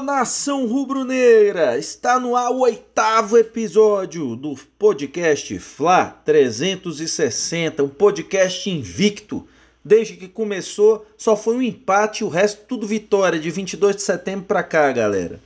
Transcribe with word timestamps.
Nação 0.00 0.66
rubro-negra! 0.66 1.78
Está 1.78 2.20
no 2.20 2.36
ar 2.36 2.50
o 2.50 2.60
oitavo 2.60 3.38
episódio 3.38 4.36
do 4.36 4.54
podcast 4.78 5.58
Fla 5.58 6.20
360, 6.24 7.82
um 7.82 7.88
podcast 7.88 8.68
invicto. 8.68 9.46
Desde 9.84 10.16
que 10.16 10.28
começou, 10.28 11.06
só 11.16 11.36
foi 11.36 11.56
um 11.56 11.62
empate, 11.62 12.24
o 12.24 12.28
resto 12.28 12.64
tudo 12.66 12.86
vitória, 12.86 13.38
de 13.38 13.50
22 13.50 13.96
de 13.96 14.02
setembro 14.02 14.46
para 14.46 14.62
cá, 14.62 14.92
galera. 14.92 15.40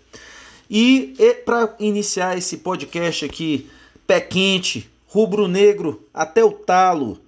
E, 0.69 1.15
e 1.19 1.35
para 1.35 1.75
iniciar 1.79 2.37
esse 2.37 2.59
podcast 2.59 3.25
aqui, 3.25 3.71
pé 4.07 4.21
quente, 4.21 4.91
rubro-negro 5.07 6.07
até 6.13 6.45
o 6.45 6.53
talo, 6.53 7.21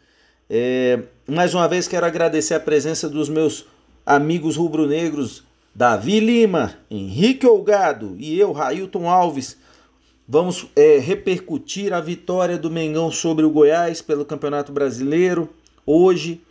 é, 0.48 1.00
mais 1.26 1.54
uma 1.54 1.68
vez 1.68 1.86
quero 1.86 2.06
agradecer 2.06 2.54
a 2.54 2.60
presença 2.60 3.08
dos 3.08 3.28
meus 3.28 3.66
amigos 4.04 4.56
rubro-negros 4.56 5.44
Davi 5.74 6.20
Lima, 6.20 6.74
Henrique 6.90 7.46
Olgado 7.46 8.14
e 8.18 8.38
eu, 8.38 8.52
Railton 8.52 9.08
Alves, 9.08 9.56
vamos 10.28 10.66
é, 10.76 10.98
repercutir 10.98 11.94
a 11.94 12.00
vitória 12.00 12.58
do 12.58 12.70
Mengão 12.70 13.10
sobre 13.10 13.44
o 13.46 13.50
Goiás 13.50 14.02
pelo 14.02 14.24
Campeonato 14.24 14.70
Brasileiro 14.70 15.48
hoje. 15.86 16.42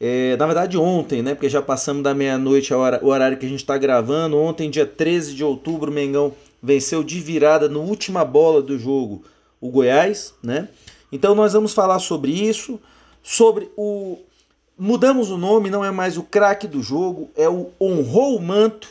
É, 0.00 0.36
na 0.38 0.46
verdade, 0.46 0.78
ontem, 0.78 1.22
né? 1.22 1.34
Porque 1.34 1.50
já 1.50 1.60
passamos 1.60 2.02
da 2.02 2.14
meia-noite, 2.14 2.72
o 2.72 3.06
horário 3.06 3.36
que 3.36 3.46
a 3.46 3.48
gente 3.48 3.60
está 3.60 3.76
gravando. 3.76 4.38
Ontem, 4.38 4.70
dia 4.70 4.86
13 4.86 5.34
de 5.34 5.44
outubro, 5.44 5.90
o 5.90 5.94
Mengão 5.94 6.32
venceu 6.62 7.04
de 7.04 7.20
virada 7.20 7.68
no 7.68 7.82
última 7.82 8.24
bola 8.24 8.62
do 8.62 8.78
jogo 8.78 9.22
o 9.60 9.70
Goiás, 9.70 10.34
né? 10.42 10.68
Então, 11.12 11.34
nós 11.34 11.52
vamos 11.52 11.74
falar 11.74 11.98
sobre 11.98 12.32
isso, 12.32 12.80
sobre 13.22 13.70
o 13.76 14.18
Mudamos 14.84 15.30
o 15.30 15.38
nome, 15.38 15.70
não 15.70 15.84
é 15.84 15.92
mais 15.92 16.18
o 16.18 16.24
craque 16.24 16.66
do 16.66 16.82
jogo, 16.82 17.30
é 17.36 17.48
o 17.48 17.70
honrou 17.80 18.36
o 18.36 18.42
manto, 18.42 18.88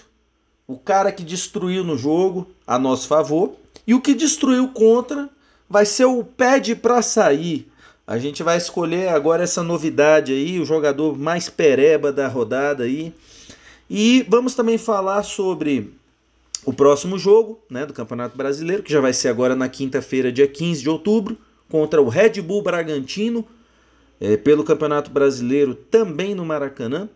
o 0.65 0.77
cara 0.77 1.11
que 1.11 1.21
destruiu 1.21 1.83
no 1.83 1.97
jogo 1.97 2.47
a 2.65 2.79
nosso 2.79 3.09
favor, 3.09 3.57
e 3.85 3.93
o 3.93 3.99
que 3.99 4.13
destruiu 4.13 4.69
contra 4.69 5.29
vai 5.69 5.85
ser 5.85 6.05
o 6.05 6.23
pede 6.23 6.77
para 6.77 7.01
sair. 7.01 7.69
A 8.07 8.17
gente 8.17 8.41
vai 8.41 8.55
escolher 8.55 9.09
agora 9.09 9.43
essa 9.43 9.61
novidade 9.61 10.31
aí, 10.31 10.61
o 10.61 10.65
jogador 10.65 11.19
mais 11.19 11.49
pereba 11.49 12.09
da 12.09 12.29
rodada 12.29 12.85
aí. 12.85 13.13
E 13.89 14.25
vamos 14.29 14.55
também 14.55 14.77
falar 14.77 15.23
sobre 15.23 15.93
o 16.63 16.71
próximo 16.71 17.19
jogo, 17.19 17.59
né, 17.69 17.85
do 17.85 17.91
Campeonato 17.91 18.37
Brasileiro, 18.37 18.81
que 18.81 18.93
já 18.93 19.01
vai 19.01 19.11
ser 19.11 19.27
agora 19.27 19.57
na 19.57 19.67
quinta-feira, 19.67 20.31
dia 20.31 20.47
15 20.47 20.83
de 20.83 20.89
outubro, 20.89 21.37
contra 21.67 22.01
o 22.01 22.07
Red 22.07 22.41
Bull 22.41 22.61
Bragantino 22.61 23.45
é, 24.21 24.37
pelo 24.37 24.63
Campeonato 24.63 25.09
Brasileiro 25.09 25.73
também 25.73 26.35
no 26.35 26.45
Maracanã. 26.45 27.09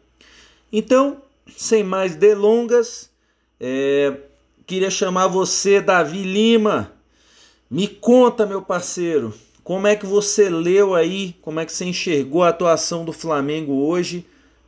Então, 0.74 1.22
sem 1.56 1.84
mais 1.84 2.16
delongas, 2.16 3.12
é, 3.60 4.18
queria 4.66 4.90
chamar 4.90 5.28
você, 5.28 5.80
Davi 5.80 6.24
Lima. 6.24 6.92
Me 7.70 7.88
conta, 7.88 8.46
meu 8.46 8.62
parceiro, 8.62 9.34
como 9.64 9.86
é 9.86 9.96
que 9.96 10.06
você 10.06 10.50
leu 10.50 10.96
aí, 10.96 11.36
como 11.42 11.60
é 11.60 11.66
que 11.66 11.72
você 11.72 11.86
enxergou 11.86 12.44
a 12.44 12.50
atuação 12.50 13.06
do 13.06 13.14
Flamengo 13.14 13.74
hoje, 13.86 14.26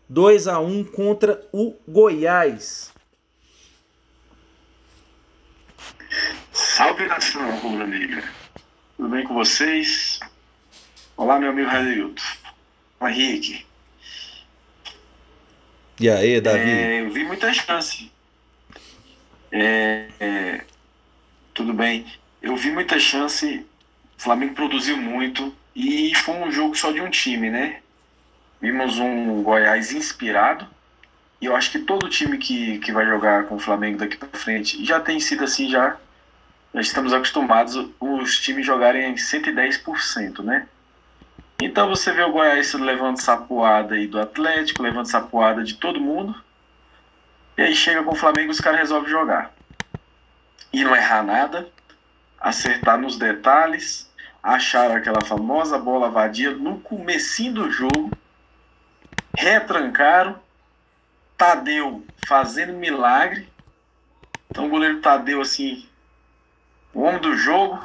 2 0.07 0.47
a 0.47 0.59
1 0.59 0.83
contra 0.85 1.43
o 1.51 1.75
Goiás. 1.87 2.93
Salve 6.53 7.05
nação 7.07 7.59
rubro-negra. 7.59 8.23
Tudo 8.95 9.09
bem 9.09 9.23
com 9.23 9.33
vocês? 9.33 10.19
Olá, 11.17 11.39
meu 11.39 11.49
amigo 11.49 11.67
Railton. 11.67 12.21
Henrique. 13.09 13.65
E 15.99 16.09
aí, 16.09 16.39
Davi? 16.39 16.69
É, 16.69 17.01
eu 17.01 17.09
vi 17.09 17.23
muita 17.23 17.51
chance. 17.53 18.11
É, 19.51 20.07
é, 20.19 20.61
tudo 21.53 21.73
bem. 21.73 22.05
Eu 22.41 22.55
vi 22.55 22.71
muita 22.71 22.99
chance. 22.99 23.65
O 24.17 24.21
Flamengo 24.21 24.53
produziu 24.53 24.95
muito. 24.97 25.53
E 25.75 26.13
foi 26.15 26.35
um 26.35 26.51
jogo 26.51 26.75
só 26.75 26.91
de 26.91 27.01
um 27.01 27.09
time, 27.09 27.49
né? 27.49 27.79
Vimos 28.61 28.99
um 28.99 29.41
Goiás 29.41 29.91
inspirado. 29.91 30.67
E 31.39 31.45
eu 31.45 31.55
acho 31.55 31.71
que 31.71 31.79
todo 31.79 32.09
time 32.09 32.37
que, 32.37 32.79
que 32.79 32.91
vai 32.91 33.05
jogar 33.05 33.45
com 33.45 33.55
o 33.55 33.59
Flamengo 33.59 33.99
daqui 33.99 34.17
para 34.17 34.29
frente 34.39 34.83
já 34.83 34.99
tem 34.99 35.19
sido 35.19 35.43
assim 35.43 35.69
já. 35.69 35.97
Já 36.73 36.81
estamos 36.81 37.13
acostumados 37.13 37.75
os 37.99 38.39
times 38.39 38.65
jogarem 38.65 39.15
110%, 39.15 40.43
né? 40.43 40.67
Então 41.61 41.89
você 41.89 42.11
vê 42.11 42.21
o 42.21 42.31
Goiás 42.31 42.71
levando 42.73 43.19
sapoada 43.19 43.95
aí 43.95 44.07
do 44.07 44.19
Atlético, 44.19 44.83
levando 44.83 45.09
sapoada 45.09 45.63
de 45.63 45.73
todo 45.73 45.99
mundo. 45.99 46.35
E 47.57 47.63
aí 47.63 47.75
chega 47.75 48.03
com 48.03 48.11
o 48.11 48.15
Flamengo 48.15 48.51
os 48.51 48.59
caras 48.59 48.79
resolvem 48.81 49.09
jogar. 49.09 49.51
E 50.71 50.83
não 50.83 50.95
errar 50.95 51.23
nada, 51.23 51.67
acertar 52.39 52.99
nos 52.99 53.17
detalhes, 53.17 54.07
achar 54.43 54.91
aquela 54.91 55.21
famosa 55.21 55.79
bola 55.79 56.11
vadia 56.11 56.51
no 56.51 56.79
comecinho 56.79 57.53
do 57.55 57.71
jogo, 57.71 58.11
retrancaram, 59.35 60.39
Tadeu 61.35 62.05
fazendo 62.27 62.73
milagre. 62.73 63.49
Então 64.49 64.67
o 64.67 64.69
goleiro 64.69 65.01
Tadeu 65.01 65.41
assim, 65.41 65.87
o 66.93 67.01
homem 67.01 67.19
do 67.19 67.35
jogo, 67.35 67.81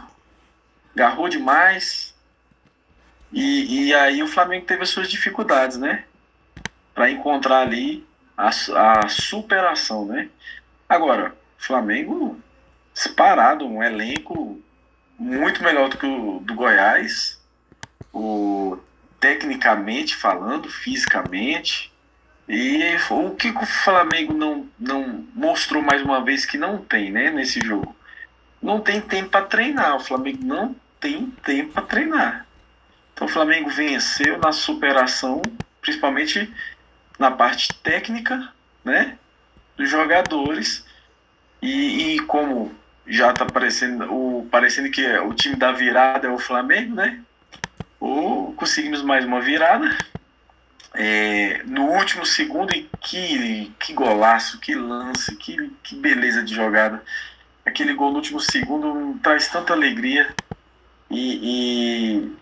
agarrou 0.95 1.29
demais, 1.29 2.12
e, 3.33 3.87
e 3.89 3.95
aí 3.95 4.23
o 4.23 4.29
Flamengo 4.29 4.67
teve 4.67 4.83
as 4.83 4.91
suas 4.91 5.09
dificuldades, 5.09 5.79
né? 5.79 6.05
Para 6.95 7.11
encontrar 7.11 7.61
ali 7.61 8.07
a, 8.37 8.49
a 8.49 9.09
superação, 9.09 10.07
né? 10.07 10.29
Agora, 10.89 11.35
Flamengo 11.57 12.39
disparado, 12.93 13.67
um 13.67 13.83
elenco 13.83 14.61
muito 15.19 15.63
melhor 15.63 15.89
do 15.89 15.97
que 15.97 16.05
o 16.05 16.41
do 16.41 16.55
Goiás, 16.55 17.41
o, 18.13 18.79
tecnicamente 19.19 20.15
falando, 20.17 20.69
fisicamente. 20.69 21.91
E 22.49 22.97
o 23.09 23.31
que 23.31 23.49
o 23.49 23.67
Flamengo 23.67 24.35
não, 24.35 24.69
não 24.79 25.25
mostrou 25.35 25.81
mais 25.81 26.03
uma 26.03 26.23
vez 26.23 26.45
que 26.45 26.59
não 26.59 26.79
tem, 26.79 27.11
né, 27.11 27.31
nesse 27.31 27.61
jogo? 27.61 27.97
Não 28.61 28.81
tem 28.81 29.01
tempo 29.01 29.31
para 29.31 29.47
treinar. 29.47 29.97
O 29.97 30.01
Flamengo 30.01 30.45
não 30.45 30.77
tem 31.01 31.27
tempo 31.45 31.73
para 31.73 31.83
treinar. 31.83 32.47
Então 33.23 33.31
o 33.31 33.33
Flamengo 33.33 33.71
venceu 33.71 34.37
na 34.39 34.51
superação, 34.51 35.41
principalmente 35.81 36.53
na 37.17 37.31
parte 37.31 37.73
técnica, 37.75 38.53
né, 38.85 39.17
dos 39.77 39.89
jogadores. 39.89 40.85
E, 41.61 42.17
e 42.17 42.21
como 42.21 42.75
já 43.07 43.31
está 43.31 43.47
parecendo, 43.47 44.13
o, 44.13 44.45
parecendo 44.51 44.91
que 44.91 45.07
o 45.19 45.33
time 45.35 45.55
da 45.55 45.71
virada 45.71 46.27
é 46.27 46.31
o 46.33 46.39
Flamengo, 46.39 46.97
né? 46.97 47.21
Ou 48.01 48.53
conseguimos 48.55 49.03
mais 49.03 49.25
uma 49.25 49.41
virada. 49.41 49.97
É, 50.93 51.63
no 51.65 51.93
último 51.93 52.27
segundo, 52.27 52.75
e 52.75 52.91
que, 53.01 53.73
que 53.79 53.93
golaço, 53.93 54.59
que 54.59 54.75
lance, 54.75 55.37
que, 55.37 55.71
que 55.85 55.95
beleza 55.95 56.43
de 56.43 56.53
jogada. 56.53 57.01
Aquele 57.65 57.95
gol 57.95 58.11
no 58.11 58.17
último 58.17 58.41
segundo 58.41 59.17
traz 59.23 59.47
tanta 59.47 59.73
alegria. 59.73 60.35
E, 61.09 61.39
e 61.43 62.42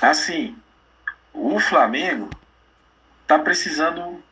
Assim, 0.00 0.56
o 1.32 1.58
Flamengo 1.60 2.30
tá 3.26 3.38
precisando 3.38 4.22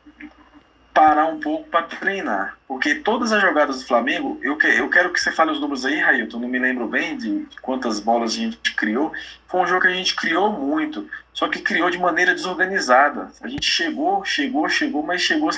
parar 0.93 1.27
um 1.27 1.39
pouco 1.39 1.69
para 1.69 1.83
treinar. 1.83 2.57
Porque 2.67 2.95
todas 2.95 3.31
as 3.31 3.41
jogadas 3.41 3.79
do 3.79 3.87
Flamengo, 3.87 4.37
eu, 4.41 4.57
que, 4.57 4.67
eu 4.67 4.89
quero 4.89 5.13
que 5.13 5.19
você 5.19 5.31
fale 5.31 5.51
os 5.51 5.59
números 5.59 5.85
aí, 5.85 5.97
Railton, 5.99 6.39
não 6.39 6.49
me 6.49 6.59
lembro 6.59 6.87
bem 6.87 7.17
de 7.17 7.47
quantas 7.61 7.99
bolas 7.99 8.33
a 8.33 8.35
gente 8.35 8.75
criou. 8.75 9.13
Foi 9.47 9.61
um 9.61 9.65
jogo 9.65 9.81
que 9.81 9.87
a 9.87 9.93
gente 9.93 10.15
criou 10.15 10.51
muito, 10.51 11.09
só 11.33 11.47
que 11.47 11.59
criou 11.59 11.89
de 11.89 11.97
maneira 11.97 12.33
desorganizada. 12.33 13.31
A 13.41 13.47
gente 13.47 13.65
chegou, 13.65 14.25
chegou, 14.25 14.67
chegou, 14.67 15.01
mas 15.01 15.21
chegou 15.21 15.49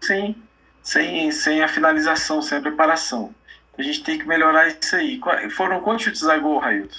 sem, 0.00 0.36
sem, 0.82 1.30
sem 1.32 1.62
a 1.62 1.68
finalização, 1.68 2.40
sem 2.40 2.58
a 2.58 2.62
preparação. 2.62 3.34
A 3.76 3.82
gente 3.82 4.04
tem 4.04 4.18
que 4.18 4.28
melhorar 4.28 4.68
isso 4.68 4.94
aí. 4.94 5.20
Foram 5.50 5.80
quantos 5.80 6.04
chutes 6.04 6.22
a 6.28 6.38
gol, 6.38 6.58
Railton? 6.58 6.98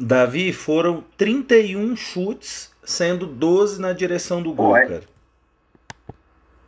Davi, 0.00 0.50
foram 0.50 1.04
31 1.18 1.94
chutes, 1.94 2.72
sendo 2.82 3.26
12 3.26 3.78
na 3.78 3.92
direção 3.92 4.42
do 4.42 4.50
gol, 4.52 4.72
cara. 4.72 5.02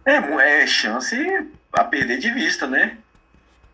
É, 0.05 0.63
é 0.63 0.67
chance 0.67 1.17
a 1.73 1.83
perder 1.83 2.19
de 2.19 2.31
vista, 2.31 2.67
né? 2.67 2.99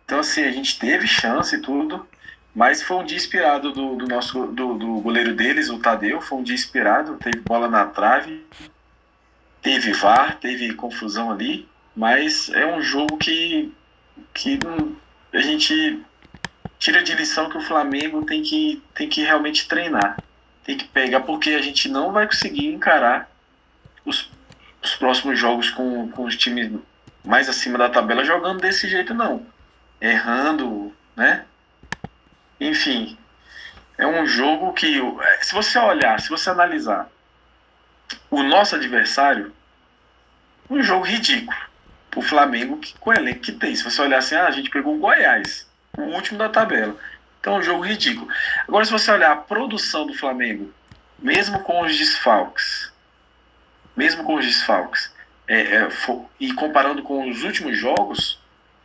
Então, 0.04 0.20
assim, 0.20 0.44
a 0.44 0.52
gente 0.52 0.78
teve 0.78 1.08
chance 1.08 1.56
e 1.56 1.60
tudo, 1.60 2.06
mas 2.54 2.82
foi 2.82 2.98
um 2.98 3.04
dia 3.04 3.16
inspirado 3.16 3.72
do, 3.72 3.96
do 3.96 4.06
nosso 4.06 4.46
do, 4.46 4.74
do, 4.74 5.00
goleiro 5.00 5.34
deles, 5.34 5.68
o 5.68 5.80
Tadeu, 5.80 6.20
foi 6.20 6.38
um 6.38 6.42
dia 6.42 6.54
inspirado, 6.54 7.16
teve 7.16 7.40
bola 7.40 7.68
na 7.68 7.84
trave, 7.84 8.46
teve 9.60 9.92
VAR, 9.92 10.38
teve 10.38 10.72
confusão 10.74 11.32
ali, 11.32 11.68
mas 11.96 12.48
é 12.50 12.64
um 12.64 12.80
jogo 12.80 13.16
que, 13.18 13.74
que 14.32 14.58
a 15.32 15.40
gente 15.40 16.00
tira 16.78 17.02
de 17.02 17.14
lição 17.14 17.48
que 17.50 17.58
o 17.58 17.62
Flamengo 17.62 18.24
tem 18.24 18.42
que, 18.42 18.82
tem 18.94 19.08
que 19.08 19.22
realmente 19.22 19.66
treinar. 19.66 20.16
Tem 20.64 20.76
que 20.76 20.86
pegar, 20.86 21.20
porque 21.20 21.50
a 21.50 21.62
gente 21.62 21.88
não 21.88 22.12
vai 22.12 22.26
conseguir 22.26 22.66
encarar 22.66 23.30
os, 24.04 24.30
os 24.82 24.94
próximos 24.96 25.38
jogos 25.38 25.70
com, 25.70 26.08
com 26.10 26.24
os 26.24 26.36
times 26.36 26.72
mais 27.24 27.48
acima 27.48 27.78
da 27.78 27.88
tabela 27.88 28.24
jogando 28.24 28.60
desse 28.60 28.88
jeito, 28.88 29.12
não. 29.14 29.44
Errando, 30.00 30.94
né? 31.16 31.44
Enfim, 32.60 33.18
é 33.96 34.06
um 34.06 34.26
jogo 34.26 34.72
que, 34.72 34.98
é, 34.98 35.42
se 35.42 35.52
você 35.52 35.78
olhar, 35.78 36.20
se 36.20 36.28
você 36.28 36.50
analisar 36.50 37.08
o 38.30 38.42
nosso 38.42 38.76
adversário, 38.76 39.52
um 40.70 40.82
jogo 40.82 41.04
ridículo. 41.04 41.56
O 42.16 42.22
Flamengo 42.22 42.78
que, 42.78 42.98
com 42.98 43.10
o 43.10 43.12
elenco 43.12 43.40
que 43.40 43.52
tem. 43.52 43.76
Se 43.76 43.84
você 43.84 44.00
olhar 44.02 44.18
assim, 44.18 44.34
ah, 44.34 44.46
a 44.46 44.50
gente 44.50 44.70
pegou 44.70 44.94
o 44.94 44.98
Goiás, 44.98 45.67
o 45.96 46.02
último 46.02 46.38
da 46.38 46.48
tabela. 46.48 46.96
Então 47.40 47.56
é 47.56 47.58
um 47.58 47.62
jogo 47.62 47.82
ridículo. 47.82 48.28
Agora, 48.66 48.84
se 48.84 48.92
você 48.92 49.10
olhar 49.10 49.32
a 49.32 49.36
produção 49.36 50.06
do 50.06 50.14
Flamengo, 50.14 50.72
mesmo 51.18 51.60
com 51.60 51.82
os 51.82 51.96
desfalques, 51.96 52.92
mesmo 53.96 54.24
com 54.24 54.34
os 54.34 54.44
desfalques, 54.44 55.12
é, 55.46 55.60
é, 55.60 55.90
for, 55.90 56.28
e 56.38 56.52
comparando 56.52 57.02
com 57.02 57.28
os 57.28 57.42
últimos 57.42 57.78
jogos, 57.78 58.40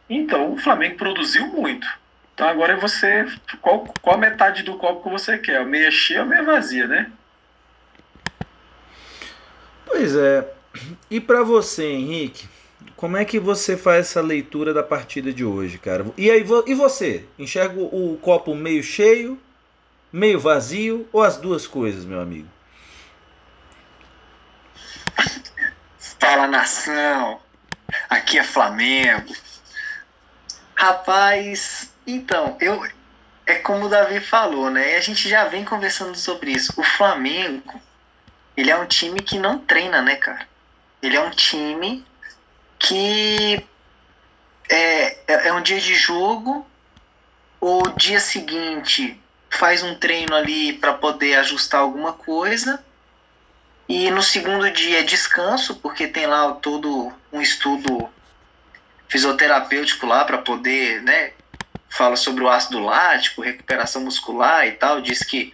então 0.10 0.54
o 0.54 0.58
Flamengo 0.58 0.98
produziu 0.98 1.48
muito. 1.48 1.88
Então 2.34 2.48
agora 2.48 2.74
é 2.74 2.78
você. 2.78 3.28
Qual, 3.62 3.86
qual 4.02 4.18
metade 4.18 4.64
do 4.64 4.76
copo 4.76 5.04
que 5.04 5.10
você 5.10 5.38
quer? 5.38 5.64
Meia 5.66 5.92
cheia 5.92 6.22
ou 6.22 6.28
meia 6.28 6.44
vazia, 6.44 6.88
né? 6.88 7.12
Pois 9.86 10.16
é. 10.16 10.48
E 11.10 11.20
para 11.20 11.44
você, 11.44 11.86
Henrique, 11.86 12.48
como 13.04 13.18
é 13.18 13.26
que 13.26 13.38
você 13.38 13.76
faz 13.76 14.08
essa 14.08 14.22
leitura 14.22 14.74
da 14.74 14.82
partida 14.82 15.34
de 15.34 15.44
hoje, 15.44 15.78
cara? 15.78 16.06
E 16.18 16.32
aí, 16.32 16.46
e 16.66 16.74
você? 16.74 17.26
Enxerga 17.38 17.78
o 17.78 18.18
copo 18.22 18.56
meio 18.56 18.82
cheio, 18.82 19.38
meio 20.10 20.40
vazio 20.40 21.06
ou 21.12 21.22
as 21.22 21.36
duas 21.36 21.68
coisas, 21.68 22.06
meu 22.06 22.22
amigo? 22.22 22.48
Fala 26.18 26.48
nação, 26.48 27.42
aqui 28.10 28.38
é 28.40 28.44
Flamengo. 28.46 29.36
Rapaz, 30.74 31.94
então, 32.08 32.56
eu 32.62 32.88
é 33.46 33.56
como 33.56 33.88
o 33.88 33.90
Davi 33.90 34.22
falou, 34.22 34.70
né? 34.70 34.96
A 34.96 35.02
gente 35.02 35.28
já 35.28 35.44
vem 35.44 35.66
conversando 35.66 36.16
sobre 36.16 36.54
isso. 36.54 36.72
O 36.78 36.84
Flamengo, 36.86 37.82
ele 38.56 38.72
é 38.72 38.78
um 38.78 38.86
time 38.86 39.20
que 39.20 39.38
não 39.38 39.60
treina, 39.60 40.02
né, 40.02 40.16
cara? 40.16 40.48
Ele 41.02 41.18
é 41.18 41.22
um 41.22 41.32
time 41.32 42.06
que 42.84 43.66
é, 44.70 45.18
é, 45.26 45.48
é 45.48 45.54
um 45.54 45.62
dia 45.62 45.80
de 45.80 45.96
jogo, 45.96 46.68
o 47.62 47.88
dia 47.90 48.20
seguinte 48.20 49.18
faz 49.50 49.82
um 49.82 49.96
treino 49.96 50.36
ali 50.36 50.74
para 50.74 50.94
poder 50.94 51.36
ajustar 51.36 51.80
alguma 51.80 52.12
coisa, 52.12 52.84
e 53.88 54.12
no 54.12 54.22
segundo 54.22 54.70
dia 54.70 55.00
é 55.00 55.04
descanso, 55.04 55.76
porque 55.76 56.08
tem 56.08 56.28
lá 56.28 56.52
todo 56.54 57.14
um 57.32 57.42
estudo 57.42 58.10
fisioterapêutico 59.08 60.06
lá 60.06 60.26
para 60.26 60.40
poder, 60.40 61.02
né, 61.04 61.32
fala 61.90 62.18
sobre 62.18 62.44
o 62.44 62.50
ácido 62.50 62.80
lático, 62.80 63.42
recuperação 63.42 64.04
muscular 64.04 64.68
e 64.68 64.74
tal, 64.74 65.00
diz 65.00 65.24
que 65.24 65.54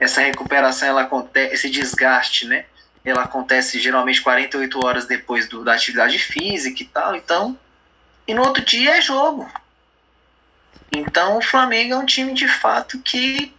essa 0.00 0.22
recuperação 0.22 0.88
ela 0.88 1.02
acontece, 1.02 1.54
esse 1.54 1.70
desgaste, 1.70 2.46
né, 2.46 2.64
ela 3.04 3.24
acontece 3.24 3.78
geralmente 3.78 4.22
48 4.22 4.84
horas 4.84 5.06
depois 5.06 5.48
do, 5.48 5.62
da 5.62 5.74
atividade 5.74 6.18
física 6.18 6.82
e 6.82 6.86
tal, 6.86 7.14
então, 7.14 7.58
e 8.26 8.32
no 8.32 8.42
outro 8.42 8.64
dia 8.64 8.96
é 8.96 9.00
jogo. 9.02 9.50
Então 10.90 11.38
o 11.38 11.42
Flamengo 11.42 11.94
é 11.94 11.98
um 11.98 12.06
time 12.06 12.32
de 12.32 12.48
fato 12.48 12.98
que 13.00 13.52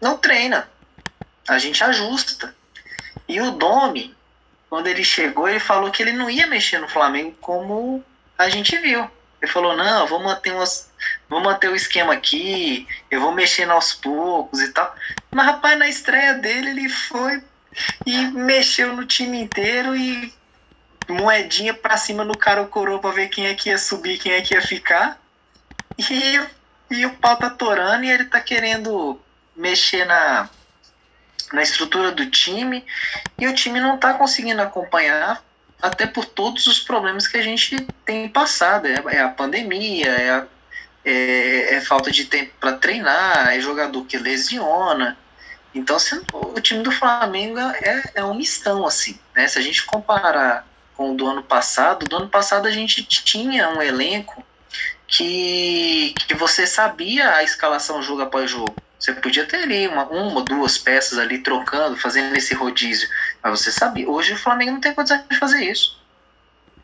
não 0.00 0.16
treina. 0.16 0.68
A 1.48 1.58
gente 1.58 1.82
ajusta. 1.84 2.54
E 3.28 3.40
o 3.40 3.52
Domi, 3.52 4.14
quando 4.68 4.86
ele 4.86 5.04
chegou, 5.04 5.48
ele 5.48 5.60
falou 5.60 5.90
que 5.90 6.02
ele 6.02 6.12
não 6.12 6.28
ia 6.28 6.46
mexer 6.46 6.78
no 6.78 6.88
Flamengo 6.88 7.36
como 7.40 8.04
a 8.36 8.48
gente 8.48 8.76
viu. 8.78 9.08
Ele 9.40 9.50
falou, 9.50 9.76
não, 9.76 10.06
vou 10.06 10.20
manter 10.20 10.52
umas, 10.52 10.90
vou 11.28 11.40
manter 11.40 11.68
o 11.68 11.76
esquema 11.76 12.12
aqui, 12.12 12.86
eu 13.10 13.20
vou 13.20 13.32
mexendo 13.32 13.70
aos 13.70 13.92
poucos 13.92 14.60
e 14.60 14.72
tal. 14.72 14.94
Mas 15.30 15.46
rapaz, 15.46 15.78
na 15.78 15.88
estreia 15.88 16.34
dele 16.34 16.70
ele 16.70 16.88
foi 16.88 17.42
e 18.04 18.16
mexeu 18.28 18.94
no 18.94 19.06
time 19.06 19.40
inteiro 19.40 19.96
e 19.96 20.32
moedinha 21.08 21.74
pra 21.74 21.96
cima 21.96 22.24
no 22.24 22.36
cara 22.36 22.64
coroa 22.66 23.00
pra 23.00 23.10
ver 23.10 23.28
quem 23.28 23.46
é 23.46 23.54
que 23.54 23.68
ia 23.68 23.78
subir, 23.78 24.18
quem 24.18 24.32
é 24.32 24.42
que 24.42 24.54
ia 24.54 24.62
ficar. 24.62 25.20
E, 25.98 26.40
e 26.90 27.06
o 27.06 27.16
pau 27.16 27.36
tá 27.36 27.50
torando 27.50 28.04
e 28.04 28.10
ele 28.10 28.24
tá 28.24 28.40
querendo 28.40 29.20
mexer 29.54 30.04
na, 30.04 30.48
na 31.52 31.62
estrutura 31.62 32.12
do 32.12 32.30
time 32.30 32.84
e 33.38 33.46
o 33.46 33.54
time 33.54 33.80
não 33.80 33.98
tá 33.98 34.14
conseguindo 34.14 34.62
acompanhar 34.62 35.44
até 35.80 36.06
por 36.06 36.24
todos 36.24 36.66
os 36.66 36.78
problemas 36.80 37.26
que 37.26 37.36
a 37.36 37.42
gente 37.42 37.90
tem 38.04 38.28
passado. 38.28 38.86
É, 38.86 39.02
é 39.16 39.20
a 39.20 39.28
pandemia, 39.28 40.08
é, 40.08 40.30
a, 40.30 40.46
é, 41.04 41.74
é 41.74 41.80
falta 41.80 42.10
de 42.10 42.24
tempo 42.26 42.52
para 42.60 42.76
treinar, 42.76 43.54
é 43.54 43.60
jogador 43.60 44.04
que 44.04 44.18
lesiona. 44.18 45.18
Então, 45.74 45.98
se, 45.98 46.20
o 46.32 46.60
time 46.60 46.82
do 46.82 46.90
Flamengo 46.90 47.58
é, 47.58 48.02
é 48.16 48.24
um 48.24 48.34
mistão, 48.34 48.86
assim. 48.86 49.18
Né? 49.34 49.46
Se 49.46 49.58
a 49.58 49.62
gente 49.62 49.84
comparar 49.84 50.66
com 50.96 51.12
o 51.12 51.16
do 51.16 51.26
ano 51.26 51.42
passado, 51.42 52.06
do 52.06 52.16
ano 52.16 52.28
passado 52.28 52.66
a 52.66 52.70
gente 52.70 53.04
tinha 53.04 53.68
um 53.70 53.80
elenco 53.80 54.44
que, 55.06 56.14
que 56.26 56.34
você 56.34 56.66
sabia 56.66 57.34
a 57.34 57.42
escalação 57.42 58.02
jogo 58.02 58.22
após 58.22 58.50
jogo. 58.50 58.74
Você 58.98 59.14
podia 59.14 59.46
ter 59.46 59.62
ali 59.62 59.88
uma, 59.88 60.04
uma, 60.04 60.42
duas 60.44 60.76
peças 60.76 61.18
ali 61.18 61.38
trocando, 61.38 61.96
fazendo 61.96 62.36
esse 62.36 62.54
rodízio. 62.54 63.08
Mas 63.42 63.58
você 63.58 63.72
sabia. 63.72 64.08
Hoje 64.08 64.34
o 64.34 64.38
Flamengo 64.38 64.72
não 64.72 64.80
tem 64.80 64.92
condição 64.92 65.24
de 65.28 65.38
fazer 65.38 65.64
isso. 65.64 65.98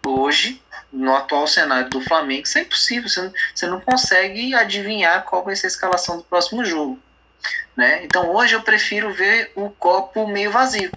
Hoje, 0.04 0.62
no 0.90 1.14
atual 1.14 1.46
cenário 1.46 1.90
do 1.90 2.00
Flamengo, 2.00 2.44
isso 2.44 2.58
é 2.58 2.62
impossível. 2.62 3.08
Você 3.08 3.20
não, 3.20 3.32
você 3.54 3.66
não 3.66 3.80
consegue 3.80 4.54
adivinhar 4.54 5.24
qual 5.24 5.44
vai 5.44 5.54
ser 5.54 5.66
a 5.66 5.68
escalação 5.68 6.16
do 6.16 6.24
próximo 6.24 6.64
jogo. 6.64 6.98
Né? 7.76 8.04
Então 8.04 8.34
hoje 8.34 8.54
eu 8.54 8.62
prefiro 8.62 9.12
ver 9.12 9.52
o 9.54 9.70
copo 9.70 10.26
meio 10.26 10.50
vazio. 10.50 10.92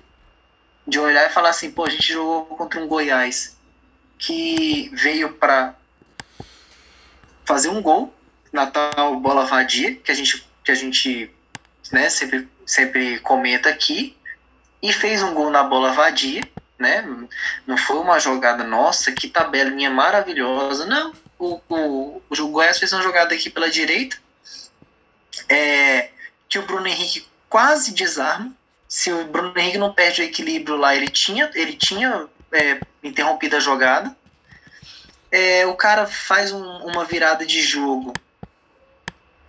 De 0.87 0.99
olhar 0.99 1.27
e 1.27 1.33
falar 1.33 1.49
assim, 1.49 1.71
pô, 1.71 1.85
a 1.85 1.89
gente 1.89 2.11
jogou 2.11 2.45
contra 2.45 2.79
um 2.79 2.87
Goiás 2.87 3.57
que 4.17 4.89
veio 4.93 5.33
para 5.33 5.75
fazer 7.45 7.69
um 7.69 7.81
gol 7.81 8.13
na 8.51 8.67
tal 8.67 9.19
bola 9.19 9.45
vadia, 9.45 9.95
que 9.95 10.11
a 10.11 10.15
gente, 10.15 10.47
que 10.63 10.71
a 10.71 10.75
gente 10.75 11.31
né, 11.91 12.09
sempre, 12.09 12.47
sempre 12.65 13.19
comenta 13.19 13.69
aqui, 13.69 14.15
e 14.81 14.93
fez 14.93 15.23
um 15.23 15.33
gol 15.33 15.49
na 15.49 15.63
bola 15.63 15.93
vadia, 15.93 16.41
né? 16.77 17.05
Não 17.67 17.77
foi 17.77 17.97
uma 17.97 18.19
jogada 18.19 18.63
nossa, 18.63 19.11
que 19.11 19.27
tabelinha 19.27 19.89
maravilhosa. 19.89 20.85
Não, 20.85 21.13
o, 21.37 21.59
o, 21.69 22.21
o 22.29 22.47
Goiás 22.47 22.79
fez 22.79 22.93
uma 22.93 23.01
jogada 23.01 23.33
aqui 23.33 23.49
pela 23.49 23.69
direita, 23.69 24.17
é, 25.47 26.09
que 26.49 26.57
o 26.57 26.65
Bruno 26.65 26.87
Henrique 26.87 27.27
quase 27.47 27.93
desarma. 27.93 28.51
Se 28.87 29.13
o 29.13 29.25
Bruno 29.25 29.53
Henrique 29.55 29.77
não 29.77 29.93
perde 29.93 30.21
o 30.21 30.25
equilíbrio 30.25 30.75
lá, 30.75 30.95
ele 30.95 31.07
tinha, 31.07 31.49
ele 31.53 31.73
tinha 31.73 32.27
é, 32.51 32.81
interrompido 33.03 33.55
a 33.55 33.59
jogada. 33.59 34.17
É, 35.31 35.65
o 35.67 35.75
cara 35.75 36.07
faz 36.07 36.51
um, 36.51 36.65
uma 36.85 37.05
virada 37.05 37.45
de 37.45 37.61
jogo 37.61 38.11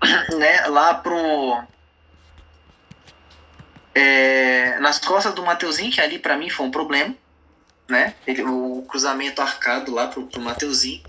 né, 0.38 0.66
lá 0.66 0.92
pro. 0.92 1.64
É, 3.94 4.78
nas 4.78 4.98
costas 4.98 5.34
do 5.34 5.42
Mateuzinho, 5.42 5.90
que 5.90 6.00
ali 6.02 6.18
para 6.18 6.36
mim 6.36 6.50
foi 6.50 6.66
um 6.66 6.70
problema. 6.70 7.16
Né? 7.88 8.14
Ele, 8.26 8.42
o 8.42 8.84
cruzamento 8.86 9.40
arcado 9.40 9.90
lá 9.90 10.06
pro, 10.06 10.26
pro 10.26 10.40
Mateuzinho. 10.40 11.02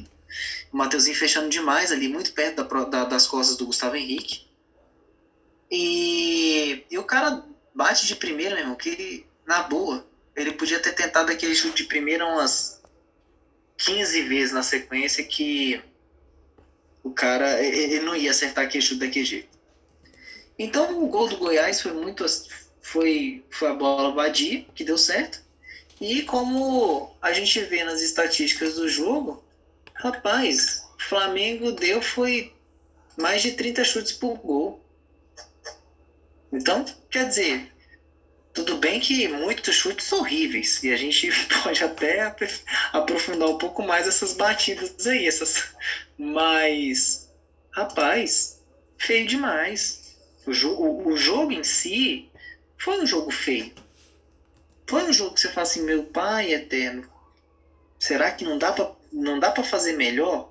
O 0.72 0.78
Mateuzinho 0.78 1.18
fechando 1.18 1.50
demais 1.50 1.92
ali, 1.92 2.08
muito 2.08 2.32
perto 2.32 2.64
da, 2.64 2.84
da, 2.86 3.06
das 3.06 3.28
costas 3.28 3.58
do 3.58 3.66
Gustavo 3.66 3.98
Henrique. 3.98 4.50
E, 5.72 6.86
e 6.92 6.98
o 6.98 7.04
cara 7.04 7.46
bate 7.74 8.06
de 8.06 8.16
primeira, 8.16 8.56
meu 8.56 8.64
irmão, 8.64 8.76
que 8.76 9.26
na 9.46 9.64
boa, 9.64 10.06
ele 10.36 10.52
podia 10.52 10.80
ter 10.80 10.94
tentado 10.94 11.32
aquele 11.32 11.56
chute 11.56 11.84
de 11.84 11.88
primeira 11.88 12.26
umas 12.26 12.82
15 13.78 14.22
vezes 14.24 14.52
na 14.52 14.62
sequência 14.62 15.24
que 15.24 15.82
o 17.04 17.12
cara 17.12 17.62
ele 17.64 18.02
não 18.02 18.16
ia 18.16 18.32
acertar 18.32 18.66
aquele 18.66 18.84
chute 18.84 19.00
daquele 19.00 19.26
jeito. 19.26 19.50
Então 20.60 21.04
o 21.04 21.08
gol 21.08 21.28
do 21.28 21.38
Goiás 21.38 21.82
foi 21.82 21.94
muito 21.94 22.26
foi 22.82 23.44
foi 23.50 23.70
a 23.70 23.74
bola 23.74 24.14
vadia 24.14 24.66
que 24.76 24.84
deu 24.84 24.98
certo. 24.98 25.42
E 26.00 26.24
como 26.24 27.16
a 27.22 27.32
gente 27.32 27.60
vê 27.62 27.84
nas 27.84 28.02
estatísticas 28.02 28.76
do 28.76 28.90
jogo, 28.90 29.44
rapaz, 29.94 30.84
Flamengo 30.98 31.72
deu 31.72 32.02
foi 32.02 32.54
mais 33.18 33.42
de 33.42 33.52
30 33.52 33.84
chutes 33.84 34.12
por 34.12 34.38
gol. 34.38 34.81
Então, 36.52 36.86
quer 37.10 37.28
dizer, 37.28 37.72
tudo 38.54 38.78
bem 38.78 39.00
que 39.00 39.28
muitos 39.28 39.76
chutes 39.76 40.12
horríveis, 40.12 40.84
e 40.84 40.92
a 40.92 40.98
gente 40.98 41.30
pode 41.64 41.84
até 41.84 42.34
aprofundar 42.92 43.50
um 43.50 43.58
pouco 43.58 43.82
mais 43.82 44.08
essas 44.08 44.34
batidas 44.34 45.08
aí, 45.08 45.26
essas. 45.26 45.74
Mas, 46.18 47.30
rapaz, 47.72 48.62
feio 48.98 49.26
demais. 49.28 50.18
O, 50.46 50.52
jogo, 50.54 51.08
o 51.10 51.16
jogo 51.16 51.52
em 51.52 51.64
si 51.64 52.30
foi 52.78 53.00
um 53.02 53.06
jogo 53.06 53.32
feio. 53.32 53.74
Foi 54.88 55.04
um 55.04 55.14
jogo 55.14 55.36
que 55.36 55.42
você 55.42 55.50
fala 55.50 55.62
assim, 55.62 55.84
meu 55.84 56.04
pai 56.04 56.54
eterno, 56.54 57.08
será 57.98 58.32
que 58.32 58.44
não 58.44 58.58
dá 58.58 58.74
para 58.74 58.92
não 59.12 59.40
dá 59.40 59.52
para 59.52 59.64
fazer 59.64 59.94
melhor, 59.94 60.51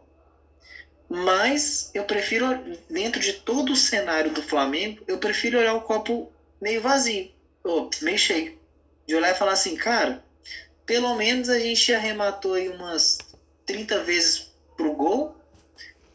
mas 1.12 1.90
eu 1.92 2.04
prefiro, 2.04 2.46
dentro 2.88 3.20
de 3.20 3.32
todo 3.32 3.72
o 3.72 3.76
cenário 3.76 4.32
do 4.32 4.40
Flamengo, 4.40 5.02
eu 5.08 5.18
prefiro 5.18 5.58
olhar 5.58 5.74
o 5.74 5.80
copo 5.80 6.30
meio 6.60 6.80
vazio, 6.80 7.32
ou 7.64 7.90
meio 8.00 8.16
cheio. 8.16 8.56
De 9.08 9.16
olhar 9.16 9.32
e 9.32 9.38
falar 9.38 9.52
assim, 9.52 9.74
cara, 9.74 10.24
pelo 10.86 11.16
menos 11.16 11.48
a 11.48 11.58
gente 11.58 11.92
arrematou 11.92 12.54
aí 12.54 12.68
umas 12.68 13.18
30 13.66 14.04
vezes 14.04 14.52
pro 14.76 14.92
gol, 14.92 15.36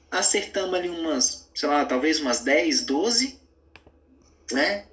acertamos 0.10 0.74
ali 0.74 0.88
umas, 0.88 1.50
sei 1.54 1.68
lá, 1.68 1.84
talvez 1.84 2.22
umas 2.22 2.40
10, 2.40 2.86
12, 2.86 3.38
né? 4.54 4.86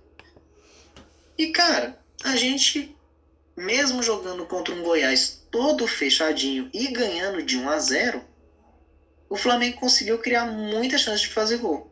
E 1.38 1.52
cara, 1.52 1.97
a 2.25 2.35
gente, 2.35 2.97
mesmo 3.56 4.02
jogando 4.02 4.44
contra 4.47 4.75
um 4.75 4.82
Goiás 4.82 5.47
todo 5.49 5.87
fechadinho 5.87 6.68
e 6.75 6.88
ganhando 6.88 7.40
de 7.40 7.56
1 7.56 7.71
a 7.71 7.78
0, 7.78 8.32
o 9.33 9.37
Flamengo 9.37 9.81
conseguiu 9.81 10.19
criar 10.19 10.45
muitas 10.45 11.01
chances 11.01 11.23
de 11.23 11.29
fazer 11.29 11.57
gol. 11.57 11.91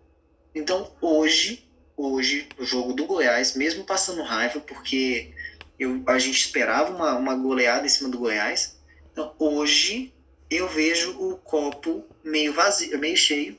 Então 0.55 0.93
hoje, 1.01 1.67
hoje, 1.97 2.47
o 2.59 2.67
jogo 2.67 2.93
do 2.93 3.07
Goiás, 3.07 3.55
mesmo 3.55 3.83
passando 3.83 4.23
raiva, 4.23 4.61
porque 4.61 5.33
eu, 5.79 6.03
a 6.07 6.19
gente 6.19 6.39
esperava 6.39 6.95
uma, 6.95 7.15
uma 7.15 7.35
goleada 7.35 7.87
em 7.87 7.89
cima 7.89 8.11
do 8.11 8.19
Goiás, 8.19 8.79
então 9.11 9.35
hoje 9.39 10.13
eu 10.51 10.69
vejo 10.69 11.19
o 11.19 11.39
copo 11.39 12.05
meio 12.23 12.53
vazio, 12.53 12.99
meio 12.99 13.17
cheio, 13.17 13.59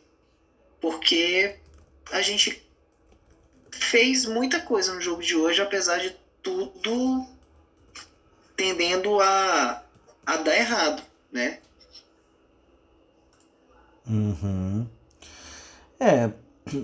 porque 0.79 1.55
a 2.11 2.21
gente 2.21 2.63
fez 3.71 4.27
muita 4.27 4.59
coisa 4.59 4.93
no 4.93 5.01
jogo 5.01 5.23
de 5.23 5.35
hoje, 5.35 5.59
apesar 5.59 5.97
de 5.97 6.15
tudo 6.43 7.25
tendendo 8.55 9.19
a, 9.19 9.83
a 10.23 10.37
dar 10.37 10.55
errado, 10.55 11.01
né? 11.31 11.57
Uhum. 14.11 14.85
É, 15.97 16.29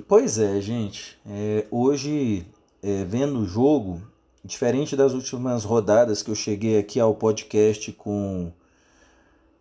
pois 0.08 0.40
é, 0.40 0.62
gente. 0.62 1.20
É, 1.26 1.66
hoje, 1.70 2.48
é, 2.82 3.04
vendo 3.04 3.40
o 3.40 3.46
jogo, 3.46 4.02
diferente 4.46 4.96
das 4.96 5.14
últimas 5.14 5.66
rodadas 5.66 6.24
que 6.24 6.32
eu 6.32 6.36
cheguei 6.36 6.80
aqui 6.80 7.00
ao 7.00 7.14
podcast 7.14 7.92
com 7.92 8.52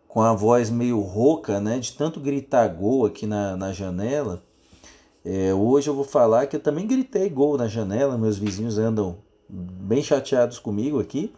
com 0.07 0.21
a 0.21 0.33
voz 0.33 0.69
meio 0.71 0.99
rouca, 0.99 1.59
né, 1.59 1.77
de 1.77 1.93
tanto 1.93 2.19
gritar 2.19 2.67
gol 2.69 3.05
aqui 3.05 3.27
na, 3.27 3.55
na 3.55 3.71
janela. 3.71 4.41
É, 5.23 5.53
hoje 5.53 5.89
eu 5.89 5.93
vou 5.93 6.05
falar 6.05 6.47
que 6.47 6.55
eu 6.55 6.59
também 6.59 6.87
gritei 6.87 7.29
gol 7.29 7.57
na 7.57 7.67
janela, 7.67 8.17
meus 8.17 8.37
vizinhos 8.37 8.79
andam 8.79 9.17
bem 9.47 10.01
chateados 10.01 10.57
comigo 10.57 10.99
aqui. 10.99 11.33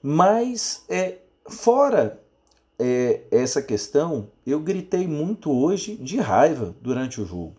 Mas 0.00 0.84
é, 0.88 1.18
fora 1.50 2.23
é, 2.78 3.22
essa 3.30 3.62
questão, 3.62 4.28
eu 4.46 4.60
gritei 4.60 5.06
muito 5.06 5.50
hoje 5.50 5.96
de 5.96 6.18
raiva 6.18 6.74
durante 6.80 7.20
o 7.20 7.24
jogo. 7.24 7.54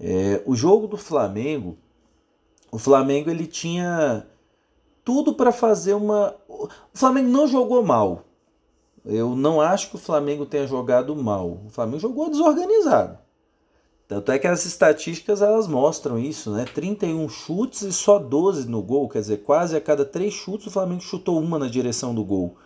É, 0.00 0.42
o 0.46 0.54
jogo 0.54 0.86
do 0.86 0.96
Flamengo, 0.96 1.76
o 2.70 2.78
Flamengo 2.78 3.30
ele 3.30 3.46
tinha 3.46 4.26
tudo 5.04 5.34
para 5.34 5.52
fazer 5.52 5.94
uma. 5.94 6.34
O 6.48 6.68
Flamengo 6.94 7.28
não 7.28 7.46
jogou 7.46 7.82
mal, 7.82 8.24
eu 9.04 9.34
não 9.34 9.60
acho 9.60 9.88
que 9.88 9.96
o 9.96 9.98
Flamengo 9.98 10.44
tenha 10.44 10.66
jogado 10.66 11.16
mal. 11.16 11.62
O 11.66 11.70
Flamengo 11.70 11.98
jogou 11.98 12.28
desorganizado. 12.28 13.18
Tanto 14.06 14.32
é 14.32 14.38
que 14.38 14.46
as 14.46 14.64
estatísticas 14.64 15.42
elas 15.42 15.66
mostram 15.66 16.18
isso, 16.18 16.50
né? 16.50 16.64
31 16.64 17.28
chutes 17.28 17.82
e 17.82 17.92
só 17.92 18.18
12 18.18 18.68
no 18.68 18.82
gol, 18.82 19.08
quer 19.08 19.20
dizer, 19.20 19.38
quase 19.38 19.76
a 19.76 19.80
cada 19.80 20.04
3 20.04 20.32
chutes 20.32 20.66
o 20.66 20.70
Flamengo 20.70 21.02
chutou 21.02 21.38
uma 21.38 21.58
na 21.58 21.68
direção 21.68 22.14
do 22.14 22.24
gol. 22.24 22.56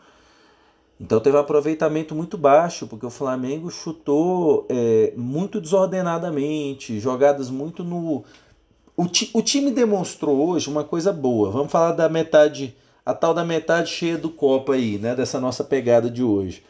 Então 1.03 1.19
teve 1.19 1.37
um 1.37 1.41
aproveitamento 1.41 2.15
muito 2.15 2.39
baixo, 2.39 2.87
porque 2.87 3.05
o 3.05 3.11
Flamengo 3.11 3.69
chutou 3.73 4.65
é, 4.69 5.13
muito 5.17 5.61
desordenadamente, 5.61 7.01
jogadas 7.01 7.51
muito 7.51 7.83
no. 7.83 8.23
O, 8.97 9.09
ti, 9.09 9.29
o 9.35 9.43
time 9.43 9.73
demonstrou 9.73 10.49
hoje 10.49 10.71
uma 10.71 10.85
coisa 10.85 11.13
boa. 11.13 11.51
Vamos 11.51 11.73
falar 11.73 11.91
da 11.91 12.09
metade 12.09 12.77
a 13.05 13.13
tal 13.13 13.35
da 13.35 13.45
metade 13.45 13.91
cheia 13.91 14.17
do 14.17 14.31
copo 14.31 14.71
aí, 14.71 14.97
né? 14.97 15.17
Dessa 15.17 15.41
nossa 15.41 15.65
pegada 15.65 16.09
de 16.09 16.23
hoje. 16.23 16.63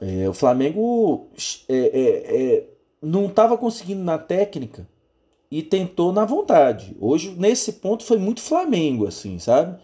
É, 0.00 0.28
o 0.28 0.32
Flamengo 0.32 1.28
é, 1.68 1.76
é, 1.76 2.44
é 2.44 2.64
não 3.00 3.26
estava 3.26 3.56
conseguindo 3.56 4.02
na 4.02 4.18
técnica 4.18 4.84
e 5.48 5.62
tentou 5.62 6.12
na 6.12 6.24
vontade. 6.24 6.96
Hoje, 7.00 7.36
nesse 7.38 7.74
ponto, 7.74 8.02
foi 8.02 8.18
muito 8.18 8.40
Flamengo, 8.40 9.06
assim, 9.06 9.38
sabe? 9.38 9.78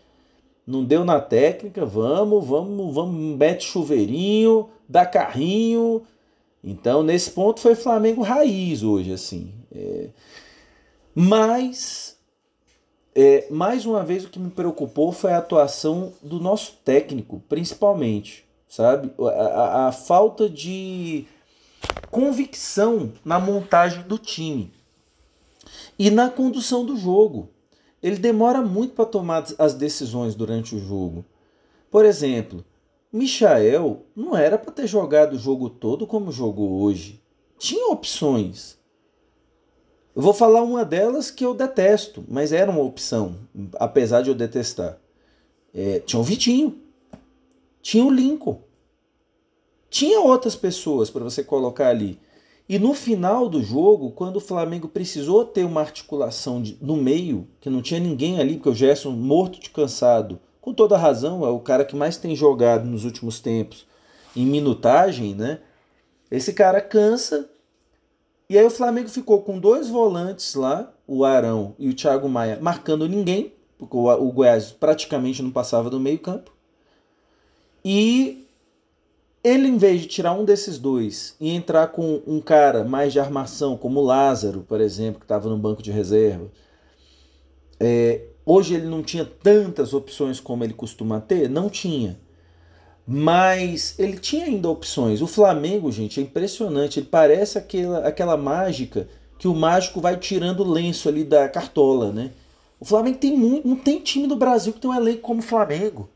Não 0.69 0.85
deu 0.85 1.03
na 1.03 1.19
técnica, 1.19 1.87
vamos, 1.87 2.47
vamos, 2.47 2.95
vamos, 2.95 3.39
mete 3.39 3.65
chuveirinho, 3.65 4.69
dá 4.87 5.07
carrinho. 5.07 6.03
Então, 6.63 7.03
nesse 7.03 7.31
ponto, 7.31 7.59
foi 7.59 7.75
Flamengo 7.75 8.21
raiz 8.21 8.83
hoje, 8.83 9.11
assim. 9.11 9.55
É... 9.75 10.11
Mas 11.15 12.19
é, 13.15 13.47
mais 13.51 13.87
uma 13.87 14.05
vez, 14.05 14.27
o 14.27 14.29
que 14.29 14.39
me 14.39 14.51
preocupou 14.51 15.11
foi 15.11 15.33
a 15.33 15.39
atuação 15.39 16.13
do 16.23 16.39
nosso 16.39 16.75
técnico, 16.85 17.43
principalmente, 17.49 18.47
sabe? 18.69 19.11
A, 19.19 19.25
a, 19.25 19.89
a 19.89 19.93
falta 19.93 20.51
de 20.51 21.25
convicção 22.11 23.11
na 23.25 23.41
montagem 23.41 24.03
do 24.03 24.19
time 24.19 24.71
e 25.99 26.11
na 26.11 26.29
condução 26.29 26.85
do 26.85 26.95
jogo. 26.95 27.49
Ele 28.03 28.17
demora 28.17 28.63
muito 28.63 28.95
para 28.95 29.05
tomar 29.05 29.45
as 29.59 29.75
decisões 29.75 30.35
durante 30.35 30.75
o 30.75 30.79
jogo. 30.79 31.25
Por 31.91 32.05
exemplo, 32.05 32.65
Michael 33.13 34.03
não 34.15 34.37
era 34.37 34.59
para 34.59 34.73
ter 34.73 34.87
jogado 34.87 35.35
o 35.35 35.39
jogo 35.39 35.71
todo 35.71 36.07
como 36.07 36.31
jogou 36.31 36.83
hoje. 36.83 37.21
Tinha 37.59 37.89
opções. 37.89 38.79
Eu 40.15 40.23
vou 40.23 40.35
falar 40.35 40.63
uma 40.63 40.85
delas 40.85 41.31
que 41.31 41.45
eu 41.45 41.55
detesto, 41.55 42.25
mas 42.29 42.53
era 42.53 42.71
uma 42.71 42.83
opção, 42.83 43.37
apesar 43.75 44.23
de 44.23 44.31
eu 44.31 44.35
detestar. 44.35 44.99
É, 45.75 46.01
tinha 46.01 46.19
o 46.19 46.25
Vitinho, 46.25 46.77
tinha 47.81 48.05
o 48.05 48.11
Lincoln, 48.11 48.61
tinha 49.89 50.21
outras 50.21 50.57
pessoas 50.57 51.11
para 51.11 51.25
você 51.25 51.43
colocar 51.43 51.89
ali. 51.89 52.19
E 52.69 52.79
no 52.79 52.93
final 52.93 53.49
do 53.49 53.63
jogo, 53.63 54.11
quando 54.11 54.37
o 54.37 54.41
Flamengo 54.41 54.89
precisou 54.89 55.45
ter 55.45 55.65
uma 55.65 55.81
articulação 55.81 56.61
de, 56.61 56.77
no 56.83 56.97
meio, 56.97 57.49
que 57.61 57.71
não 57.71 57.81
tinha 57.81 57.99
ninguém 57.99 58.39
ali, 58.39 58.57
porque 58.57 58.69
o 58.69 58.75
Gerson, 58.75 59.11
morto 59.13 59.59
de 59.59 59.71
cansado, 59.71 60.39
com 60.61 60.75
toda 60.75 60.99
razão, 60.99 61.47
é 61.47 61.49
o 61.49 61.61
cara 61.61 61.85
que 61.85 61.97
mais 61.97 62.19
tem 62.19 62.37
jogado 62.37 62.85
nos 62.85 63.05
últimos 63.05 63.41
tempos 63.41 63.87
em 64.37 64.45
minutagem, 64.45 65.35
né? 65.35 65.61
Esse 66.31 66.53
cara 66.53 66.81
cansa 66.81 67.49
e 68.51 68.57
aí 68.57 68.65
o 68.65 68.71
Flamengo 68.71 69.11
ficou 69.11 69.43
com 69.43 69.59
dois 69.59 69.91
volantes 69.91 70.55
lá, 70.55 70.91
o 71.07 71.23
Arão 71.23 71.75
e 71.79 71.91
o 71.91 71.95
Thiago 71.95 72.31
Maia, 72.31 72.59
marcando 72.59 73.07
ninguém, 73.07 73.53
porque 73.77 73.95
o 73.95 74.33
Goiás 74.33 74.73
praticamente 74.73 75.43
não 75.43 75.51
passava 75.51 75.91
do 75.91 76.01
meio 76.01 76.19
campo. 76.19 76.51
E 77.85 78.48
ele, 79.49 79.69
em 79.69 79.77
vez 79.77 80.03
de 80.03 80.07
tirar 80.07 80.33
um 80.33 80.45
desses 80.45 80.79
dois 80.79 81.35
e 81.41 81.51
entrar 81.51 81.89
com 81.89 82.23
um 82.27 82.41
cara 82.41 82.85
mais 82.85 83.13
de 83.13 83.21
armação, 83.21 83.77
como 83.77 84.01
Lázaro, 84.01 84.65
por 84.67 84.81
exemplo, 84.81 85.21
que 85.21 85.25
estava 85.25 85.49
no 85.49 85.57
banco 85.57 85.83
de 85.83 85.91
reserva, 85.91 86.51
é, 87.81 88.23
hoje 88.45 88.75
ele 88.75 88.87
não 88.87 89.03
tinha 89.03 89.25
tantas 89.25 89.95
opções 89.95 90.41
como 90.41 90.65
ele 90.65 90.75
costuma 90.75 91.21
ter? 91.21 91.49
Não 91.49 91.69
tinha. 91.69 92.19
Mas 93.07 93.99
ele 93.99 94.19
tinha 94.19 94.45
ainda 94.45 94.69
opções. 94.69 95.23
O 95.23 95.27
Flamengo, 95.27 95.91
gente, 95.91 96.21
é 96.21 96.23
impressionante. 96.23 97.01
Ele 97.01 97.07
parece 97.07 97.57
aquela, 97.57 98.07
aquela 98.07 98.37
mágica 98.37 99.09
que 99.39 99.49
o 99.49 99.55
mágico 99.55 100.01
vai 100.01 100.17
tirando 100.17 100.61
o 100.61 100.71
lenço 100.71 101.09
ali 101.09 101.25
da 101.25 101.49
cartola, 101.49 102.13
né? 102.13 102.33
O 102.79 102.85
Flamengo 102.85 103.19
tem 103.19 103.37
muito. 103.37 103.67
Não 103.67 103.77
tem 103.77 104.01
time 104.01 104.27
do 104.27 104.37
Brasil 104.37 104.73
que 104.73 104.81
tem 104.81 104.91
um 104.91 104.95
elenco 104.95 105.23
como 105.23 105.41
o 105.41 105.43
Flamengo. 105.43 106.11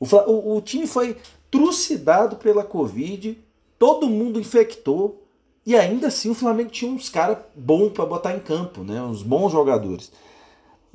O, 0.00 0.06
o, 0.06 0.56
o 0.56 0.60
time 0.62 0.86
foi 0.86 1.16
trucidado 1.52 2.36
pela 2.36 2.64
Covid, 2.64 3.38
todo 3.78 4.08
mundo 4.08 4.40
infectou, 4.40 5.22
e 5.66 5.76
ainda 5.76 6.06
assim 6.06 6.30
o 6.30 6.34
Flamengo 6.34 6.70
tinha 6.70 6.90
uns 6.90 7.10
caras 7.10 7.38
bons 7.54 7.90
para 7.90 8.06
botar 8.06 8.34
em 8.34 8.40
campo, 8.40 8.82
né? 8.82 9.00
Uns 9.02 9.22
bons 9.22 9.52
jogadores. 9.52 10.10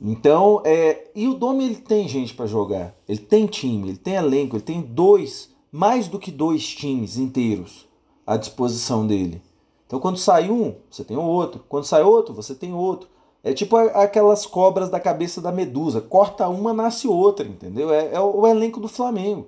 Então, 0.01 0.61
é, 0.65 1.09
e 1.15 1.27
o 1.27 1.35
Domi 1.35 1.65
ele 1.65 1.75
tem 1.75 2.07
gente 2.07 2.33
para 2.33 2.47
jogar, 2.47 2.95
ele 3.07 3.19
tem 3.19 3.45
time, 3.45 3.89
ele 3.89 3.97
tem 3.97 4.15
elenco, 4.15 4.55
ele 4.55 4.63
tem 4.63 4.81
dois, 4.81 5.49
mais 5.71 6.07
do 6.07 6.19
que 6.19 6.31
dois 6.31 6.67
times 6.67 7.17
inteiros 7.17 7.87
à 8.25 8.35
disposição 8.35 9.05
dele. 9.05 9.41
Então, 9.85 9.99
quando 9.99 10.17
sai 10.17 10.49
um, 10.49 10.75
você 10.89 11.03
tem 11.03 11.15
o 11.15 11.21
outro, 11.21 11.63
quando 11.69 11.85
sai 11.85 12.01
outro, 12.01 12.33
você 12.33 12.55
tem 12.55 12.73
outro. 12.73 13.07
É 13.43 13.53
tipo 13.53 13.77
aquelas 13.77 14.45
cobras 14.45 14.89
da 14.89 14.99
cabeça 14.99 15.39
da 15.39 15.51
medusa, 15.51 16.01
corta 16.01 16.49
uma, 16.49 16.73
nasce 16.73 17.07
outra, 17.07 17.47
entendeu? 17.47 17.93
É, 17.93 18.13
é 18.13 18.19
o 18.19 18.45
elenco 18.45 18.79
do 18.79 18.87
Flamengo. 18.87 19.47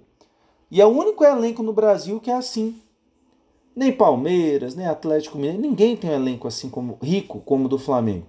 E 0.72 0.82
é 0.82 0.86
o 0.86 0.90
único 0.90 1.24
elenco 1.24 1.64
no 1.64 1.74
Brasil 1.74 2.20
que 2.20 2.30
é 2.30 2.36
assim. 2.36 2.76
Nem 3.76 3.92
Palmeiras, 3.92 4.76
nem 4.76 4.88
Atlético 4.88 5.38
Mineiro, 5.38 5.62
ninguém 5.62 5.96
tem 5.96 6.10
um 6.10 6.14
elenco 6.14 6.48
assim 6.48 6.70
como 6.70 6.98
rico 7.02 7.40
como 7.46 7.66
o 7.66 7.70
do 7.70 7.78
Flamengo. 7.78 8.26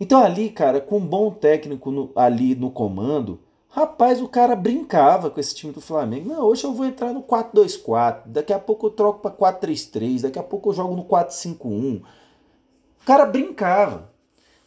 Então 0.00 0.22
ali, 0.22 0.50
cara, 0.50 0.80
com 0.80 0.98
um 0.98 1.06
bom 1.06 1.30
técnico 1.30 1.90
no, 1.90 2.10
ali 2.14 2.54
no 2.54 2.70
comando, 2.70 3.40
Rapaz, 3.70 4.20
o 4.22 4.28
cara 4.28 4.56
brincava 4.56 5.30
com 5.30 5.38
esse 5.38 5.54
time 5.54 5.72
do 5.72 5.80
Flamengo. 5.80 6.28
Não, 6.28 6.42
hoje 6.42 6.64
eu 6.64 6.72
vou 6.72 6.86
entrar 6.86 7.12
no 7.12 7.22
4-2-4, 7.22 8.22
daqui 8.26 8.52
a 8.52 8.58
pouco 8.58 8.86
eu 8.86 8.90
troco 8.90 9.20
para 9.20 9.30
4-3-3, 9.30 10.22
daqui 10.22 10.38
a 10.38 10.42
pouco 10.42 10.70
eu 10.70 10.74
jogo 10.74 10.96
no 10.96 11.04
4-5-1. 11.04 12.00
O 12.00 13.04
cara 13.04 13.26
brincava. 13.26 14.10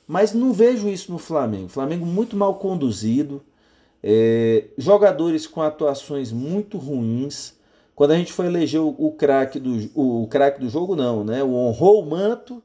Mas 0.08 0.34
não 0.34 0.54
vejo 0.54 0.88
isso 0.88 1.12
no 1.12 1.18
Flamengo. 1.18 1.68
Flamengo 1.68 2.06
muito 2.06 2.36
mal 2.36 2.56
conduzido, 2.56 3.42
é, 4.04 4.66
jogadores 4.78 5.46
com 5.46 5.62
atuações 5.62 6.32
muito 6.32 6.78
ruins. 6.78 7.54
Quando 7.96 8.12
a 8.12 8.18
gente 8.18 8.34
foi 8.34 8.48
eleger 8.48 8.82
o, 8.82 8.96
o 8.98 9.12
craque 9.12 9.60
do, 9.60 9.90
o, 9.94 10.24
o 10.24 10.28
craque 10.28 10.60
do 10.60 10.70
jogo, 10.70 10.96
não, 10.96 11.24
né? 11.24 11.44
O 11.44 11.54
honrou 11.54 12.02
o 12.02 12.10
manto 12.10 12.64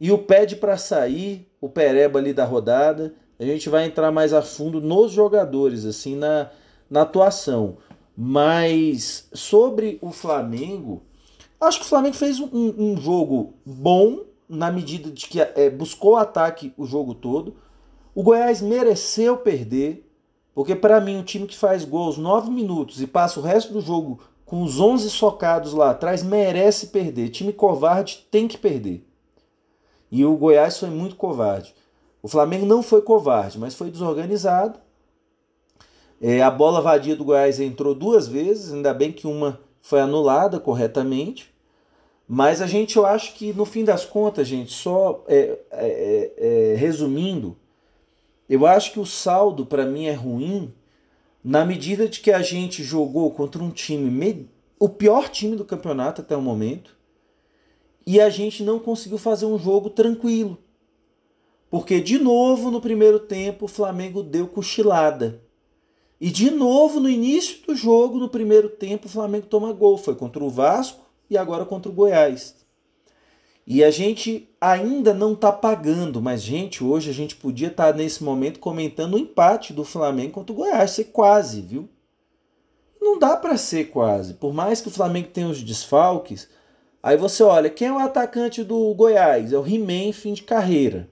e 0.00 0.10
o 0.10 0.18
pede 0.18 0.56
para 0.56 0.76
sair, 0.76 1.46
o 1.60 1.68
pereba 1.68 2.18
ali 2.18 2.32
da 2.32 2.44
rodada. 2.44 3.14
A 3.38 3.44
gente 3.44 3.68
vai 3.68 3.84
entrar 3.84 4.10
mais 4.10 4.32
a 4.32 4.42
fundo 4.42 4.80
nos 4.80 5.12
jogadores, 5.12 5.84
assim, 5.84 6.16
na, 6.16 6.50
na 6.90 7.02
atuação. 7.02 7.76
Mas 8.16 9.28
sobre 9.32 9.98
o 10.00 10.10
Flamengo, 10.10 11.02
acho 11.60 11.80
que 11.80 11.84
o 11.84 11.88
Flamengo 11.88 12.16
fez 12.16 12.40
um, 12.40 12.48
um 12.52 12.96
jogo 12.96 13.54
bom, 13.64 14.24
na 14.48 14.72
medida 14.72 15.10
de 15.10 15.26
que 15.26 15.40
é, 15.40 15.68
buscou 15.68 16.16
ataque 16.16 16.72
o 16.76 16.86
jogo 16.86 17.14
todo. 17.14 17.56
O 18.14 18.22
Goiás 18.22 18.62
mereceu 18.62 19.36
perder, 19.36 20.07
porque 20.58 20.74
para 20.74 21.00
mim 21.00 21.18
um 21.18 21.22
time 21.22 21.46
que 21.46 21.56
faz 21.56 21.84
gols 21.84 22.18
9 22.18 22.50
minutos 22.50 23.00
e 23.00 23.06
passa 23.06 23.38
o 23.38 23.42
resto 23.44 23.72
do 23.72 23.80
jogo 23.80 24.18
com 24.44 24.64
os 24.64 24.80
11 24.80 25.08
socados 25.08 25.72
lá 25.72 25.90
atrás 25.90 26.20
merece 26.20 26.88
perder. 26.88 27.28
Time 27.28 27.52
covarde 27.52 28.26
tem 28.28 28.48
que 28.48 28.58
perder. 28.58 29.06
E 30.10 30.24
o 30.24 30.36
Goiás 30.36 30.76
foi 30.76 30.90
muito 30.90 31.14
covarde. 31.14 31.72
O 32.20 32.26
Flamengo 32.26 32.66
não 32.66 32.82
foi 32.82 33.00
covarde, 33.00 33.56
mas 33.56 33.76
foi 33.76 33.88
desorganizado. 33.88 34.80
É, 36.20 36.42
a 36.42 36.50
bola 36.50 36.80
vadia 36.80 37.14
do 37.14 37.24
Goiás 37.24 37.60
entrou 37.60 37.94
duas 37.94 38.26
vezes, 38.26 38.72
ainda 38.72 38.92
bem 38.92 39.12
que 39.12 39.28
uma 39.28 39.60
foi 39.80 40.00
anulada 40.00 40.58
corretamente. 40.58 41.54
Mas 42.26 42.60
a 42.60 42.66
gente, 42.66 42.96
eu 42.96 43.06
acho 43.06 43.34
que 43.34 43.52
no 43.52 43.64
fim 43.64 43.84
das 43.84 44.04
contas, 44.04 44.48
gente, 44.48 44.72
só 44.72 45.22
é, 45.28 45.56
é, 45.70 46.32
é, 46.36 46.74
resumindo, 46.76 47.56
eu 48.48 48.66
acho 48.66 48.92
que 48.92 49.00
o 49.00 49.06
saldo 49.06 49.66
para 49.66 49.84
mim 49.84 50.06
é 50.06 50.12
ruim 50.12 50.72
na 51.42 51.64
medida 51.64 52.08
de 52.08 52.20
que 52.20 52.30
a 52.30 52.42
gente 52.42 52.82
jogou 52.82 53.30
contra 53.30 53.62
um 53.62 53.70
time, 53.70 54.48
o 54.78 54.88
pior 54.88 55.28
time 55.28 55.56
do 55.56 55.64
campeonato 55.64 56.20
até 56.20 56.36
o 56.36 56.42
momento, 56.42 56.96
e 58.06 58.20
a 58.20 58.30
gente 58.30 58.62
não 58.62 58.78
conseguiu 58.78 59.18
fazer 59.18 59.46
um 59.46 59.58
jogo 59.58 59.90
tranquilo. 59.90 60.58
Porque 61.70 62.00
de 62.00 62.18
novo 62.18 62.70
no 62.70 62.80
primeiro 62.80 63.18
tempo 63.20 63.66
o 63.66 63.68
Flamengo 63.68 64.22
deu 64.22 64.48
cochilada. 64.48 65.42
E 66.20 66.30
de 66.30 66.50
novo 66.50 66.98
no 66.98 67.08
início 67.08 67.64
do 67.66 67.76
jogo, 67.76 68.18
no 68.18 68.28
primeiro 68.28 68.68
tempo, 68.68 69.06
o 69.06 69.10
Flamengo 69.10 69.46
toma 69.46 69.72
gol. 69.72 69.96
Foi 69.96 70.16
contra 70.16 70.42
o 70.42 70.50
Vasco 70.50 71.04
e 71.30 71.36
agora 71.36 71.64
contra 71.64 71.90
o 71.90 71.94
Goiás. 71.94 72.56
E 73.70 73.84
a 73.84 73.90
gente 73.90 74.48
ainda 74.58 75.12
não 75.12 75.34
está 75.34 75.52
pagando, 75.52 76.22
mas 76.22 76.40
gente, 76.40 76.82
hoje 76.82 77.10
a 77.10 77.12
gente 77.12 77.36
podia 77.36 77.68
estar 77.68 77.92
tá 77.92 77.98
nesse 77.98 78.24
momento 78.24 78.60
comentando 78.60 79.12
o 79.12 79.18
empate 79.18 79.74
do 79.74 79.84
Flamengo 79.84 80.32
contra 80.32 80.54
o 80.54 80.56
Goiás, 80.56 80.92
ser 80.92 81.04
quase, 81.04 81.60
viu? 81.60 81.86
Não 82.98 83.18
dá 83.18 83.36
para 83.36 83.58
ser 83.58 83.90
quase. 83.90 84.32
Por 84.32 84.54
mais 84.54 84.80
que 84.80 84.88
o 84.88 84.90
Flamengo 84.90 85.28
tenha 85.28 85.48
os 85.48 85.62
desfalques, 85.62 86.48
aí 87.02 87.18
você 87.18 87.42
olha, 87.42 87.68
quem 87.68 87.88
é 87.88 87.92
o 87.92 87.98
atacante 87.98 88.64
do 88.64 88.94
Goiás? 88.94 89.52
É 89.52 89.58
o 89.58 89.66
He-Man 89.66 90.14
fim 90.14 90.32
de 90.32 90.44
carreira. 90.44 91.06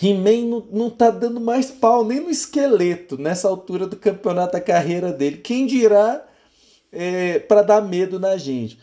He-Man 0.00 0.46
não, 0.48 0.68
não 0.70 0.90
tá 0.90 1.10
dando 1.10 1.40
mais 1.40 1.72
pau 1.72 2.04
nem 2.04 2.20
no 2.20 2.30
esqueleto 2.30 3.18
nessa 3.18 3.48
altura 3.48 3.88
do 3.88 3.96
campeonato 3.96 4.52
da 4.52 4.60
carreira 4.60 5.12
dele. 5.12 5.38
Quem 5.38 5.66
dirá 5.66 6.24
é, 6.92 7.40
para 7.40 7.62
dar 7.62 7.80
medo 7.80 8.20
na 8.20 8.36
gente. 8.36 8.78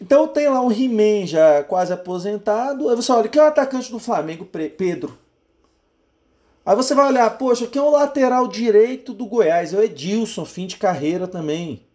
Então 0.00 0.28
tem 0.28 0.48
lá 0.48 0.60
um 0.60 0.70
He-Man 0.70 1.26
já 1.26 1.62
quase 1.64 1.92
aposentado. 1.92 2.88
Aí 2.88 2.96
você 2.96 3.10
olha, 3.12 3.28
quem 3.28 3.40
é 3.40 3.44
o 3.44 3.48
atacante 3.48 3.90
do 3.90 3.98
Flamengo? 3.98 4.44
Pedro. 4.44 5.18
Aí 6.64 6.74
você 6.74 6.94
vai 6.94 7.06
olhar, 7.06 7.38
poxa, 7.38 7.66
quem 7.66 7.80
é 7.80 7.84
o 7.84 7.90
lateral 7.90 8.48
direito 8.48 9.14
do 9.14 9.24
Goiás? 9.24 9.72
É 9.72 9.76
o 9.78 9.82
Edilson, 9.82 10.44
fim 10.44 10.66
de 10.66 10.76
carreira 10.76 11.28
também. 11.28 11.86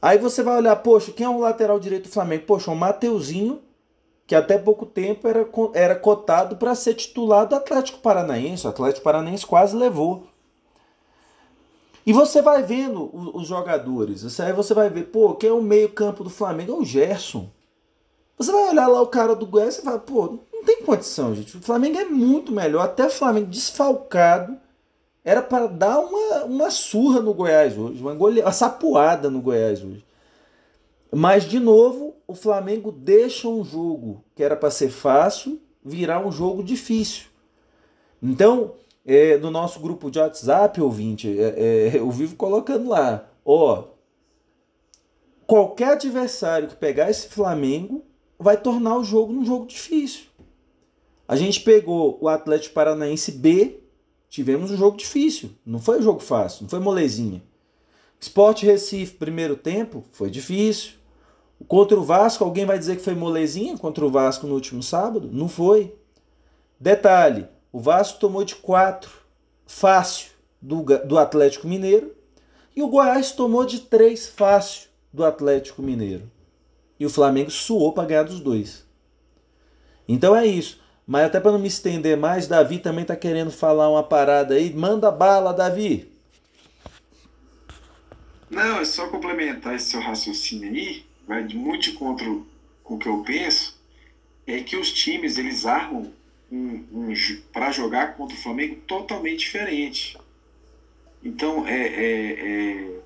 Aí 0.00 0.18
você 0.18 0.42
vai 0.42 0.56
olhar, 0.56 0.74
poxa, 0.76 1.12
quem 1.12 1.26
é 1.26 1.28
o 1.28 1.38
lateral 1.38 1.78
direito 1.78 2.04
do 2.04 2.12
Flamengo? 2.12 2.44
Poxa, 2.46 2.70
o 2.70 2.76
Mateuzinho, 2.76 3.62
que 4.26 4.34
até 4.34 4.58
pouco 4.58 4.86
tempo 4.86 5.28
era, 5.28 5.46
era 5.74 5.94
cotado 5.94 6.56
para 6.56 6.74
ser 6.74 6.94
titular 6.94 7.46
do 7.46 7.54
Atlético 7.54 7.98
Paranaense. 7.98 8.66
O 8.66 8.70
Atlético 8.70 9.04
Paranaense 9.04 9.46
quase 9.46 9.76
levou. 9.76 10.26
E 12.06 12.12
você 12.12 12.42
vai 12.42 12.62
vendo 12.62 13.10
os 13.34 13.46
jogadores. 13.46 14.38
Aí 14.40 14.52
você 14.52 14.74
vai 14.74 14.90
ver, 14.90 15.04
pô, 15.04 15.34
quem 15.34 15.48
é 15.48 15.52
o 15.52 15.62
meio-campo 15.62 16.22
do 16.22 16.30
Flamengo? 16.30 16.72
É 16.72 16.76
o 16.76 16.84
Gerson. 16.84 17.48
Você 18.36 18.52
vai 18.52 18.68
olhar 18.70 18.88
lá 18.88 19.00
o 19.00 19.06
cara 19.06 19.34
do 19.34 19.46
Goiás 19.46 19.78
e 19.78 19.82
vai, 19.82 19.98
pô, 19.98 20.38
não 20.52 20.64
tem 20.64 20.82
condição, 20.82 21.34
gente. 21.34 21.56
O 21.56 21.62
Flamengo 21.62 21.98
é 21.98 22.04
muito 22.04 22.52
melhor. 22.52 22.82
Até 22.82 23.06
o 23.06 23.10
Flamengo 23.10 23.46
desfalcado 23.46 24.58
era 25.24 25.40
para 25.40 25.66
dar 25.66 26.00
uma, 26.00 26.44
uma 26.44 26.70
surra 26.70 27.20
no 27.20 27.32
Goiás 27.32 27.78
hoje, 27.78 28.00
uma, 28.00 28.14
gole... 28.14 28.42
uma 28.42 28.52
sapuada 28.52 29.30
no 29.30 29.40
Goiás 29.40 29.82
hoje. 29.82 30.04
Mas, 31.10 31.44
de 31.44 31.60
novo, 31.60 32.14
o 32.26 32.34
Flamengo 32.34 32.90
deixa 32.90 33.48
um 33.48 33.64
jogo 33.64 34.22
que 34.34 34.42
era 34.42 34.56
para 34.56 34.70
ser 34.70 34.90
fácil 34.90 35.60
virar 35.82 36.26
um 36.26 36.32
jogo 36.32 36.62
difícil. 36.62 37.26
Então, 38.20 38.72
é, 39.04 39.36
no 39.36 39.50
nosso 39.50 39.80
grupo 39.80 40.10
de 40.10 40.18
WhatsApp, 40.18 40.80
ouvinte, 40.80 41.28
é, 41.38 41.92
é, 41.92 41.98
eu 41.98 42.10
vivo 42.10 42.36
colocando 42.36 42.88
lá, 42.88 43.28
ó, 43.44 43.84
qualquer 45.46 45.92
adversário 45.92 46.68
que 46.68 46.76
pegar 46.76 47.10
esse 47.10 47.28
Flamengo 47.28 48.04
vai 48.38 48.56
tornar 48.56 48.96
o 48.96 49.04
jogo 49.04 49.32
um 49.32 49.44
jogo 49.44 49.66
difícil. 49.66 50.24
A 51.28 51.36
gente 51.36 51.60
pegou 51.60 52.18
o 52.20 52.28
Atlético 52.28 52.74
Paranaense 52.74 53.32
B, 53.32 53.80
tivemos 54.28 54.70
um 54.70 54.76
jogo 54.76 54.96
difícil, 54.96 55.50
não 55.64 55.78
foi 55.78 55.98
um 55.98 56.02
jogo 56.02 56.20
fácil, 56.20 56.62
não 56.62 56.68
foi 56.68 56.80
molezinha. 56.80 57.42
Sport 58.20 58.62
Recife, 58.62 59.16
primeiro 59.16 59.56
tempo, 59.56 60.02
foi 60.12 60.30
difícil. 60.30 60.92
Contra 61.68 61.98
o 61.98 62.02
Vasco, 62.02 62.42
alguém 62.42 62.64
vai 62.64 62.78
dizer 62.78 62.96
que 62.96 63.02
foi 63.02 63.14
molezinha 63.14 63.76
contra 63.76 64.04
o 64.04 64.10
Vasco 64.10 64.46
no 64.46 64.54
último 64.54 64.82
sábado? 64.82 65.28
Não 65.30 65.48
foi. 65.48 65.94
Detalhe, 66.80 67.46
o 67.74 67.80
Vasco 67.80 68.20
tomou 68.20 68.44
de 68.44 68.54
4 68.54 69.10
fácil 69.66 70.30
do, 70.62 70.84
do 71.04 71.18
Atlético 71.18 71.66
Mineiro 71.66 72.14
e 72.76 72.80
o 72.80 72.86
Goiás 72.86 73.32
tomou 73.32 73.66
de 73.66 73.80
3 73.80 74.28
fácil 74.28 74.88
do 75.12 75.24
Atlético 75.24 75.82
Mineiro. 75.82 76.30
E 77.00 77.04
o 77.04 77.10
Flamengo 77.10 77.50
suou 77.50 77.92
para 77.92 78.06
ganhar 78.06 78.22
dos 78.22 78.38
dois. 78.38 78.86
Então 80.06 80.36
é 80.36 80.46
isso. 80.46 80.80
Mas 81.04 81.24
até 81.24 81.40
para 81.40 81.50
não 81.50 81.58
me 81.58 81.66
estender 81.66 82.16
mais, 82.16 82.46
Davi 82.46 82.78
também 82.78 83.02
está 83.02 83.16
querendo 83.16 83.50
falar 83.50 83.90
uma 83.90 84.04
parada 84.04 84.54
aí. 84.54 84.72
Manda 84.72 85.10
bala, 85.10 85.52
Davi. 85.52 86.12
Não, 88.48 88.78
é 88.78 88.84
só 88.84 89.08
complementar 89.08 89.74
esse 89.74 89.90
seu 89.90 90.00
raciocínio 90.00 90.70
aí. 90.70 91.04
Vai 91.26 91.42
de 91.42 91.56
muito 91.56 91.92
contra 91.94 92.24
com 92.84 92.94
o 92.94 92.98
que 92.98 93.08
eu 93.08 93.24
penso. 93.24 93.76
É 94.46 94.60
que 94.60 94.76
os 94.76 94.92
times 94.92 95.38
eles 95.38 95.66
armam 95.66 96.12
para 97.52 97.70
jogar 97.70 98.16
contra 98.16 98.36
o 98.36 98.40
Flamengo 98.40 98.76
totalmente 98.86 99.40
diferente. 99.40 100.18
Então, 101.22 101.66
é, 101.66 101.86
é, 101.86 102.32
é, 102.32 103.00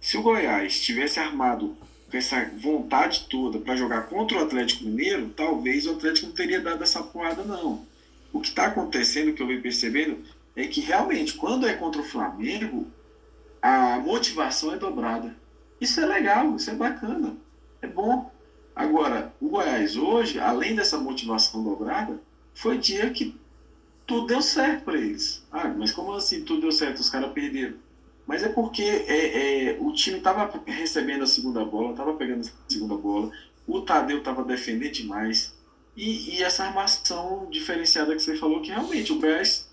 se 0.00 0.16
o 0.16 0.22
Goiás 0.22 0.80
tivesse 0.80 1.18
armado 1.18 1.76
com 2.10 2.16
essa 2.16 2.50
vontade 2.56 3.26
toda 3.28 3.58
para 3.58 3.76
jogar 3.76 4.02
contra 4.02 4.38
o 4.38 4.42
Atlético 4.42 4.84
Mineiro, 4.84 5.30
talvez 5.30 5.86
o 5.86 5.92
Atlético 5.92 6.28
não 6.28 6.34
teria 6.34 6.60
dado 6.60 6.82
essa 6.82 7.02
porrada, 7.02 7.42
não. 7.42 7.84
O 8.32 8.40
que 8.40 8.48
está 8.48 8.66
acontecendo, 8.66 9.32
que 9.32 9.42
eu 9.42 9.46
venho 9.46 9.62
percebendo, 9.62 10.22
é 10.54 10.66
que 10.66 10.80
realmente, 10.80 11.34
quando 11.34 11.66
é 11.66 11.74
contra 11.74 12.00
o 12.00 12.04
Flamengo, 12.04 12.86
a 13.60 13.98
motivação 13.98 14.72
é 14.72 14.78
dobrada. 14.78 15.36
Isso 15.80 16.00
é 16.00 16.06
legal, 16.06 16.54
isso 16.54 16.70
é 16.70 16.74
bacana, 16.74 17.36
é 17.82 17.86
bom. 17.86 18.30
Agora, 18.74 19.32
o 19.40 19.48
Goiás 19.48 19.96
hoje, 19.96 20.38
além 20.38 20.74
dessa 20.74 20.98
motivação 20.98 21.64
dobrada, 21.64 22.20
foi 22.56 22.78
dia 22.78 23.10
que 23.10 23.38
tudo 24.06 24.26
deu 24.26 24.40
certo 24.40 24.84
para 24.84 24.96
eles. 24.96 25.46
Ah, 25.52 25.68
mas 25.68 25.92
como 25.92 26.12
assim 26.14 26.42
tudo 26.42 26.62
deu 26.62 26.72
certo? 26.72 27.00
Os 27.00 27.10
caras 27.10 27.30
perderam. 27.32 27.74
Mas 28.26 28.42
é 28.42 28.48
porque 28.48 28.82
é, 28.82 29.68
é, 29.72 29.78
o 29.78 29.92
time 29.92 30.18
estava 30.18 30.50
recebendo 30.66 31.22
a 31.22 31.26
segunda 31.26 31.64
bola, 31.64 31.90
estava 31.90 32.14
pegando 32.14 32.40
a 32.46 32.50
segunda 32.72 32.96
bola, 32.96 33.30
o 33.66 33.82
Tadeu 33.82 34.18
estava 34.18 34.42
defendendo 34.42 34.90
demais. 34.90 35.54
E, 35.94 36.36
e, 36.36 36.42
essa 36.42 36.64
armação 36.64 37.46
diferenciada 37.50 38.14
que 38.14 38.22
você 38.22 38.36
falou, 38.36 38.60
que 38.60 38.70
realmente 38.70 39.12
o 39.12 39.20
Goiás, 39.20 39.70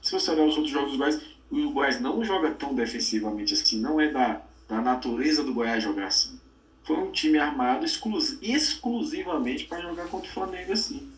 se 0.00 0.12
você 0.12 0.30
olhar 0.30 0.46
os 0.46 0.56
outros 0.56 0.72
jogos 0.72 0.92
do 0.92 0.98
Goiás, 0.98 1.20
o 1.50 1.70
Goiás 1.72 2.00
não 2.00 2.24
joga 2.24 2.52
tão 2.52 2.74
defensivamente 2.74 3.54
assim, 3.54 3.80
não 3.80 4.00
é 4.00 4.08
da, 4.08 4.40
da 4.68 4.80
natureza 4.80 5.42
do 5.42 5.52
Goiás 5.52 5.82
jogar 5.82 6.06
assim. 6.06 6.40
Foi 6.84 6.96
um 6.96 7.10
time 7.10 7.38
armado 7.38 7.84
exclus, 7.84 8.38
exclusivamente 8.40 9.66
para 9.66 9.82
jogar 9.82 10.08
contra 10.08 10.28
o 10.28 10.32
Flamengo 10.32 10.72
assim. 10.72 11.10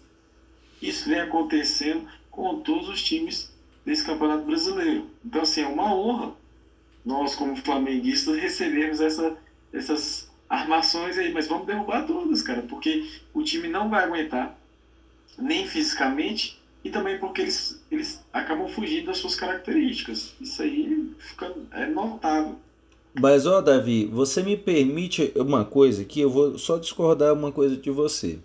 Isso 0.83 1.09
vem 1.09 1.21
acontecendo 1.21 2.07
com 2.31 2.61
todos 2.61 2.89
os 2.89 3.03
times 3.03 3.53
desse 3.87 4.05
Campeonato 4.05 4.45
Brasileiro. 4.45 5.07
Então, 5.25 5.43
assim, 5.43 5.63
é 5.63 5.67
uma 5.67 5.95
honra 5.95 6.35
nós, 7.05 7.35
como 7.35 7.57
flamenguistas, 7.57 8.39
recebemos 8.39 9.01
essa, 9.01 9.37
essas 9.73 10.31
armações 10.49 11.19
aí, 11.19 11.33
mas 11.33 11.49
vamos 11.49 11.67
derrubar 11.67 12.07
todas, 12.07 12.43
cara, 12.43 12.63
porque 12.63 13.09
o 13.35 13.43
time 13.43 13.69
não 13.69 13.89
vai 13.89 14.05
aguentar, 14.05 14.57
nem 15.39 15.67
fisicamente, 15.67 16.61
e 16.85 16.91
também 16.91 17.19
porque 17.19 17.43
eles, 17.43 17.83
eles 17.91 18.25
acabam 18.33 18.69
fugindo 18.69 19.07
das 19.07 19.19
suas 19.19 19.35
características. 19.35 20.35
Isso 20.41 20.63
aí 20.63 21.13
fica, 21.19 21.53
é 21.73 21.87
notável. 21.87 22.57
Mas, 23.21 23.47
ó, 23.47 23.61
Davi, 23.61 24.07
você 24.07 24.43
me 24.43 24.57
permite 24.57 25.33
uma 25.37 25.65
coisa 25.65 26.05
que 26.05 26.21
eu 26.21 26.31
vou 26.31 26.59
só 26.59 26.79
discordar 26.79 27.35
uma 27.35 27.53
coisa 27.53 27.77
de 27.77 27.91
você. 27.91 28.39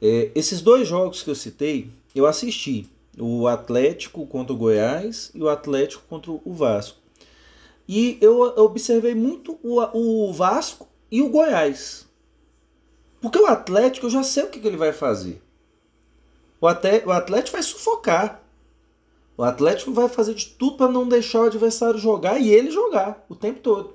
É, 0.00 0.30
esses 0.34 0.60
dois 0.60 0.86
jogos 0.86 1.22
que 1.22 1.30
eu 1.30 1.34
citei, 1.34 1.90
eu 2.14 2.26
assisti. 2.26 2.88
O 3.20 3.48
Atlético 3.48 4.26
contra 4.26 4.52
o 4.52 4.56
Goiás 4.56 5.30
e 5.34 5.42
o 5.42 5.48
Atlético 5.48 6.04
contra 6.08 6.30
o 6.30 6.52
Vasco. 6.52 6.98
E 7.88 8.18
eu 8.20 8.40
observei 8.40 9.14
muito 9.14 9.58
o, 9.62 9.80
o 9.80 10.32
Vasco 10.32 10.86
e 11.10 11.20
o 11.22 11.28
Goiás. 11.28 12.06
Porque 13.20 13.38
o 13.38 13.46
Atlético, 13.46 14.06
eu 14.06 14.10
já 14.10 14.22
sei 14.22 14.44
o 14.44 14.48
que, 14.48 14.60
que 14.60 14.66
ele 14.66 14.76
vai 14.76 14.92
fazer. 14.92 15.42
O, 16.60 16.66
até, 16.66 17.02
o 17.04 17.10
Atlético 17.10 17.56
vai 17.56 17.62
sufocar. 17.62 18.42
O 19.36 19.42
Atlético 19.42 19.92
vai 19.92 20.08
fazer 20.08 20.34
de 20.34 20.46
tudo 20.46 20.76
para 20.76 20.92
não 20.92 21.08
deixar 21.08 21.40
o 21.40 21.46
adversário 21.46 21.98
jogar 21.98 22.40
e 22.40 22.50
ele 22.50 22.70
jogar 22.70 23.24
o 23.28 23.34
tempo 23.34 23.60
todo. 23.60 23.94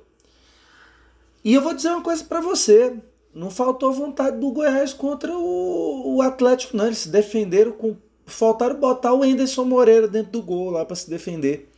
E 1.44 1.54
eu 1.54 1.62
vou 1.62 1.74
dizer 1.74 1.90
uma 1.90 2.02
coisa 2.02 2.24
para 2.24 2.42
você. 2.42 2.98
Não 3.34 3.50
faltou 3.50 3.92
vontade 3.92 4.38
do 4.38 4.52
Goiás 4.52 4.94
contra 4.94 5.36
o, 5.36 6.16
o 6.16 6.22
Atlético, 6.22 6.78
não. 6.78 6.86
Eles 6.86 7.00
se 7.00 7.10
defenderam 7.10 7.72
com. 7.72 7.96
Faltaram 8.26 8.80
botar 8.80 9.14
o 9.14 9.24
Anderson 9.24 9.66
Moreira 9.66 10.08
dentro 10.08 10.32
do 10.32 10.42
gol 10.42 10.70
lá 10.70 10.86
para 10.86 10.96
se 10.96 11.10
defender. 11.10 11.70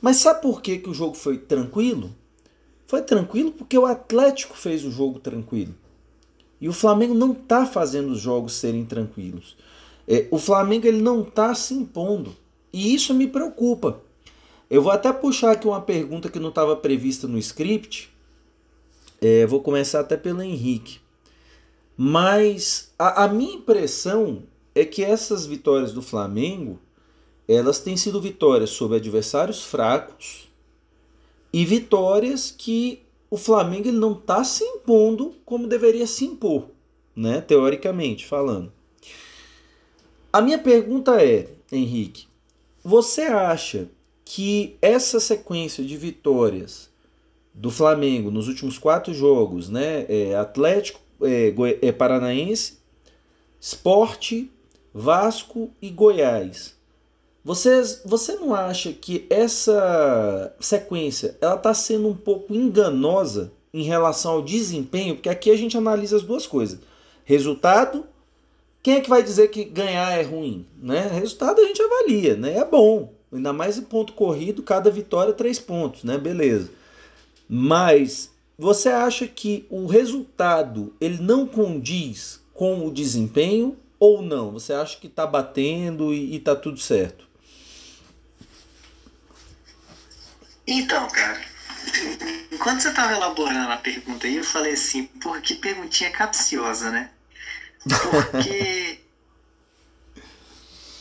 Mas 0.00 0.18
sabe 0.18 0.40
por 0.40 0.62
que, 0.62 0.78
que 0.78 0.88
o 0.88 0.94
jogo 0.94 1.14
foi 1.14 1.36
tranquilo? 1.36 2.10
Foi 2.86 3.02
tranquilo 3.02 3.52
porque 3.52 3.76
o 3.76 3.86
Atlético 3.86 4.56
fez 4.56 4.84
o 4.84 4.90
jogo 4.90 5.18
tranquilo. 5.18 5.74
E 6.60 6.68
o 6.68 6.72
Flamengo 6.72 7.14
não 7.14 7.32
está 7.32 7.64
fazendo 7.64 8.10
os 8.10 8.20
jogos 8.20 8.54
serem 8.54 8.84
tranquilos. 8.84 9.56
É, 10.06 10.26
o 10.30 10.38
Flamengo 10.38 10.86
ele 10.86 11.00
não 11.00 11.22
está 11.22 11.54
se 11.54 11.72
impondo. 11.72 12.36
E 12.72 12.94
isso 12.94 13.14
me 13.14 13.26
preocupa. 13.26 14.00
Eu 14.68 14.82
vou 14.82 14.92
até 14.92 15.12
puxar 15.12 15.52
aqui 15.52 15.66
uma 15.66 15.80
pergunta 15.80 16.28
que 16.28 16.38
não 16.38 16.50
estava 16.50 16.76
prevista 16.76 17.26
no 17.26 17.38
script. 17.38 18.09
É, 19.20 19.46
vou 19.46 19.60
começar 19.60 20.00
até 20.00 20.16
pelo 20.16 20.42
Henrique. 20.42 21.00
Mas 21.96 22.92
a, 22.98 23.24
a 23.24 23.28
minha 23.28 23.54
impressão 23.54 24.44
é 24.74 24.84
que 24.84 25.04
essas 25.04 25.44
vitórias 25.46 25.92
do 25.92 26.00
Flamengo 26.00 26.78
elas 27.46 27.80
têm 27.80 27.96
sido 27.96 28.20
vitórias 28.20 28.70
sobre 28.70 28.96
adversários 28.96 29.64
fracos 29.64 30.48
e 31.52 31.64
vitórias 31.64 32.54
que 32.56 33.02
o 33.28 33.36
Flamengo 33.36 33.88
ele 33.88 33.98
não 33.98 34.12
está 34.12 34.44
se 34.44 34.64
impondo 34.64 35.34
como 35.44 35.66
deveria 35.66 36.06
se 36.06 36.24
impor, 36.24 36.68
né? 37.14 37.40
teoricamente 37.40 38.26
falando. 38.26 38.72
A 40.32 40.40
minha 40.40 40.58
pergunta 40.58 41.22
é, 41.22 41.48
Henrique, 41.72 42.26
você 42.84 43.22
acha 43.22 43.88
que 44.24 44.76
essa 44.80 45.18
sequência 45.18 45.84
de 45.84 45.96
vitórias 45.96 46.89
do 47.60 47.70
Flamengo 47.70 48.30
nos 48.30 48.48
últimos 48.48 48.78
quatro 48.78 49.12
jogos, 49.12 49.68
né? 49.68 50.06
É 50.08 50.34
Atlético 50.34 50.98
é, 51.22 51.52
é 51.82 51.92
Paranaense, 51.92 52.78
Esporte, 53.60 54.50
Vasco 54.94 55.70
e 55.82 55.90
Goiás. 55.90 56.74
Vocês, 57.44 58.00
você 58.02 58.36
não 58.36 58.54
acha 58.54 58.92
que 58.92 59.26
essa 59.28 60.54
sequência 60.58 61.36
ela 61.38 61.56
está 61.56 61.74
sendo 61.74 62.08
um 62.08 62.16
pouco 62.16 62.54
enganosa 62.54 63.52
em 63.74 63.82
relação 63.82 64.32
ao 64.32 64.42
desempenho? 64.42 65.16
Porque 65.16 65.28
aqui 65.28 65.50
a 65.50 65.56
gente 65.56 65.76
analisa 65.76 66.16
as 66.16 66.22
duas 66.22 66.46
coisas: 66.46 66.78
resultado 67.24 68.06
quem 68.82 68.94
é 68.94 69.00
que 69.02 69.10
vai 69.10 69.22
dizer 69.22 69.48
que 69.48 69.64
ganhar 69.64 70.18
é 70.18 70.22
ruim? 70.22 70.64
Né? 70.82 71.10
Resultado 71.12 71.60
a 71.60 71.64
gente 71.66 71.82
avalia, 71.82 72.36
né? 72.36 72.56
É 72.56 72.64
bom. 72.64 73.12
Ainda 73.30 73.52
mais 73.52 73.76
em 73.76 73.82
ponto 73.82 74.14
corrido, 74.14 74.62
cada 74.62 74.90
vitória 74.90 75.34
três 75.34 75.58
pontos, 75.58 76.02
né? 76.02 76.16
Beleza. 76.16 76.70
Mas 77.52 78.30
você 78.56 78.90
acha 78.90 79.26
que 79.26 79.66
o 79.68 79.86
resultado 79.86 80.94
ele 81.00 81.18
não 81.20 81.48
condiz 81.48 82.40
com 82.54 82.86
o 82.86 82.92
desempenho 82.92 83.76
ou 83.98 84.22
não? 84.22 84.52
Você 84.52 84.72
acha 84.72 84.96
que 85.00 85.08
está 85.08 85.26
batendo 85.26 86.14
e 86.14 86.36
está 86.36 86.54
tudo 86.54 86.78
certo? 86.78 87.28
Então, 90.64 91.08
cara, 91.08 91.40
enquanto 92.52 92.82
você 92.82 92.90
estava 92.90 93.14
elaborando 93.14 93.72
a 93.72 93.78
pergunta 93.78 94.28
aí, 94.28 94.36
eu 94.36 94.44
falei 94.44 94.74
assim, 94.74 95.06
por 95.06 95.42
que 95.42 95.56
perguntinha 95.56 96.10
capciosa, 96.12 96.92
né? 96.92 97.10
Porque. 97.82 99.00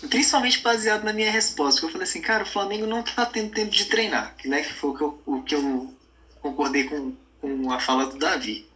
Principalmente 0.10 0.62
baseado 0.62 1.04
na 1.04 1.14
minha 1.14 1.30
resposta, 1.30 1.86
eu 1.86 1.92
falei 1.92 2.08
assim, 2.08 2.22
cara, 2.22 2.44
o 2.44 2.48
Flamengo 2.48 2.88
não 2.88 3.04
tá 3.04 3.26
tendo 3.26 3.52
tempo 3.52 3.70
de 3.70 3.86
treinar, 3.86 4.34
né, 4.46 4.64
que 4.64 4.74
foi 4.74 4.90
o 4.90 4.96
que 4.96 5.04
eu, 5.04 5.22
o 5.26 5.44
que 5.44 5.56
eu 5.56 5.99
concordei 6.42 6.86
com, 6.86 7.16
com 7.42 7.72
a 7.72 7.80
fala 7.80 8.08
do 8.08 8.18
Davi. 8.18 8.68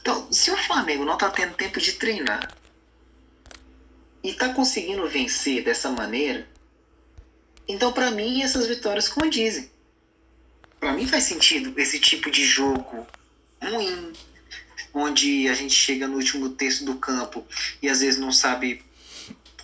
Então, 0.00 0.32
se 0.32 0.50
o 0.50 0.56
Flamengo 0.56 1.04
não 1.04 1.18
tá 1.18 1.28
tendo 1.30 1.54
tempo 1.54 1.80
de 1.80 1.92
treinar 1.94 2.54
e 4.22 4.32
tá 4.34 4.52
conseguindo 4.52 5.08
vencer 5.08 5.64
dessa 5.64 5.90
maneira, 5.90 6.48
então 7.66 7.92
para 7.92 8.10
mim 8.10 8.42
essas 8.42 8.66
vitórias 8.66 9.08
condizem. 9.08 9.70
Para 10.78 10.92
mim 10.92 11.06
faz 11.06 11.24
sentido 11.24 11.78
esse 11.78 12.00
tipo 12.00 12.30
de 12.30 12.44
jogo 12.44 13.06
ruim, 13.62 14.12
onde 14.94 15.48
a 15.48 15.54
gente 15.54 15.74
chega 15.74 16.08
no 16.08 16.16
último 16.16 16.50
terço 16.50 16.84
do 16.84 16.96
campo 16.96 17.46
e 17.82 17.88
às 17.88 18.00
vezes 18.00 18.18
não 18.18 18.32
sabe 18.32 18.82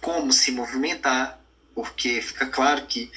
como 0.00 0.32
se 0.32 0.52
movimentar, 0.52 1.40
porque 1.74 2.20
fica 2.20 2.46
claro 2.46 2.86
que, 2.86 3.10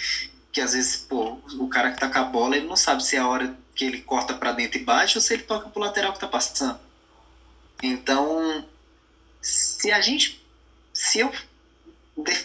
que 0.52 0.62
às 0.62 0.74
vezes 0.74 0.96
pô, 0.96 1.38
o 1.60 1.68
cara 1.68 1.92
que 1.92 2.00
tá 2.00 2.10
com 2.10 2.20
a 2.20 2.24
bola 2.24 2.56
ele 2.56 2.68
não 2.68 2.78
sabe 2.78 3.04
se 3.04 3.16
é 3.16 3.20
a 3.20 3.28
hora 3.28 3.56
que 3.80 3.86
ele 3.86 4.02
corta 4.02 4.34
para 4.34 4.52
dentro 4.52 4.78
e 4.78 4.84
baixa 4.84 5.18
ou 5.18 5.22
se 5.22 5.34
ele 5.34 5.44
toca 5.44 5.70
pro 5.70 5.80
lateral 5.80 6.12
que 6.12 6.20
tá 6.20 6.28
passando. 6.28 6.78
Então, 7.82 8.68
se 9.42 9.90
a 9.90 10.02
gente, 10.02 10.46
se 10.92 11.20
eu 11.20 11.32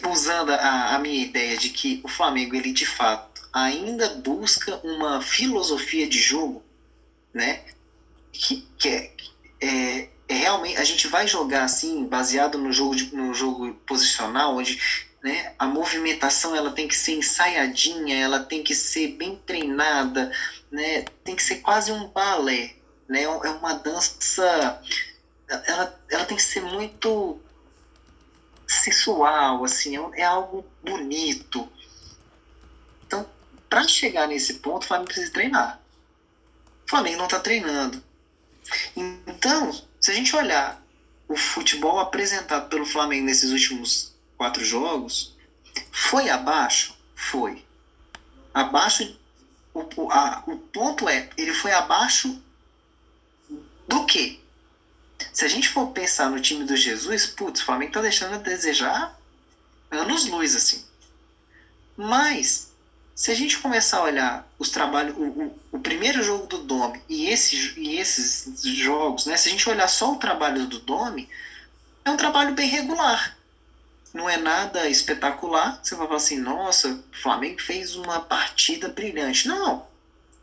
usando 0.09 0.51
a, 0.51 0.95
a 0.95 0.99
minha 0.99 1.25
ideia 1.25 1.57
de 1.57 1.71
que 1.71 1.99
o 2.05 2.07
Flamengo 2.07 2.55
ele 2.55 2.71
de 2.71 2.85
fato 2.85 3.45
ainda 3.51 4.07
busca 4.15 4.77
uma 4.77 5.21
filosofia 5.21 6.07
de 6.07 6.17
jogo, 6.17 6.63
né? 7.33 7.65
Que, 8.31 8.65
que, 8.77 8.87
é, 8.87 9.11
é, 9.59 10.09
é, 10.29 10.33
realmente 10.35 10.77
a 10.77 10.85
gente 10.85 11.05
vai 11.09 11.27
jogar 11.27 11.65
assim 11.65 12.05
baseado 12.05 12.57
no 12.57 12.71
jogo 12.71 12.95
de, 12.95 13.13
no 13.13 13.33
jogo 13.33 13.73
posicional 13.85 14.55
onde 14.55 15.04
né, 15.25 15.55
a 15.57 15.65
movimentação 15.65 16.55
ela 16.55 16.69
tem 16.69 16.87
que 16.87 16.95
ser 16.95 17.13
ensaiadinha 17.13 18.15
ela 18.15 18.43
tem 18.43 18.63
que 18.63 18.75
ser 18.75 19.07
bem 19.13 19.35
treinada 19.37 20.31
né? 20.71 21.03
Tem 21.23 21.35
que 21.35 21.41
ser 21.41 21.61
quase 21.61 21.91
um 21.91 22.09
balé 22.09 22.75
né? 23.09 23.23
É 23.23 23.27
uma 23.27 23.73
dança 23.73 24.79
ela, 25.47 25.99
ela 26.11 26.25
tem 26.25 26.37
que 26.37 26.43
ser 26.43 26.61
muito 26.61 27.39
sensual 28.67 29.65
assim 29.65 29.97
é, 29.97 30.21
é 30.21 30.23
algo 30.23 30.63
bonito. 30.83 31.67
Então 33.07 33.27
para 33.67 33.87
chegar 33.87 34.27
nesse 34.27 34.53
ponto 34.55 34.83
o 34.83 34.87
Flamengo 34.87 35.07
precisa 35.07 35.33
treinar. 35.33 35.81
O 36.85 36.89
Flamengo 36.91 37.17
não 37.17 37.25
está 37.25 37.39
treinando. 37.39 38.03
Então, 38.95 39.71
se 39.99 40.11
a 40.11 40.13
gente 40.13 40.35
olhar 40.35 40.83
o 41.27 41.35
futebol 41.35 41.99
apresentado 41.99 42.69
pelo 42.69 42.85
Flamengo 42.85 43.25
nesses 43.25 43.49
últimos 43.49 44.14
quatro 44.37 44.63
jogos, 44.63 45.33
foi 45.91 46.29
abaixo? 46.29 46.95
Foi. 47.15 47.63
Abaixo. 48.53 49.17
O, 49.73 50.11
a, 50.11 50.43
o 50.47 50.57
ponto 50.57 51.09
é, 51.09 51.29
ele 51.37 51.53
foi 51.53 51.71
abaixo 51.71 52.41
do 53.87 54.05
quê? 54.05 54.39
Se 55.33 55.43
a 55.43 55.47
gente 55.47 55.69
for 55.69 55.87
pensar 55.87 56.29
no 56.29 56.39
time 56.39 56.63
do 56.63 56.75
Jesus, 56.77 57.25
putz, 57.25 57.61
o 57.61 57.65
Flamengo 57.65 57.93
tá 57.93 58.01
deixando 58.01 58.35
a 58.35 58.37
desejar 58.37 59.19
anos 59.91 60.25
luz, 60.27 60.55
assim. 60.55 60.83
Mas 61.97 62.71
se 63.13 63.31
a 63.31 63.35
gente 63.35 63.59
começar 63.59 63.99
a 63.99 64.03
olhar 64.03 64.47
os 64.59 64.69
trabalhos, 64.69 65.15
o, 65.17 65.23
o, 65.23 65.59
o, 65.73 65.79
primeiro 65.79 66.21
jogo 66.21 66.47
do 66.47 66.59
Domi 66.59 67.01
e, 67.07 67.27
esse, 67.27 67.79
e 67.79 67.97
esses 67.97 68.61
jogos, 68.61 69.25
né, 69.25 69.37
se 69.37 69.47
a 69.47 69.51
gente 69.51 69.69
olhar 69.69 69.87
só 69.87 70.13
o 70.13 70.17
trabalho 70.17 70.67
do 70.67 70.79
Domi, 70.79 71.29
é 72.03 72.11
um 72.11 72.17
trabalho 72.17 72.53
bem 72.53 72.67
regular. 72.67 73.34
Não 74.15 74.29
é 74.29 74.37
nada 74.37 74.87
espetacular. 74.87 75.77
Você 75.83 75.93
vai 75.93 76.07
falar 76.07 76.17
assim, 76.17 76.39
nossa, 76.39 76.87
o 76.87 77.21
Flamengo 77.21 77.61
fez 77.61 77.97
uma 77.97 78.21
partida 78.21 78.87
brilhante. 78.87 79.45
Não. 79.45 79.85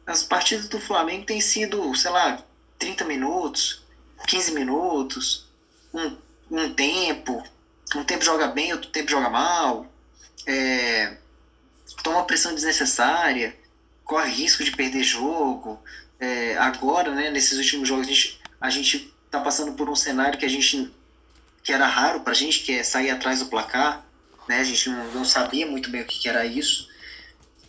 As 0.06 0.22
partidas 0.22 0.68
do 0.68 0.78
Flamengo 0.78 1.24
têm 1.24 1.40
sido, 1.40 1.94
sei 1.94 2.10
lá, 2.10 2.44
30 2.78 3.06
minutos, 3.06 3.82
15 4.26 4.52
minutos, 4.52 5.46
um, 5.94 6.18
um 6.50 6.74
tempo. 6.74 7.42
Um 7.96 8.04
tempo 8.04 8.22
joga 8.22 8.48
bem, 8.48 8.74
outro 8.74 8.90
tempo 8.90 9.10
joga 9.10 9.30
mal. 9.30 9.86
É, 10.46 11.16
toma 12.02 12.26
pressão 12.26 12.54
desnecessária, 12.54 13.56
corre 14.04 14.30
risco 14.32 14.62
de 14.62 14.72
perder 14.72 15.02
jogo. 15.02 15.82
É, 16.20 16.58
agora, 16.58 17.14
né, 17.14 17.30
nesses 17.30 17.56
últimos 17.56 17.88
jogos, 17.88 18.06
a 18.06 18.10
gente, 18.10 18.40
a 18.60 18.68
gente 18.68 19.14
tá 19.30 19.40
passando 19.40 19.72
por 19.72 19.88
um 19.88 19.96
cenário 19.96 20.38
que 20.38 20.44
a 20.44 20.50
gente 20.50 20.92
que 21.62 21.72
era 21.72 21.86
raro 21.86 22.20
pra 22.20 22.34
gente, 22.34 22.60
que 22.60 22.72
é 22.72 22.82
sair 22.82 23.10
atrás 23.10 23.38
do 23.38 23.46
placar, 23.46 24.04
né? 24.48 24.60
A 24.60 24.64
gente 24.64 24.88
não, 24.88 25.12
não 25.12 25.24
sabia 25.24 25.66
muito 25.66 25.90
bem 25.90 26.02
o 26.02 26.06
que, 26.06 26.18
que 26.18 26.28
era 26.28 26.44
isso. 26.44 26.88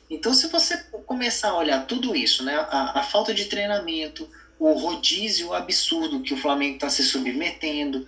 Então, 0.10 0.34
se 0.34 0.48
você 0.48 0.78
começar 1.06 1.50
a 1.50 1.58
olhar 1.58 1.86
tudo 1.86 2.16
isso, 2.16 2.44
né, 2.44 2.56
a, 2.56 3.00
a 3.00 3.04
falta 3.04 3.34
de 3.34 3.46
treinamento, 3.46 4.30
o 4.60 4.72
rodízio 4.74 5.54
absurdo 5.54 6.22
que 6.22 6.34
o 6.34 6.38
Flamengo 6.38 6.76
está 6.76 6.90
se 6.90 7.04
submetendo, 7.04 8.06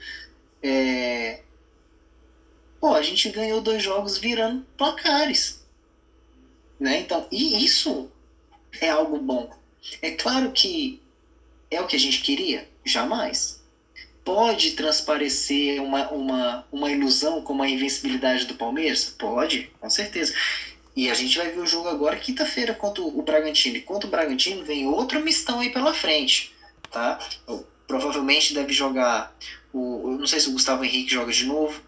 é... 0.61 1.41
pô, 2.79 2.93
a 2.93 3.01
gente 3.01 3.29
ganhou 3.29 3.61
dois 3.61 3.81
jogos 3.81 4.17
virando 4.17 4.65
placares, 4.77 5.65
né? 6.79 6.99
Então, 6.99 7.27
e 7.31 7.63
isso 7.65 8.11
é 8.79 8.89
algo 8.89 9.17
bom. 9.17 9.51
É 10.01 10.11
claro 10.11 10.51
que 10.51 11.01
é 11.69 11.81
o 11.81 11.87
que 11.87 11.95
a 11.95 11.99
gente 11.99 12.21
queria, 12.21 12.69
jamais. 12.83 13.64
Pode 14.25 14.71
transparecer 14.71 15.81
uma, 15.81 16.09
uma, 16.09 16.67
uma 16.71 16.91
ilusão 16.91 17.43
como 17.43 17.61
a 17.61 17.69
invencibilidade 17.69 18.45
do 18.45 18.55
Palmeiras? 18.55 19.05
Pode, 19.05 19.71
com 19.79 19.89
certeza. 19.89 20.33
E 20.95 21.11
a 21.11 21.13
gente 21.13 21.37
vai 21.37 21.51
ver 21.51 21.59
o 21.59 21.67
jogo 21.67 21.87
agora 21.87 22.17
quinta-feira 22.17 22.73
contra 22.73 23.03
o 23.03 23.21
Bragantino. 23.21 23.77
E 23.77 23.81
contra 23.81 24.07
o 24.07 24.09
Bragantino 24.09 24.65
vem 24.65 24.87
outro 24.87 25.21
mistão 25.21 25.59
aí 25.59 25.71
pela 25.71 25.93
frente, 25.93 26.55
tá? 26.89 27.19
Provavelmente 27.85 28.55
deve 28.55 28.73
jogar 28.73 29.35
o, 29.71 30.13
eu 30.13 30.17
não 30.17 30.25
sei 30.25 30.39
se 30.39 30.49
o 30.49 30.53
Gustavo 30.53 30.83
Henrique 30.83 31.13
joga 31.13 31.31
de 31.31 31.45
novo. 31.45 31.79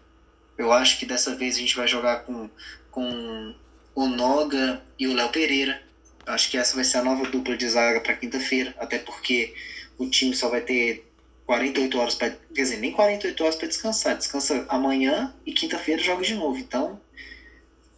Eu 0.56 0.72
acho 0.72 0.98
que 0.98 1.06
dessa 1.06 1.34
vez 1.34 1.56
a 1.56 1.58
gente 1.58 1.74
vai 1.74 1.88
jogar 1.88 2.20
com, 2.20 2.48
com 2.90 3.54
o 3.94 4.06
Noga 4.06 4.80
e 4.98 5.08
o 5.08 5.14
Léo 5.14 5.30
Pereira. 5.30 5.82
Acho 6.26 6.50
que 6.50 6.58
essa 6.58 6.76
vai 6.76 6.84
ser 6.84 6.98
a 6.98 7.02
nova 7.02 7.26
dupla 7.28 7.56
de 7.56 7.68
zaga 7.68 8.00
para 8.00 8.14
quinta-feira, 8.14 8.74
até 8.78 8.98
porque 8.98 9.54
o 9.96 10.08
time 10.08 10.36
só 10.36 10.48
vai 10.48 10.60
ter 10.60 11.07
48 11.48 11.98
horas 11.98 12.14
para, 12.14 12.28
quer 12.28 12.62
dizer, 12.62 12.76
nem 12.76 12.92
48 12.92 13.42
horas 13.42 13.56
para 13.56 13.68
descansar. 13.68 14.18
Descansa 14.18 14.66
amanhã 14.68 15.34
e 15.46 15.52
quinta-feira 15.52 16.02
joga 16.02 16.22
de 16.22 16.34
novo. 16.34 16.58
Então, 16.58 17.00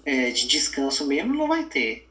é, 0.05 0.31
de 0.31 0.47
descanso 0.47 1.05
mesmo 1.05 1.35
não 1.35 1.49
vai 1.49 1.65
ter. 1.65 2.09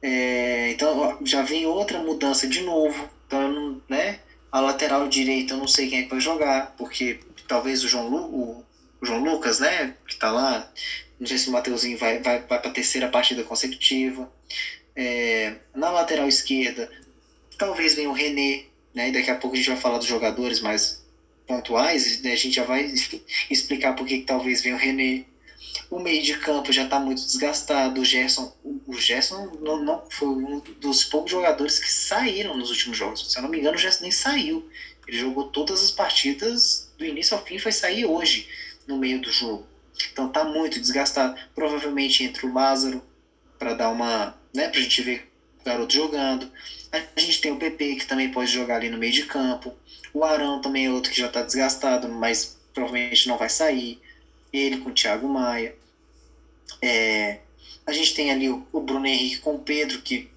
É, 0.00 0.70
então 0.70 1.18
já 1.22 1.42
vem 1.42 1.66
outra 1.66 1.98
mudança 1.98 2.48
de 2.48 2.62
novo. 2.62 3.10
Então, 3.26 3.82
né? 3.86 4.20
A 4.50 4.58
lateral 4.58 5.06
direita 5.06 5.52
eu 5.52 5.58
não 5.58 5.68
sei 5.68 5.90
quem 5.90 5.98
é 5.98 6.02
que 6.04 6.10
vai 6.10 6.20
jogar, 6.20 6.74
porque 6.78 7.20
talvez 7.46 7.84
o 7.84 7.88
João, 7.88 8.08
Lu, 8.08 8.22
o, 8.24 8.64
o 9.02 9.06
João 9.06 9.22
Lucas, 9.22 9.60
né? 9.60 9.94
Que 10.08 10.16
tá 10.16 10.32
lá. 10.32 10.72
Não 11.20 11.26
sei 11.26 11.36
se 11.36 11.50
o 11.50 11.52
Mateuzinho 11.52 11.98
vai, 11.98 12.20
vai, 12.20 12.38
vai 12.40 12.58
para 12.58 12.70
a 12.70 12.72
terceira 12.72 13.08
partida 13.08 13.44
consecutiva. 13.44 14.32
É, 14.96 15.56
na 15.74 15.90
lateral 15.90 16.26
esquerda, 16.26 16.90
talvez 17.58 17.94
venha 17.94 18.08
o 18.08 18.14
René, 18.14 18.64
né? 18.94 19.08
E 19.08 19.12
daqui 19.12 19.30
a 19.30 19.34
pouco 19.34 19.56
a 19.56 19.58
gente 19.58 19.68
vai 19.68 19.76
falar 19.76 19.98
dos 19.98 20.06
jogadores 20.06 20.60
mais 20.60 21.04
pontuais, 21.46 22.22
né, 22.22 22.32
a 22.32 22.36
gente 22.36 22.54
já 22.54 22.64
vai 22.64 22.92
explicar 23.50 23.94
por 23.94 24.06
que 24.06 24.22
talvez 24.22 24.62
venha 24.62 24.76
o 24.76 24.78
René. 24.78 25.24
O 25.90 25.98
meio 25.98 26.22
de 26.22 26.36
campo 26.38 26.72
já 26.72 26.84
está 26.84 26.98
muito 26.98 27.22
desgastado. 27.22 28.00
O 28.00 28.04
Gerson, 28.04 28.54
o 28.86 28.94
Gerson 28.94 29.58
não, 29.60 29.82
não, 29.82 30.04
foi 30.10 30.28
um 30.28 30.60
dos 30.80 31.04
poucos 31.04 31.30
jogadores 31.30 31.78
que 31.78 31.90
saíram 31.90 32.56
nos 32.56 32.70
últimos 32.70 32.96
jogos. 32.96 33.30
Se 33.30 33.38
eu 33.38 33.42
não 33.42 33.50
me 33.50 33.58
engano, 33.58 33.76
o 33.76 33.78
Gerson 33.78 34.02
nem 34.02 34.10
saiu. 34.10 34.68
Ele 35.06 35.18
jogou 35.18 35.48
todas 35.48 35.82
as 35.82 35.90
partidas 35.90 36.92
do 36.96 37.04
início 37.04 37.36
ao 37.36 37.44
fim, 37.44 37.58
foi 37.58 37.72
sair 37.72 38.06
hoje 38.06 38.48
no 38.86 38.96
meio 38.96 39.20
do 39.20 39.30
jogo. 39.30 39.66
Então 40.12 40.28
tá 40.30 40.44
muito 40.44 40.80
desgastado. 40.80 41.38
Provavelmente 41.54 42.22
entre 42.24 42.46
o 42.46 42.52
Lázaro 42.52 43.02
para 43.58 43.74
dar 43.74 43.90
uma, 43.90 44.36
né, 44.54 44.68
pra 44.68 44.80
gente 44.80 45.02
ver 45.02 45.30
o 45.60 45.64
garoto 45.64 45.92
jogando. 45.92 46.50
A 47.16 47.20
gente 47.20 47.40
tem 47.40 47.50
o 47.50 47.56
PP 47.56 47.96
que 47.96 48.06
também 48.06 48.30
pode 48.30 48.50
jogar 48.50 48.76
ali 48.76 48.88
no 48.88 48.98
meio 48.98 49.12
de 49.12 49.24
campo. 49.24 49.74
O 50.12 50.24
Arão 50.24 50.60
também 50.60 50.86
é 50.86 50.90
outro 50.90 51.10
que 51.10 51.18
já 51.18 51.26
está 51.26 51.42
desgastado, 51.42 52.08
mas 52.08 52.56
provavelmente 52.72 53.26
não 53.26 53.36
vai 53.36 53.48
sair 53.48 53.98
ele 54.52 54.78
com 54.78 54.90
o 54.90 54.92
Thiago 54.92 55.28
Maia. 55.28 55.74
É, 56.80 57.38
a 57.86 57.92
gente 57.92 58.14
tem 58.14 58.30
ali 58.30 58.48
o, 58.48 58.64
o 58.72 58.80
Bruno 58.80 59.06
Henrique 59.06 59.38
com 59.38 59.54
o 59.54 59.58
Pedro, 59.58 60.00
que 60.02 60.28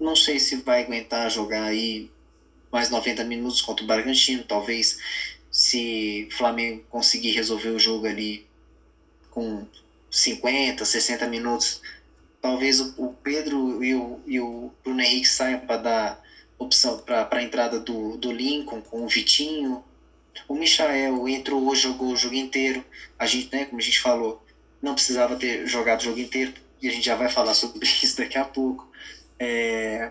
não 0.00 0.16
sei 0.16 0.38
se 0.38 0.56
vai 0.56 0.82
aguentar 0.82 1.30
jogar 1.30 1.64
aí 1.64 2.10
mais 2.70 2.88
90 2.88 3.22
minutos 3.24 3.60
contra 3.60 3.84
o 3.84 3.86
Bragantino. 3.86 4.44
Talvez 4.44 4.98
se 5.50 6.28
o 6.30 6.34
Flamengo 6.34 6.82
conseguir 6.88 7.32
resolver 7.32 7.68
o 7.68 7.78
jogo 7.78 8.06
ali 8.06 8.46
com 9.30 9.66
50, 10.10 10.84
60 10.84 11.26
minutos, 11.26 11.80
talvez 12.42 12.80
o, 12.80 12.94
o 12.98 13.14
Pedro 13.14 13.82
e 13.82 13.94
o, 13.94 14.20
e 14.26 14.40
o 14.40 14.70
Bruno 14.84 15.00
Henrique 15.00 15.28
saiam 15.28 15.60
para 15.60 15.76
dar 15.78 16.22
opção 16.58 16.98
para 16.98 17.28
a 17.30 17.42
entrada 17.42 17.80
do, 17.80 18.18
do 18.18 18.30
Lincoln 18.30 18.82
com 18.82 19.04
o 19.04 19.08
Vitinho 19.08 19.82
o 20.48 20.54
Michael 20.54 21.28
entrou 21.28 21.66
hoje, 21.66 21.82
jogou 21.82 22.12
o 22.12 22.16
jogo 22.16 22.34
inteiro. 22.34 22.84
A 23.18 23.26
gente, 23.26 23.48
né, 23.52 23.64
como 23.64 23.80
a 23.80 23.84
gente 23.84 24.00
falou, 24.00 24.44
não 24.80 24.94
precisava 24.94 25.36
ter 25.36 25.66
jogado 25.66 26.00
o 26.00 26.04
jogo 26.04 26.20
inteiro, 26.20 26.52
e 26.80 26.88
a 26.88 26.90
gente 26.90 27.04
já 27.04 27.14
vai 27.14 27.28
falar 27.28 27.54
sobre 27.54 27.86
isso 28.02 28.16
daqui 28.16 28.38
a 28.38 28.44
pouco. 28.44 28.90
É, 29.38 30.10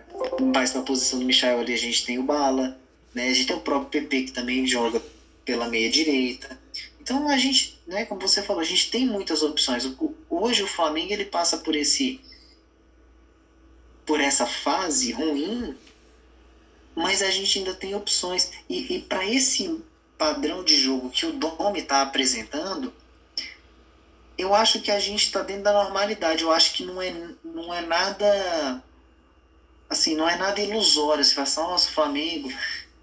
mas 0.53 0.73
na 0.73 0.81
posição 0.81 1.19
do 1.19 1.25
Michael 1.25 1.59
ali 1.59 1.73
a 1.73 1.77
gente 1.77 2.05
tem 2.05 2.19
o 2.19 2.23
Bala, 2.23 2.77
né, 3.13 3.29
a 3.29 3.33
gente 3.33 3.47
tem 3.47 3.55
o 3.55 3.61
próprio 3.61 4.01
PP 4.01 4.23
que 4.23 4.31
também 4.31 4.65
joga 4.67 5.01
pela 5.45 5.69
meia 5.69 5.89
direita. 5.89 6.59
Então 6.99 7.27
a 7.27 7.37
gente, 7.37 7.79
né, 7.91 8.05
como 8.05 8.21
você 8.21 8.41
falou, 8.41 8.61
a 8.61 8.65
gente 8.65 8.89
tem 8.89 9.05
muitas 9.05 9.43
opções. 9.43 9.85
Hoje 10.29 10.63
o 10.63 10.67
Flamengo 10.67 11.11
ele 11.11 11.25
passa 11.25 11.57
por 11.57 11.75
esse 11.75 12.21
por 14.05 14.19
essa 14.19 14.45
fase 14.45 15.11
ruim, 15.11 15.77
mas 16.95 17.21
a 17.21 17.29
gente 17.29 17.59
ainda 17.59 17.73
tem 17.73 17.93
opções. 17.93 18.51
E, 18.67 18.95
e 18.95 19.01
para 19.01 19.25
esse 19.25 19.83
padrão 20.17 20.63
de 20.63 20.75
jogo 20.75 21.09
que 21.09 21.25
o 21.25 21.33
Dome 21.33 21.81
está 21.81 22.01
apresentando, 22.01 22.93
eu 24.37 24.55
acho 24.55 24.81
que 24.81 24.89
a 24.89 24.99
gente 24.99 25.25
está 25.25 25.41
dentro 25.41 25.63
da 25.63 25.73
normalidade. 25.73 26.43
Eu 26.43 26.51
acho 26.51 26.73
que 26.73 26.85
não 26.85 27.01
é, 27.01 27.13
não 27.43 27.73
é 27.73 27.81
nada. 27.81 28.83
Assim, 29.89 30.15
não 30.15 30.27
é 30.27 30.37
nada 30.37 30.61
ilusório. 30.61 31.23
Você 31.23 31.33
fala 31.33 31.47
assim, 31.47 31.61
nossa, 31.61 31.89
Flamengo, 31.91 32.51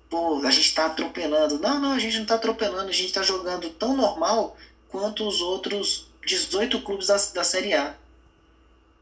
pô, 0.09 0.41
a 0.45 0.51
gente 0.51 0.69
está 0.69 0.87
atropelando. 0.87 1.59
Não, 1.59 1.79
não, 1.79 1.93
a 1.93 1.99
gente 1.99 2.17
não 2.17 2.23
está 2.23 2.35
atropelando. 2.37 2.89
A 2.89 2.93
gente 2.93 3.07
está 3.07 3.23
jogando 3.23 3.71
tão 3.71 3.97
normal 3.97 4.57
quanto 4.89 5.27
os 5.27 5.41
outros 5.41 6.09
18 6.25 6.81
clubes 6.83 7.07
da, 7.07 7.17
da 7.17 7.45
Série 7.45 7.75
A. 7.75 7.95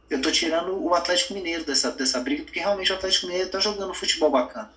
Eu 0.08 0.22
tô 0.22 0.30
tirando 0.30 0.80
o 0.80 0.94
Atlético 0.94 1.34
Mineiro 1.34 1.64
dessa, 1.64 1.90
dessa 1.90 2.20
briga, 2.20 2.44
porque 2.44 2.60
realmente 2.60 2.92
o 2.92 2.94
Atlético 2.94 3.26
Mineiro 3.26 3.46
está 3.46 3.58
jogando 3.58 3.92
futebol 3.92 4.30
bacana. 4.30 4.70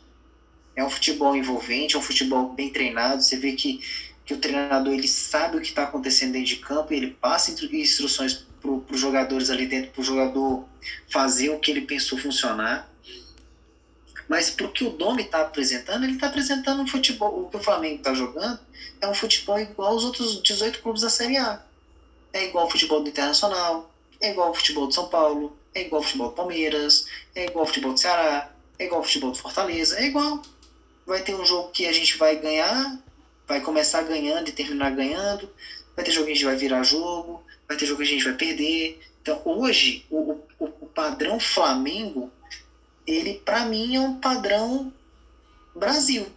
É 0.75 0.83
um 0.83 0.89
futebol 0.89 1.35
envolvente, 1.35 1.95
é 1.95 1.99
um 1.99 2.01
futebol 2.01 2.53
bem 2.53 2.71
treinado. 2.71 3.21
Você 3.21 3.37
vê 3.37 3.51
que, 3.51 3.79
que 4.25 4.33
o 4.33 4.37
treinador 4.37 4.93
ele 4.93 5.07
sabe 5.07 5.57
o 5.57 5.61
que 5.61 5.67
está 5.67 5.83
acontecendo 5.83 6.31
dentro 6.31 6.47
de 6.47 6.55
campo 6.55 6.93
e 6.93 6.97
ele 6.97 7.11
passa 7.11 7.51
instruções 7.71 8.45
para 8.61 8.71
os 8.71 8.99
jogadores 8.99 9.49
ali 9.49 9.67
dentro, 9.67 9.91
para 9.91 10.01
o 10.01 10.03
jogador 10.03 10.67
fazer 11.09 11.49
o 11.49 11.59
que 11.59 11.69
ele 11.69 11.81
pensou 11.81 12.17
funcionar. 12.17 12.88
Mas 14.29 14.51
para 14.51 14.67
o 14.67 14.71
que 14.71 14.85
o 14.85 14.91
Domi 14.91 15.23
está 15.23 15.41
apresentando, 15.41 16.03
ele 16.03 16.13
está 16.13 16.27
apresentando 16.27 16.83
um 16.83 16.87
futebol. 16.87 17.41
O 17.41 17.49
que 17.49 17.57
o 17.57 17.63
Flamengo 17.63 17.95
está 17.97 18.13
jogando 18.13 18.59
é 19.01 19.07
um 19.07 19.13
futebol 19.13 19.59
igual 19.59 19.93
aos 19.93 20.03
outros 20.03 20.41
18 20.43 20.83
clubes 20.83 21.01
da 21.01 21.09
Série 21.09 21.37
A. 21.37 21.61
É 22.31 22.45
igual 22.45 22.65
ao 22.65 22.71
futebol 22.71 23.01
do 23.01 23.09
Internacional, 23.09 23.91
é 24.21 24.29
igual 24.29 24.49
ao 24.49 24.53
futebol 24.53 24.85
do 24.85 24.93
São 24.93 25.09
Paulo, 25.09 25.57
é 25.73 25.81
igual 25.81 26.01
ao 26.01 26.05
futebol 26.05 26.29
do 26.29 26.35
Palmeiras, 26.35 27.07
é 27.33 27.45
igual 27.45 27.61
ao 27.61 27.65
futebol 27.65 27.93
do 27.93 27.99
Ceará, 27.99 28.51
é 28.77 28.85
igual 28.85 29.01
ao 29.01 29.05
futebol 29.05 29.31
do 29.31 29.37
Fortaleza, 29.37 29.99
é 29.99 30.05
igual 30.05 30.43
vai 31.07 31.23
ter 31.23 31.33
um 31.33 31.43
jogo 31.43 31.71
que 31.71 31.87
a 31.87 31.91
gente 31.91 32.15
vai 32.17 32.35
ganhar, 32.35 32.99
vai 33.47 33.61
começar 33.61 34.03
ganhando 34.03 34.47
e 34.47 34.51
terminar 34.51 34.91
ganhando, 34.91 35.49
vai 35.95 36.05
ter 36.05 36.11
jogo 36.11 36.27
que 36.27 36.33
a 36.33 36.35
gente 36.35 36.45
vai 36.45 36.55
virar 36.55 36.83
jogo, 36.83 37.43
vai 37.67 37.75
ter 37.75 37.87
jogo 37.87 37.97
que 37.97 38.07
a 38.07 38.11
gente 38.11 38.23
vai 38.23 38.35
perder. 38.35 39.01
Então 39.23 39.41
hoje 39.43 40.05
o, 40.07 40.39
o, 40.59 40.65
o 40.81 40.85
padrão 40.85 41.39
Flamengo, 41.39 42.31
ele 43.09 43.41
para 43.45 43.65
mim 43.65 43.95
é 43.95 43.99
um 43.99 44.19
padrão 44.19 44.93
Brasil. 45.75 46.27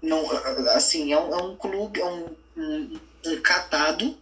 Não, 0.00 0.30
assim, 0.74 1.12
é 1.12 1.18
um, 1.18 1.34
é 1.34 1.42
um 1.42 1.56
clube, 1.56 2.00
é 2.00 2.04
um, 2.04 2.36
um, 2.56 3.00
um 3.26 3.40
catado 3.40 4.16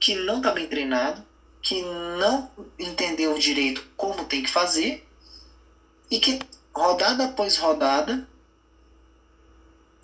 que 0.00 0.14
não 0.16 0.38
está 0.38 0.50
bem 0.50 0.66
treinado, 0.66 1.24
que 1.62 1.82
não 1.82 2.50
entendeu 2.78 3.38
direito 3.38 3.86
como 3.96 4.24
tem 4.24 4.42
que 4.42 4.50
fazer 4.50 5.06
e 6.10 6.18
que 6.18 6.38
rodada 6.74 7.26
após 7.26 7.56
rodada 7.56 8.28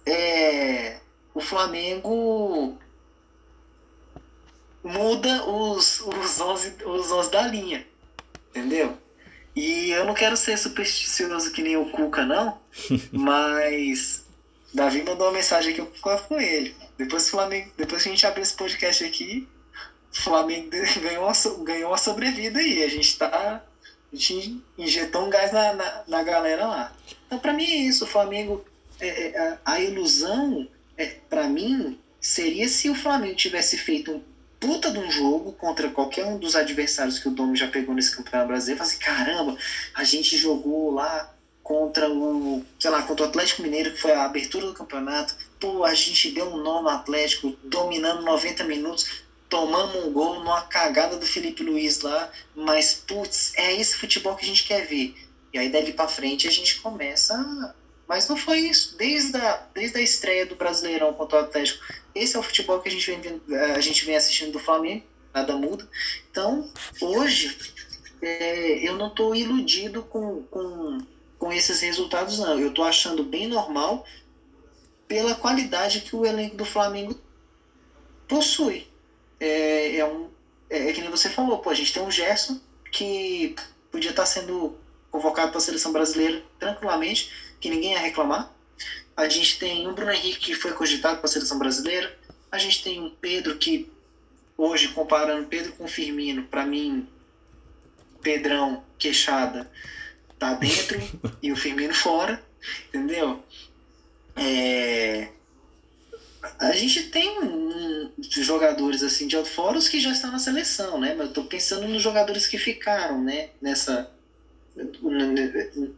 é, 0.06 1.00
o 1.34 1.40
Flamengo 1.40 2.78
muda 4.82 5.44
os, 5.46 6.00
os, 6.00 6.40
11, 6.40 6.84
os 6.84 7.12
11 7.12 7.30
da 7.30 7.42
linha. 7.42 7.86
Entendeu? 8.50 8.96
E 9.54 9.90
eu 9.90 10.04
não 10.04 10.14
quero 10.14 10.36
ser 10.36 10.56
supersticioso 10.56 11.50
que 11.52 11.62
nem 11.62 11.76
o 11.76 11.90
Cuca, 11.90 12.24
não, 12.24 12.58
mas 13.12 14.24
Davi 14.72 15.02
mandou 15.02 15.26
uma 15.26 15.32
mensagem 15.32 15.72
aqui, 15.72 15.80
eu 15.80 15.86
concordo 15.86 16.22
com 16.28 16.40
ele. 16.40 16.74
Depois, 16.96 17.28
Flamengo, 17.28 17.70
depois 17.76 18.02
que 18.02 18.08
a 18.08 18.12
gente 18.12 18.26
abrir 18.26 18.42
esse 18.42 18.54
podcast 18.54 19.04
aqui, 19.04 19.48
o 20.12 20.22
Flamengo 20.22 20.70
ganhou 21.02 21.24
uma, 21.24 21.64
ganhou 21.64 21.90
uma 21.90 21.98
sobrevida 21.98 22.60
aí. 22.60 22.82
A 22.84 22.88
gente 22.88 23.18
tá. 23.18 23.62
A 24.12 24.16
gente 24.16 24.62
injetou 24.76 25.26
um 25.26 25.30
gás 25.30 25.52
na, 25.52 25.72
na, 25.72 26.04
na 26.06 26.22
galera 26.22 26.66
lá. 26.66 26.92
Então, 27.26 27.38
para 27.38 27.52
mim 27.52 27.64
é 27.64 27.76
isso. 27.76 28.04
O 28.04 28.08
Flamengo. 28.08 28.64
É, 29.00 29.08
é, 29.28 29.38
a, 29.38 29.58
a 29.64 29.80
ilusão, 29.80 30.68
é, 30.96 31.06
para 31.06 31.48
mim, 31.48 31.98
seria 32.20 32.68
se 32.68 32.90
o 32.90 32.94
Flamengo 32.94 33.34
tivesse 33.34 33.78
feito 33.78 34.12
um 34.12 34.22
puta 34.60 34.90
de 34.90 34.98
um 34.98 35.10
jogo 35.10 35.52
contra 35.54 35.90
qualquer 35.90 36.26
um 36.26 36.38
dos 36.38 36.54
adversários 36.54 37.18
que 37.18 37.28
o 37.28 37.30
Domi 37.30 37.56
já 37.56 37.66
pegou 37.66 37.94
nesse 37.94 38.14
Campeonato 38.14 38.48
Brasileiro. 38.48 38.78
Fala 38.78 38.90
assim, 38.90 39.00
caramba, 39.00 39.56
a 39.94 40.04
gente 40.04 40.36
jogou 40.36 40.92
lá 40.92 41.34
contra 41.62 42.10
o, 42.10 42.64
sei 42.78 42.90
lá, 42.90 43.02
contra 43.02 43.24
o 43.24 43.28
Atlético 43.28 43.62
Mineiro, 43.62 43.92
que 43.92 44.00
foi 44.00 44.12
a 44.12 44.24
abertura 44.24 44.66
do 44.66 44.74
campeonato. 44.74 45.34
Pô, 45.58 45.84
a 45.84 45.94
gente 45.94 46.32
deu 46.32 46.46
um 46.46 46.58
nó 46.58 46.82
no 46.82 46.88
Atlético, 46.88 47.56
dominando 47.64 48.22
90 48.22 48.64
minutos, 48.64 49.22
tomamos 49.48 50.04
um 50.04 50.12
gol 50.12 50.34
numa 50.40 50.62
cagada 50.62 51.16
do 51.16 51.24
Felipe 51.24 51.62
Luiz 51.62 52.00
lá, 52.00 52.30
mas 52.54 52.94
putz, 53.06 53.52
é 53.56 53.74
esse 53.74 53.96
futebol 53.96 54.36
que 54.36 54.44
a 54.44 54.48
gente 54.48 54.66
quer 54.66 54.86
ver. 54.86 55.14
E 55.52 55.58
aí 55.58 55.68
dali 55.68 55.92
para 55.92 56.08
frente 56.08 56.46
a 56.46 56.50
gente 56.50 56.80
começa, 56.80 57.74
mas 58.10 58.28
não 58.28 58.36
foi 58.36 58.58
isso. 58.58 58.96
Desde 58.96 59.36
a, 59.36 59.66
desde 59.72 59.96
a 59.98 60.02
estreia 60.02 60.44
do 60.44 60.56
Brasileirão 60.56 61.14
contra 61.14 61.38
o 61.38 61.42
Atlético, 61.42 61.80
esse 62.12 62.34
é 62.34 62.40
o 62.40 62.42
futebol 62.42 62.80
que 62.80 62.88
a 62.88 62.92
gente 62.92 63.06
vem, 63.08 63.40
a 63.76 63.80
gente 63.80 64.04
vem 64.04 64.16
assistindo 64.16 64.50
do 64.50 64.58
Flamengo, 64.58 65.04
nada 65.32 65.54
muda. 65.54 65.88
Então, 66.28 66.68
hoje, 67.00 67.56
é, 68.20 68.86
eu 68.86 68.96
não 68.96 69.06
estou 69.06 69.32
iludido 69.32 70.02
com, 70.02 70.42
com 70.50 70.98
com 71.40 71.50
esses 71.50 71.80
resultados, 71.80 72.38
não. 72.38 72.60
Eu 72.60 72.68
estou 72.68 72.84
achando 72.84 73.24
bem 73.24 73.48
normal 73.48 74.04
pela 75.08 75.34
qualidade 75.34 76.02
que 76.02 76.14
o 76.14 76.26
elenco 76.26 76.54
do 76.54 76.66
Flamengo 76.66 77.18
possui. 78.28 78.86
É, 79.40 79.96
é, 79.96 80.04
um, 80.04 80.28
é, 80.68 80.90
é 80.90 80.92
que 80.92 81.00
nem 81.00 81.10
você 81.10 81.30
falou, 81.30 81.58
pô, 81.58 81.70
a 81.70 81.74
gente 81.74 81.94
tem 81.94 82.02
um 82.02 82.10
Gerson 82.10 82.60
que 82.92 83.56
podia 83.90 84.10
estar 84.10 84.22
tá 84.22 84.26
sendo 84.26 84.76
convocado 85.10 85.48
para 85.48 85.58
a 85.58 85.62
seleção 85.62 85.92
brasileira 85.92 86.44
tranquilamente, 86.58 87.32
que 87.60 87.70
ninguém 87.70 87.92
ia 87.92 88.00
reclamar. 88.00 88.52
A 89.16 89.28
gente 89.28 89.58
tem 89.58 89.86
um 89.86 89.92
Bruno 89.92 90.12
Henrique 90.12 90.38
que 90.38 90.54
foi 90.54 90.72
cogitado 90.72 91.18
para 91.18 91.26
a 91.26 91.32
seleção 91.32 91.58
brasileira. 91.58 92.16
A 92.50 92.58
gente 92.58 92.82
tem 92.82 93.00
um 93.00 93.10
Pedro 93.10 93.56
que, 93.56 93.90
hoje, 94.56 94.88
comparando 94.88 95.46
Pedro 95.46 95.72
com 95.72 95.86
Firmino, 95.86 96.44
para 96.44 96.64
mim, 96.64 97.06
Pedrão, 98.22 98.82
queixada, 98.98 99.70
tá 100.38 100.54
dentro 100.54 100.98
e 101.42 101.52
o 101.52 101.56
Firmino 101.56 101.94
fora, 101.94 102.42
entendeu? 102.88 103.44
É, 104.36 105.28
a 106.58 106.72
gente 106.72 107.04
tem 107.04 107.38
um, 107.40 108.10
jogadores 108.18 109.02
assim 109.02 109.26
de 109.26 109.36
alto 109.36 109.48
fora 109.48 109.76
os 109.76 109.88
que 109.88 110.00
já 110.00 110.12
estão 110.12 110.30
na 110.30 110.38
seleção, 110.38 110.98
né? 110.98 111.14
Mas 111.14 111.28
eu 111.28 111.32
tô 111.34 111.44
pensando 111.44 111.86
nos 111.86 112.02
jogadores 112.02 112.46
que 112.46 112.56
ficaram, 112.56 113.22
né? 113.22 113.50
Nessa 113.60 114.10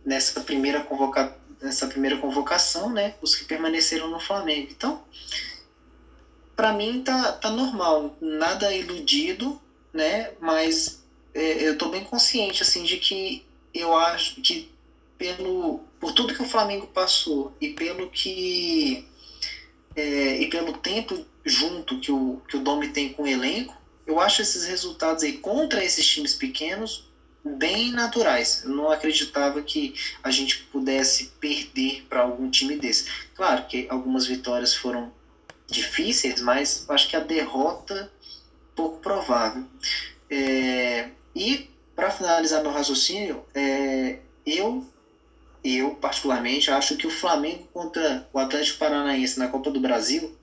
nessa 0.05 0.41
primeira 0.41 0.81
convoca, 0.81 1.37
nessa 1.63 1.87
primeira 1.87 2.19
convocação, 2.19 2.91
né? 2.91 3.15
Os 3.23 3.35
que 3.35 3.45
permaneceram 3.45 4.09
no 4.09 4.21
Flamengo. 4.21 4.69
Então, 4.71 5.03
para 6.57 6.73
mim 6.73 7.03
tá, 7.03 7.33
tá 7.33 7.51
normal, 7.51 8.17
nada 8.21 8.75
iludido, 8.75 9.61
né? 9.93 10.31
Mas 10.41 11.03
é, 11.33 11.69
eu 11.69 11.79
tô 11.79 11.89
bem 11.89 12.05
consciente 12.05 12.63
assim 12.63 12.83
de 12.83 12.99
que 12.99 13.45
eu 13.73 13.97
acho 13.97 14.41
que 14.43 14.71
pelo 15.17 15.81
por 15.99 16.13
tudo 16.13 16.35
que 16.35 16.43
o 16.43 16.49
Flamengo 16.49 16.87
passou 16.89 17.55
e 17.61 17.69
pelo 17.69 18.11
que 18.11 19.07
é, 19.95 20.43
e 20.43 20.51
pelo 20.51 20.73
tempo 20.79 21.25
junto 21.45 22.01
que 22.01 22.11
o 22.11 22.41
que 22.49 22.57
o 22.57 22.61
Domi 22.61 22.89
tem 22.89 23.13
com 23.13 23.23
o 23.23 23.27
elenco, 23.27 23.77
eu 24.07 24.21
acho 24.21 24.43
esses 24.43 24.65
resultados 24.65 25.23
aí 25.23 25.39
contra 25.39 25.83
esses 25.83 26.05
times 26.05 26.35
pequenos 26.35 27.12
bem 27.45 27.93
naturais. 27.93 28.63
Eu 28.65 28.71
não 28.71 28.91
acreditava 28.91 29.63
que 29.63 29.95
a 30.23 30.31
gente 30.31 30.65
pudesse 30.65 31.33
perder 31.41 32.07
para 32.09 32.23
algum 32.23 32.51
time 32.51 32.77
desse. 32.77 33.09
Claro 33.35 33.67
que 33.67 33.87
algumas 33.89 34.27
vitórias 34.27 34.75
foram 34.75 35.13
difíceis, 35.67 36.41
mas 36.41 36.85
acho 36.89 37.09
que 37.09 37.17
a 37.17 37.21
derrota 37.21 38.11
pouco 38.75 38.99
provável. 38.99 39.65
É, 40.31 41.11
e 41.35 41.69
para 41.95 42.11
finalizar 42.11 42.63
meu 42.63 42.73
raciocínio, 42.73 43.45
é, 43.55 44.19
eu, 44.47 44.87
eu 45.63 45.95
particularmente 45.97 46.71
acho 46.71 46.97
que 46.97 47.07
o 47.07 47.11
Flamengo 47.11 47.69
contra 47.73 48.29
o 48.33 48.39
Atlético 48.39 48.79
Paranaense 48.79 49.39
na 49.39 49.49
Copa 49.49 49.71
do 49.71 49.81
Brasil 49.81 50.37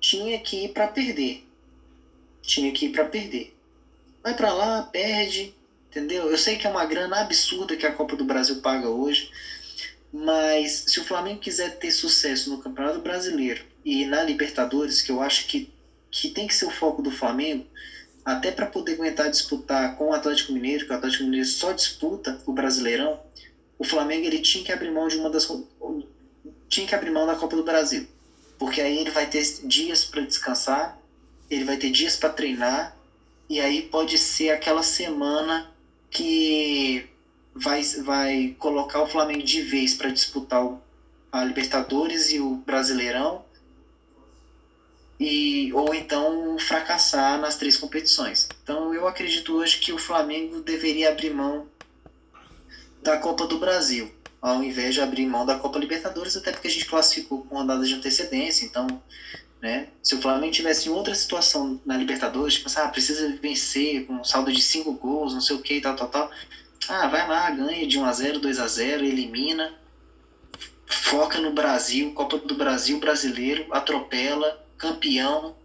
tinha 0.00 0.38
que 0.40 0.64
ir 0.64 0.68
para 0.68 0.88
perder. 0.88 1.46
Tinha 2.42 2.72
que 2.72 2.86
ir 2.86 2.90
para 2.90 3.04
perder. 3.04 3.54
Vai 4.22 4.34
para 4.34 4.52
lá, 4.52 4.82
perde, 4.82 5.54
entendeu? 5.90 6.30
Eu 6.30 6.38
sei 6.38 6.56
que 6.56 6.66
é 6.66 6.70
uma 6.70 6.84
grana 6.84 7.20
absurda 7.20 7.76
que 7.76 7.86
a 7.86 7.92
Copa 7.92 8.16
do 8.16 8.24
Brasil 8.24 8.56
paga 8.56 8.88
hoje, 8.88 9.30
mas 10.12 10.84
se 10.86 11.00
o 11.00 11.04
Flamengo 11.04 11.40
quiser 11.40 11.78
ter 11.78 11.90
sucesso 11.90 12.50
no 12.50 12.58
Campeonato 12.58 13.00
Brasileiro 13.00 13.64
e 13.84 14.04
na 14.04 14.22
Libertadores, 14.22 15.02
que 15.02 15.10
eu 15.10 15.20
acho 15.20 15.46
que, 15.46 15.70
que 16.10 16.28
tem 16.28 16.46
que 16.46 16.54
ser 16.54 16.66
o 16.66 16.70
foco 16.70 17.02
do 17.02 17.10
Flamengo, 17.10 17.66
até 18.24 18.50
para 18.50 18.66
poder 18.66 18.92
aguentar 18.92 19.30
disputar 19.30 19.96
com 19.96 20.08
o 20.08 20.12
Atlético 20.12 20.52
Mineiro, 20.52 20.84
que 20.84 20.92
o 20.92 20.96
Atlético 20.96 21.24
Mineiro 21.24 21.46
só 21.46 21.72
disputa 21.72 22.38
o 22.46 22.52
Brasileirão, 22.52 23.18
o 23.78 23.84
Flamengo 23.84 24.26
ele 24.26 24.40
tinha 24.40 24.64
que 24.64 24.72
abrir 24.72 24.90
mão 24.90 25.08
de 25.08 25.16
uma 25.16 25.30
das 25.30 25.48
tinha 26.68 26.86
que 26.86 26.94
abrir 26.94 27.10
mão 27.10 27.26
da 27.26 27.34
Copa 27.34 27.56
do 27.56 27.62
Brasil, 27.62 28.06
porque 28.58 28.80
aí 28.80 28.98
ele 28.98 29.10
vai 29.10 29.26
ter 29.26 29.42
dias 29.64 30.04
para 30.04 30.20
descansar, 30.22 30.98
ele 31.48 31.64
vai 31.64 31.78
ter 31.78 31.90
dias 31.90 32.16
para 32.16 32.28
treinar 32.28 32.94
e 33.48 33.58
aí 33.60 33.82
pode 33.82 34.18
ser 34.18 34.50
aquela 34.50 34.82
semana 34.82 35.70
que 36.10 37.08
vai 37.54 37.82
vai 38.02 38.56
colocar 38.58 39.02
o 39.02 39.06
Flamengo 39.06 39.42
de 39.42 39.62
vez 39.62 39.94
para 39.94 40.10
disputar 40.10 40.64
o, 40.64 40.80
a 41.30 41.44
Libertadores 41.44 42.30
e 42.30 42.40
o 42.40 42.56
Brasileirão 42.56 43.44
e 45.20 45.72
ou 45.72 45.94
então 45.94 46.56
fracassar 46.58 47.40
nas 47.40 47.56
três 47.56 47.76
competições. 47.76 48.48
Então 48.62 48.94
eu 48.94 49.06
acredito 49.08 49.54
hoje 49.54 49.78
que 49.78 49.92
o 49.92 49.98
Flamengo 49.98 50.60
deveria 50.60 51.10
abrir 51.10 51.30
mão 51.30 51.66
da 53.02 53.16
Copa 53.16 53.46
do 53.46 53.58
Brasil, 53.58 54.12
ao 54.40 54.62
invés 54.62 54.94
de 54.94 55.00
abrir 55.00 55.26
mão 55.26 55.44
da 55.44 55.58
Copa 55.58 55.78
Libertadores, 55.78 56.36
até 56.36 56.52
porque 56.52 56.68
a 56.68 56.70
gente 56.70 56.86
classificou 56.86 57.42
com 57.44 57.56
rodadas 57.56 57.88
de 57.88 57.94
antecedência, 57.94 58.64
então, 58.64 58.86
né, 59.60 59.88
se 60.02 60.14
o 60.14 60.22
Flamengo 60.22 60.52
tivesse 60.52 60.88
em 60.88 60.92
outra 60.92 61.14
situação 61.14 61.80
na 61.84 61.96
Libertadores, 61.96 62.54
tipo 62.54 62.68
assim, 62.68 62.80
ah, 62.80 62.88
precisa 62.88 63.36
vencer 63.42 64.06
com 64.06 64.14
um 64.14 64.24
saldo 64.24 64.52
de 64.52 64.62
cinco 64.62 64.92
gols, 64.92 65.34
não 65.34 65.40
sei 65.40 65.56
o 65.56 65.60
que, 65.60 65.80
tal, 65.80 65.96
tal, 65.96 66.08
tal, 66.08 66.30
ah, 66.88 67.08
vai 67.08 67.26
lá, 67.28 67.50
ganha 67.50 67.86
de 67.86 67.98
1 67.98 68.04
a 68.04 68.12
0 68.12 68.38
2 68.38 68.58
a 68.60 68.66
0 68.68 69.04
elimina, 69.04 69.74
foca 70.86 71.40
no 71.40 71.52
Brasil, 71.52 72.12
Copa 72.12 72.38
do 72.38 72.54
Brasil 72.54 72.98
brasileiro, 73.00 73.66
atropela, 73.74 74.64
campeão, 74.76 75.56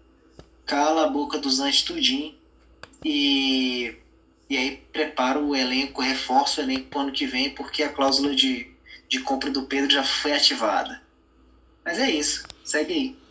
cala 0.66 1.06
a 1.06 1.10
boca 1.10 1.38
dos 1.38 1.60
antes 1.60 1.84
tudinho 1.84 2.34
e, 3.06 3.96
e 4.50 4.58
aí 4.58 4.84
prepara 4.92 5.40
o 5.40 5.56
elenco, 5.56 6.02
reforça 6.02 6.62
o 6.62 6.64
elenco 6.64 6.90
para 6.90 7.02
ano 7.02 7.12
que 7.12 7.26
vem, 7.26 7.52
porque 7.52 7.84
a 7.84 7.90
cláusula 7.90 8.34
de, 8.36 8.72
de 9.08 9.20
compra 9.20 9.52
do 9.52 9.64
Pedro 9.64 9.92
já 9.92 10.04
foi 10.04 10.34
ativada. 10.34 11.02
Mas 11.86 12.00
é 12.00 12.10
isso, 12.10 12.44
segue 12.64 12.94
aí. 12.94 13.23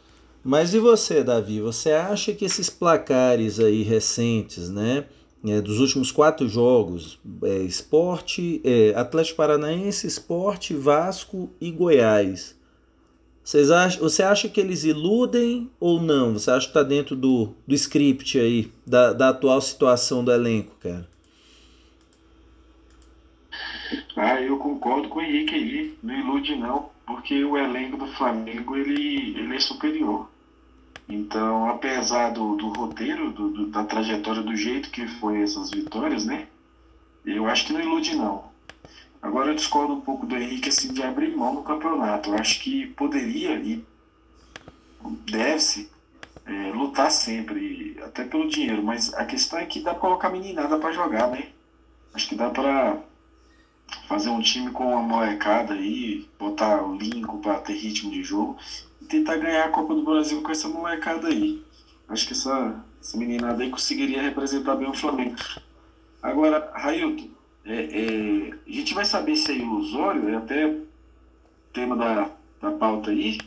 Mas 0.44 0.74
e 0.74 0.78
você, 0.78 1.22
Davi? 1.22 1.60
Você 1.60 1.92
acha 1.92 2.32
que 2.32 2.44
esses 2.44 2.68
placares 2.68 3.60
aí 3.60 3.82
recentes, 3.82 4.68
né? 4.68 5.04
É, 5.44 5.60
dos 5.60 5.80
últimos 5.80 6.12
quatro 6.12 6.48
jogos, 6.48 7.18
é, 7.42 7.58
Esporte, 7.58 8.60
é, 8.64 8.92
Atlético 8.96 9.36
Paranaense, 9.36 10.06
Esporte, 10.06 10.72
Vasco 10.72 11.50
e 11.60 11.70
Goiás. 11.70 12.56
Vocês 13.42 13.72
acham, 13.72 14.02
você 14.02 14.22
acha 14.22 14.48
que 14.48 14.60
eles 14.60 14.84
iludem 14.84 15.68
ou 15.80 16.00
não? 16.00 16.34
Você 16.34 16.48
acha 16.48 16.66
que 16.66 16.70
está 16.70 16.84
dentro 16.84 17.16
do, 17.16 17.54
do 17.66 17.74
script 17.74 18.38
aí, 18.38 18.72
da, 18.86 19.12
da 19.12 19.30
atual 19.30 19.60
situação 19.60 20.24
do 20.24 20.30
elenco, 20.30 20.76
cara? 20.80 21.08
Ah, 24.16 24.40
eu 24.40 24.56
concordo 24.58 25.08
com 25.08 25.18
o 25.18 25.22
Henrique 25.22 25.54
aí, 25.56 25.98
não 26.02 26.14
ilude 26.14 26.54
não, 26.54 26.90
porque 27.04 27.44
o 27.44 27.56
elenco 27.58 27.96
do 27.96 28.06
Flamengo 28.12 28.76
ele, 28.76 29.36
ele 29.36 29.56
é 29.56 29.60
superior. 29.60 30.31
Então, 31.08 31.68
apesar 31.68 32.30
do, 32.30 32.56
do 32.56 32.68
roteiro, 32.68 33.32
do, 33.32 33.50
do, 33.50 33.66
da 33.66 33.84
trajetória, 33.84 34.42
do 34.42 34.56
jeito 34.56 34.90
que 34.90 35.06
foi 35.06 35.42
essas 35.42 35.70
vitórias, 35.70 36.24
né? 36.24 36.46
Eu 37.24 37.46
acho 37.46 37.66
que 37.66 37.72
não 37.72 37.80
ilude 37.80 38.16
não. 38.16 38.50
Agora 39.20 39.50
eu 39.50 39.54
discordo 39.54 39.92
um 39.92 40.00
pouco 40.00 40.26
do 40.26 40.36
Henrique 40.36 40.68
assim, 40.68 40.92
de 40.92 41.02
abrir 41.02 41.36
mão 41.36 41.54
no 41.54 41.62
campeonato. 41.62 42.30
Eu 42.30 42.38
acho 42.38 42.60
que 42.60 42.86
poderia 42.88 43.54
e 43.56 43.84
deve-se 45.30 45.90
é, 46.44 46.72
lutar 46.72 47.10
sempre, 47.10 47.96
até 48.04 48.24
pelo 48.24 48.48
dinheiro, 48.48 48.82
mas 48.82 49.14
a 49.14 49.24
questão 49.24 49.58
é 49.58 49.66
que 49.66 49.80
dá 49.80 49.92
para 49.92 50.00
colocar 50.00 50.30
meninada 50.30 50.78
para 50.78 50.92
jogar, 50.92 51.28
né? 51.28 51.48
Acho 52.12 52.28
que 52.28 52.34
dá 52.34 52.50
para 52.50 52.98
fazer 54.08 54.30
um 54.30 54.40
time 54.40 54.70
com 54.70 54.88
uma 54.88 55.02
molecada 55.02 55.74
aí, 55.74 56.28
botar 56.38 56.82
o 56.82 56.96
Lincoln 56.96 57.38
para 57.38 57.60
ter 57.60 57.74
ritmo 57.74 58.10
de 58.10 58.22
jogo 58.22 58.58
tentar 59.08 59.36
ganhar 59.36 59.64
a 59.64 59.70
Copa 59.70 59.94
do 59.94 60.04
Brasil 60.04 60.42
com 60.42 60.50
essa 60.50 60.68
molecada 60.68 61.28
aí. 61.28 61.62
acho 62.08 62.26
que 62.26 62.32
essa, 62.32 62.84
essa 63.00 63.16
meninada 63.16 63.62
aí 63.62 63.70
conseguiria 63.70 64.22
representar 64.22 64.76
bem 64.76 64.88
o 64.88 64.94
Flamengo. 64.94 65.36
Agora, 66.22 66.70
Railton, 66.74 67.28
é, 67.64 67.74
é, 67.74 68.54
a 68.66 68.72
gente 68.72 68.94
vai 68.94 69.04
saber 69.04 69.36
se 69.36 69.52
aí 69.52 69.62
o 69.62 69.78
Osório, 69.78 70.28
é 70.28 70.36
até 70.36 70.76
tema 71.72 71.96
da, 71.96 72.30
da 72.60 72.70
pauta 72.72 73.10
aí, 73.10 73.38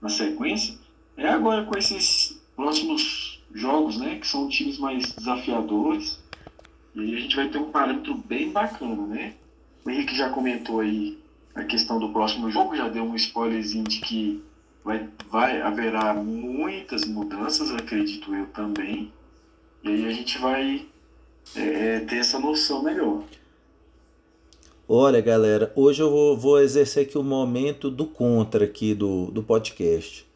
na 0.00 0.08
sequência, 0.08 0.78
é 1.16 1.28
agora 1.28 1.64
com 1.64 1.76
esses 1.78 2.40
próximos 2.56 3.42
jogos, 3.54 3.98
né, 3.98 4.16
que 4.16 4.26
são 4.26 4.48
times 4.48 4.78
mais 4.78 5.12
desafiadores, 5.12 6.18
e 6.94 7.00
aí 7.00 7.14
a 7.14 7.20
gente 7.20 7.36
vai 7.36 7.48
ter 7.48 7.58
um 7.58 7.70
parâmetro 7.70 8.14
bem 8.14 8.50
bacana, 8.50 9.06
né? 9.06 9.34
O 9.84 9.90
Henrique 9.90 10.14
já 10.14 10.28
comentou 10.28 10.80
aí 10.80 11.18
a 11.54 11.64
questão 11.64 11.98
do 11.98 12.10
próximo 12.10 12.50
jogo, 12.50 12.76
já 12.76 12.88
deu 12.88 13.04
um 13.04 13.16
spoilerzinho 13.16 13.84
de 13.84 14.00
que 14.00 14.42
vai, 14.84 15.08
vai 15.30 15.60
haverá 15.60 16.14
muitas 16.14 17.04
mudanças, 17.04 17.70
acredito 17.70 18.34
eu 18.34 18.46
também. 18.46 19.12
E 19.82 19.88
aí 19.88 20.06
a 20.06 20.12
gente 20.12 20.38
vai 20.38 20.86
é, 21.56 21.96
é 21.96 22.00
ter 22.00 22.16
essa 22.16 22.38
noção 22.38 22.82
melhor. 22.82 23.24
Olha, 24.88 25.20
galera, 25.20 25.72
hoje 25.74 26.02
eu 26.02 26.10
vou, 26.10 26.36
vou 26.36 26.60
exercer 26.60 27.06
aqui 27.06 27.16
o 27.16 27.22
momento 27.22 27.90
do 27.90 28.04
contra 28.04 28.64
aqui 28.64 28.94
do, 28.94 29.30
do 29.30 29.42
podcast. 29.42 30.26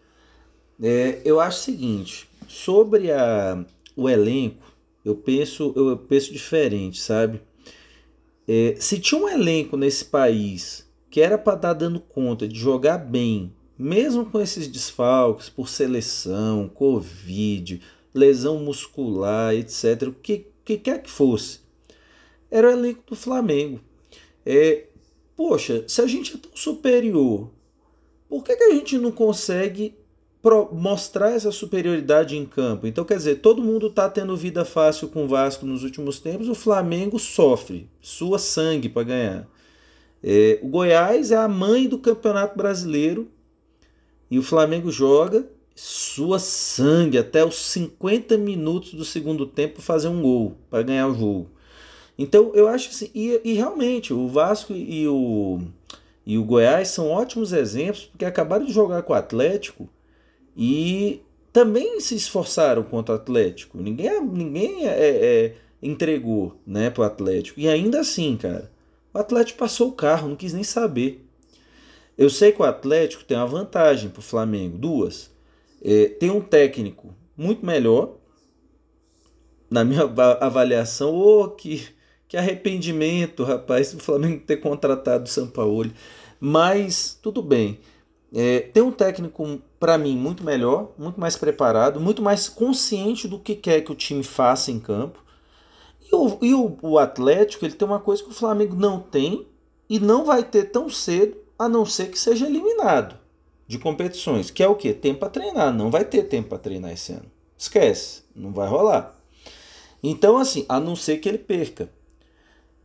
É, 0.82 1.20
eu 1.24 1.40
acho 1.40 1.58
o 1.58 1.62
seguinte, 1.62 2.28
sobre 2.48 3.10
a, 3.10 3.64
o 3.94 4.08
elenco, 4.08 4.74
eu 5.04 5.14
penso, 5.14 5.72
eu 5.76 5.96
penso 5.96 6.32
diferente, 6.32 7.00
sabe? 7.00 7.40
É, 8.48 8.76
se 8.78 8.98
tinha 8.98 9.20
um 9.20 9.28
elenco 9.28 9.76
nesse 9.76 10.04
país 10.04 10.88
que 11.10 11.20
era 11.20 11.36
para 11.36 11.56
estar 11.56 11.72
dando 11.72 11.98
conta 11.98 12.46
de 12.46 12.58
jogar 12.58 12.98
bem, 12.98 13.52
mesmo 13.78 14.24
com 14.26 14.40
esses 14.40 14.66
desfalques 14.66 15.48
por 15.48 15.68
seleção, 15.68 16.68
Covid, 16.68 17.80
lesão 18.14 18.58
muscular, 18.58 19.54
etc., 19.54 20.08
o 20.08 20.12
que, 20.12 20.46
que 20.64 20.78
quer 20.78 21.02
que 21.02 21.10
fosse, 21.10 21.60
era 22.50 22.68
o 22.68 22.70
elenco 22.70 23.02
do 23.06 23.16
Flamengo. 23.16 23.80
É, 24.44 24.86
poxa, 25.36 25.84
se 25.86 26.00
a 26.00 26.06
gente 26.06 26.34
é 26.34 26.38
tão 26.38 26.50
superior, 26.54 27.50
por 28.28 28.42
que, 28.42 28.56
que 28.56 28.64
a 28.64 28.74
gente 28.74 28.98
não 28.98 29.12
consegue 29.12 29.94
mostrar 30.72 31.32
essa 31.32 31.50
superioridade 31.50 32.36
em 32.36 32.46
campo? 32.46 32.86
Então, 32.86 33.04
quer 33.04 33.16
dizer, 33.16 33.40
todo 33.40 33.62
mundo 33.62 33.88
está 33.88 34.08
tendo 34.08 34.36
vida 34.36 34.64
fácil 34.64 35.08
com 35.08 35.24
o 35.24 35.28
Vasco 35.28 35.66
nos 35.66 35.82
últimos 35.82 36.20
tempos, 36.20 36.48
o 36.48 36.54
Flamengo 36.54 37.18
sofre, 37.18 37.90
sua 38.00 38.38
sangue 38.38 38.88
para 38.88 39.02
ganhar. 39.02 39.48
É, 40.22 40.58
o 40.62 40.68
Goiás 40.68 41.30
é 41.30 41.36
a 41.36 41.48
mãe 41.48 41.88
do 41.88 41.98
Campeonato 41.98 42.56
Brasileiro 42.56 43.28
e 44.30 44.38
o 44.38 44.42
Flamengo 44.42 44.90
joga 44.90 45.46
sua 45.74 46.38
sangue 46.38 47.18
até 47.18 47.44
os 47.44 47.56
50 47.56 48.38
minutos 48.38 48.94
do 48.94 49.04
segundo 49.04 49.46
tempo 49.46 49.82
fazer 49.82 50.08
um 50.08 50.22
gol 50.22 50.56
para 50.70 50.82
ganhar 50.82 51.06
o 51.06 51.14
jogo. 51.14 51.50
Então 52.18 52.50
eu 52.54 52.66
acho 52.66 52.88
assim, 52.88 53.10
e, 53.14 53.40
e, 53.44 53.52
realmente 53.52 54.14
o 54.14 54.26
Vasco 54.26 54.72
e 54.72 55.06
o, 55.06 55.60
e 56.24 56.38
o 56.38 56.44
Goiás 56.44 56.88
são 56.88 57.10
ótimos 57.10 57.52
exemplos 57.52 58.04
porque 58.04 58.24
acabaram 58.24 58.64
de 58.64 58.72
jogar 58.72 59.02
com 59.02 59.12
o 59.12 59.16
Atlético 59.16 59.86
e 60.56 61.20
também 61.52 62.00
se 62.00 62.14
esforçaram 62.14 62.82
contra 62.82 63.14
o 63.14 63.18
Atlético. 63.18 63.78
Ninguém, 63.78 64.22
ninguém 64.24 64.86
é, 64.86 65.08
é, 65.08 65.54
entregou 65.82 66.58
né, 66.66 66.88
para 66.88 67.02
o 67.02 67.04
Atlético. 67.04 67.60
E 67.60 67.68
ainda 67.68 68.00
assim, 68.00 68.36
cara, 68.36 68.70
o 69.12 69.18
Atlético 69.18 69.58
passou 69.58 69.88
o 69.88 69.92
carro, 69.92 70.28
não 70.28 70.36
quis 70.36 70.54
nem 70.54 70.64
saber. 70.64 71.25
Eu 72.16 72.30
sei 72.30 72.52
que 72.52 72.62
o 72.62 72.64
Atlético 72.64 73.24
tem 73.24 73.36
uma 73.36 73.46
vantagem 73.46 74.10
para 74.10 74.20
o 74.20 74.22
Flamengo, 74.22 74.78
duas. 74.78 75.30
É, 75.82 76.08
tem 76.08 76.30
um 76.30 76.40
técnico 76.40 77.14
muito 77.36 77.64
melhor, 77.64 78.16
na 79.70 79.84
minha 79.84 80.02
avaliação. 80.40 81.14
Oh, 81.14 81.48
que 81.50 81.94
que 82.28 82.36
arrependimento, 82.36 83.44
rapaz, 83.44 83.94
o 83.94 83.98
Flamengo 83.98 84.42
ter 84.44 84.56
contratado 84.56 85.24
o 85.24 85.28
Sampaoli. 85.28 85.94
Mas 86.40 87.18
tudo 87.22 87.42
bem. 87.42 87.78
É, 88.34 88.60
tem 88.60 88.82
um 88.82 88.90
técnico, 88.90 89.60
para 89.78 89.96
mim, 89.96 90.16
muito 90.16 90.44
melhor, 90.44 90.92
muito 90.98 91.20
mais 91.20 91.36
preparado, 91.36 92.00
muito 92.00 92.20
mais 92.20 92.48
consciente 92.48 93.28
do 93.28 93.38
que 93.38 93.54
quer 93.54 93.82
que 93.82 93.92
o 93.92 93.94
time 93.94 94.22
faça 94.22 94.70
em 94.70 94.80
campo. 94.80 95.24
E 96.02 96.14
o, 96.14 96.38
e 96.42 96.54
o, 96.54 96.76
o 96.82 96.98
Atlético 96.98 97.64
ele 97.64 97.74
tem 97.74 97.86
uma 97.86 98.00
coisa 98.00 98.22
que 98.22 98.30
o 98.30 98.34
Flamengo 98.34 98.74
não 98.74 99.00
tem 99.00 99.46
e 99.88 100.00
não 100.00 100.24
vai 100.24 100.42
ter 100.42 100.64
tão 100.64 100.88
cedo, 100.88 101.36
a 101.58 101.68
não 101.68 101.86
ser 101.86 102.10
que 102.10 102.18
seja 102.18 102.46
eliminado 102.46 103.16
de 103.66 103.78
competições, 103.78 104.50
que 104.50 104.62
é 104.62 104.68
o 104.68 104.76
que? 104.76 104.92
Tempo 104.92 105.20
para 105.20 105.30
treinar. 105.30 105.72
Não 105.72 105.90
vai 105.90 106.04
ter 106.04 106.24
tempo 106.24 106.50
para 106.50 106.58
treinar 106.58 106.92
esse 106.92 107.12
ano. 107.12 107.30
Esquece, 107.58 108.22
não 108.34 108.52
vai 108.52 108.68
rolar. 108.68 109.18
Então, 110.02 110.36
assim, 110.36 110.64
a 110.68 110.78
não 110.78 110.94
ser 110.94 111.18
que 111.18 111.28
ele 111.28 111.38
perca. 111.38 111.90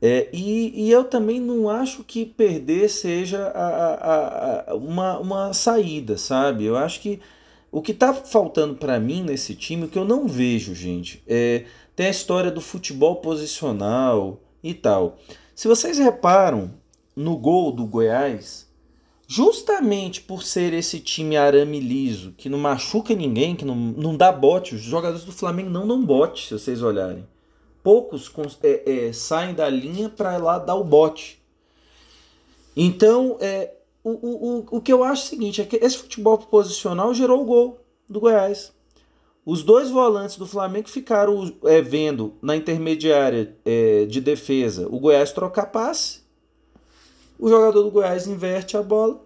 É, 0.01 0.29
e, 0.33 0.87
e, 0.87 0.91
eu 0.91 1.03
também 1.03 1.39
não 1.39 1.69
acho 1.69 2.03
que 2.03 2.25
perder 2.25 2.89
seja 2.89 3.43
a, 3.49 3.67
a, 3.67 4.71
a, 4.71 4.75
uma, 4.75 5.19
uma 5.19 5.53
saída, 5.53 6.17
sabe? 6.17 6.65
Eu 6.65 6.75
acho 6.75 6.99
que 7.01 7.19
o 7.71 7.83
que 7.83 7.91
está 7.91 8.11
faltando 8.11 8.73
para 8.73 8.99
mim 8.99 9.21
nesse 9.21 9.53
time, 9.53 9.85
o 9.85 9.87
que 9.87 9.99
eu 9.99 10.05
não 10.05 10.27
vejo, 10.27 10.73
gente, 10.73 11.21
é, 11.27 11.65
tem 11.95 12.07
a 12.07 12.09
história 12.09 12.49
do 12.49 12.59
futebol 12.59 13.17
posicional 13.17 14.41
e 14.63 14.73
tal. 14.73 15.19
Se 15.53 15.67
vocês 15.67 15.99
reparam 15.99 16.73
no 17.15 17.37
gol 17.37 17.71
do 17.71 17.85
Goiás, 17.85 18.69
justamente 19.27 20.21
por 20.21 20.43
ser 20.43 20.73
esse 20.73 20.99
time 20.99 21.37
arame 21.37 21.79
liso, 21.79 22.33
que 22.37 22.49
não 22.49 22.59
machuca 22.59 23.13
ninguém, 23.15 23.55
que 23.55 23.65
não, 23.65 23.75
não 23.75 24.15
dá 24.15 24.31
bote, 24.31 24.75
os 24.75 24.81
jogadores 24.81 25.25
do 25.25 25.31
Flamengo 25.31 25.69
não 25.69 25.87
dão 25.87 26.03
bote, 26.03 26.47
se 26.47 26.53
vocês 26.53 26.81
olharem 26.81 27.25
poucos 27.83 28.31
é, 28.63 29.07
é, 29.07 29.13
saem 29.13 29.53
da 29.53 29.69
linha 29.69 30.09
para 30.09 30.37
lá 30.37 30.57
dar 30.57 30.75
o 30.75 30.83
bote. 30.83 31.41
Então, 32.75 33.37
é, 33.39 33.73
o, 34.03 34.09
o, 34.11 34.77
o 34.77 34.81
que 34.81 34.93
eu 34.93 35.03
acho 35.03 35.23
é 35.23 35.25
o 35.25 35.29
seguinte, 35.29 35.61
é 35.61 35.65
que 35.65 35.77
esse 35.77 35.97
futebol 35.97 36.37
posicional 36.37 37.13
gerou 37.13 37.41
o 37.41 37.45
gol 37.45 37.79
do 38.07 38.19
Goiás. 38.19 38.73
Os 39.45 39.63
dois 39.63 39.89
volantes 39.89 40.37
do 40.37 40.45
Flamengo 40.45 40.87
ficaram 40.87 41.51
é, 41.65 41.81
vendo 41.81 42.35
na 42.41 42.55
intermediária 42.55 43.57
é, 43.65 44.05
de 44.05 44.21
defesa 44.21 44.87
o 44.87 44.99
Goiás 44.99 45.31
trocar 45.31 45.65
passe. 45.67 46.20
O 47.41 47.49
jogador 47.49 47.81
do 47.81 47.89
Goiás 47.89 48.27
inverte 48.27 48.77
a 48.77 48.83
bola 48.83 49.19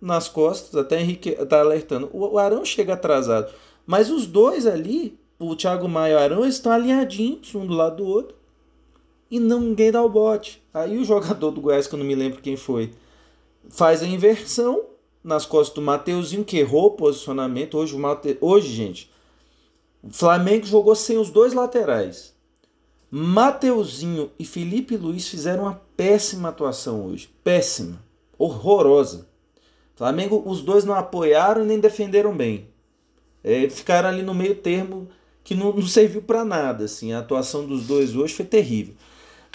nas 0.00 0.28
costas, 0.28 0.76
até 0.76 1.00
Henrique 1.00 1.30
está 1.30 1.58
alertando. 1.58 2.08
O 2.12 2.38
Arão 2.38 2.64
chega 2.64 2.94
atrasado. 2.94 3.52
Mas 3.84 4.08
os 4.08 4.24
dois 4.24 4.68
ali 4.68 5.18
o 5.36 5.56
Thiago 5.56 5.88
Maia 5.88 6.12
e 6.12 6.14
o 6.14 6.18
Arão 6.18 6.46
estão 6.46 6.70
alinhadinhos 6.70 7.52
um 7.56 7.66
do 7.66 7.74
lado 7.74 7.96
do 7.96 8.06
outro 8.06 8.36
e 9.28 9.40
ninguém 9.40 9.90
dá 9.90 10.00
o 10.00 10.08
bote. 10.08 10.62
Aí 10.72 10.96
o 10.96 11.04
jogador 11.04 11.50
do 11.50 11.60
Goiás, 11.60 11.88
que 11.88 11.94
eu 11.96 11.98
não 11.98 12.06
me 12.06 12.14
lembro 12.14 12.40
quem 12.40 12.56
foi, 12.56 12.92
faz 13.68 14.00
a 14.00 14.06
inversão 14.06 14.84
nas 15.24 15.44
costas 15.44 15.74
do 15.74 15.82
Mateuzinho, 15.82 16.44
que 16.44 16.58
errou 16.58 16.86
o 16.86 16.90
posicionamento. 16.92 17.76
Hoje, 17.76 17.96
o 17.96 17.98
Mate... 17.98 18.38
Hoje 18.40 18.68
gente, 18.68 19.10
o 20.04 20.12
Flamengo 20.12 20.64
jogou 20.64 20.94
sem 20.94 21.18
os 21.18 21.30
dois 21.30 21.52
laterais. 21.52 22.32
Mateuzinho 23.18 24.30
e 24.38 24.44
Felipe 24.44 24.94
Luiz 24.94 25.26
fizeram 25.26 25.62
uma 25.62 25.80
péssima 25.96 26.50
atuação 26.50 27.06
hoje. 27.06 27.30
Péssima. 27.42 27.98
Horrorosa. 28.36 29.26
Flamengo, 29.94 30.42
os 30.44 30.60
dois 30.60 30.84
não 30.84 30.92
apoiaram 30.92 31.64
nem 31.64 31.80
defenderam 31.80 32.36
bem. 32.36 32.68
É, 33.42 33.70
ficaram 33.70 34.10
ali 34.10 34.22
no 34.22 34.34
meio 34.34 34.56
termo 34.56 35.08
que 35.42 35.54
não, 35.54 35.72
não 35.72 35.86
serviu 35.86 36.20
para 36.20 36.44
nada. 36.44 36.84
Assim, 36.84 37.14
a 37.14 37.20
atuação 37.20 37.66
dos 37.66 37.86
dois 37.86 38.14
hoje 38.14 38.34
foi 38.34 38.44
terrível. 38.44 38.94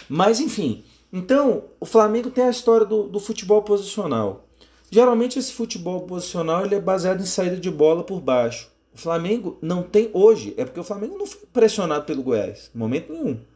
Mas 0.09 0.39
enfim, 0.39 0.83
então 1.13 1.65
o 1.79 1.85
Flamengo 1.85 2.31
tem 2.31 2.45
a 2.45 2.49
história 2.49 2.87
do, 2.87 3.03
do 3.03 3.19
futebol 3.19 3.61
posicional. 3.61 4.47
Geralmente 4.89 5.37
esse 5.37 5.53
futebol 5.53 6.01
posicional 6.07 6.65
ele 6.65 6.73
é 6.73 6.81
baseado 6.81 7.21
em 7.21 7.27
saída 7.27 7.57
de 7.57 7.69
bola 7.69 8.03
por 8.03 8.21
baixo. 8.21 8.71
O 8.91 8.97
Flamengo 8.97 9.59
não 9.61 9.83
tem 9.83 10.09
hoje, 10.13 10.55
é 10.57 10.65
porque 10.65 10.79
o 10.79 10.83
Flamengo 10.83 11.15
não 11.15 11.27
foi 11.27 11.41
pressionado 11.53 12.05
pelo 12.05 12.23
Goiás, 12.23 12.71
momento 12.73 13.13
nenhum. 13.13 13.50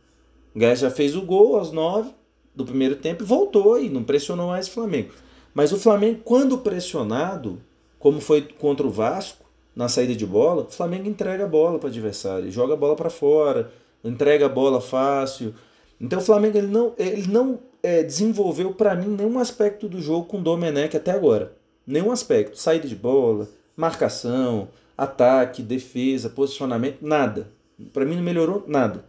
O 0.56 0.76
já 0.76 0.90
fez 0.90 1.16
o 1.16 1.22
gol 1.22 1.58
aos 1.58 1.72
9 1.72 2.12
do 2.56 2.66
primeiro 2.66 2.96
tempo 2.96 3.24
e 3.24 3.26
voltou 3.26 3.78
e 3.78 3.90
não 3.90 4.04
pressionou 4.04 4.48
mais 4.48 4.68
o 4.68 4.72
Flamengo. 4.72 5.12
Mas 5.54 5.74
o 5.74 5.78
Flamengo, 5.78 6.22
quando 6.24 6.58
pressionado, 6.60 7.62
como 8.00 8.22
foi 8.22 8.42
contra 8.42 8.88
o 8.88 8.90
Vasco, 8.90 9.46
na 9.76 9.90
saída 9.90 10.16
de 10.16 10.26
bola, 10.26 10.64
o 10.64 10.72
Flamengo 10.72 11.10
entrega 11.10 11.44
a 11.44 11.48
bola 11.48 11.78
para 11.78 11.88
o 11.88 11.90
adversário, 11.90 12.50
joga 12.50 12.74
a 12.74 12.78
bola 12.78 12.96
para 12.96 13.10
fora, 13.10 13.72
entrega 14.04 14.46
a 14.46 14.50
bola 14.50 14.80
fácil. 14.80 15.54
Então 16.00 16.20
o 16.20 16.22
Flamengo 16.22 16.58
ele 16.58 16.68
não, 16.68 16.94
ele 16.98 17.28
não 17.28 17.60
é, 17.84 18.02
desenvolveu 18.02 18.74
para 18.74 18.96
mim 18.96 19.10
nenhum 19.10 19.38
aspecto 19.38 19.90
do 19.90 20.02
jogo 20.02 20.28
com 20.28 20.38
o 20.40 20.42
Domenech 20.42 20.96
até 20.96 21.12
agora. 21.12 21.54
Nenhum 21.86 22.12
aspecto. 22.12 22.58
Saída 22.58 22.88
de 22.88 22.96
bola, 22.96 23.50
marcação, 23.76 24.70
ataque, 24.98 25.62
defesa, 25.62 26.30
posicionamento, 26.30 27.00
nada. 27.02 27.52
Para 27.92 28.06
mim 28.06 28.16
não 28.16 28.24
melhorou 28.24 28.64
nada. 28.68 29.04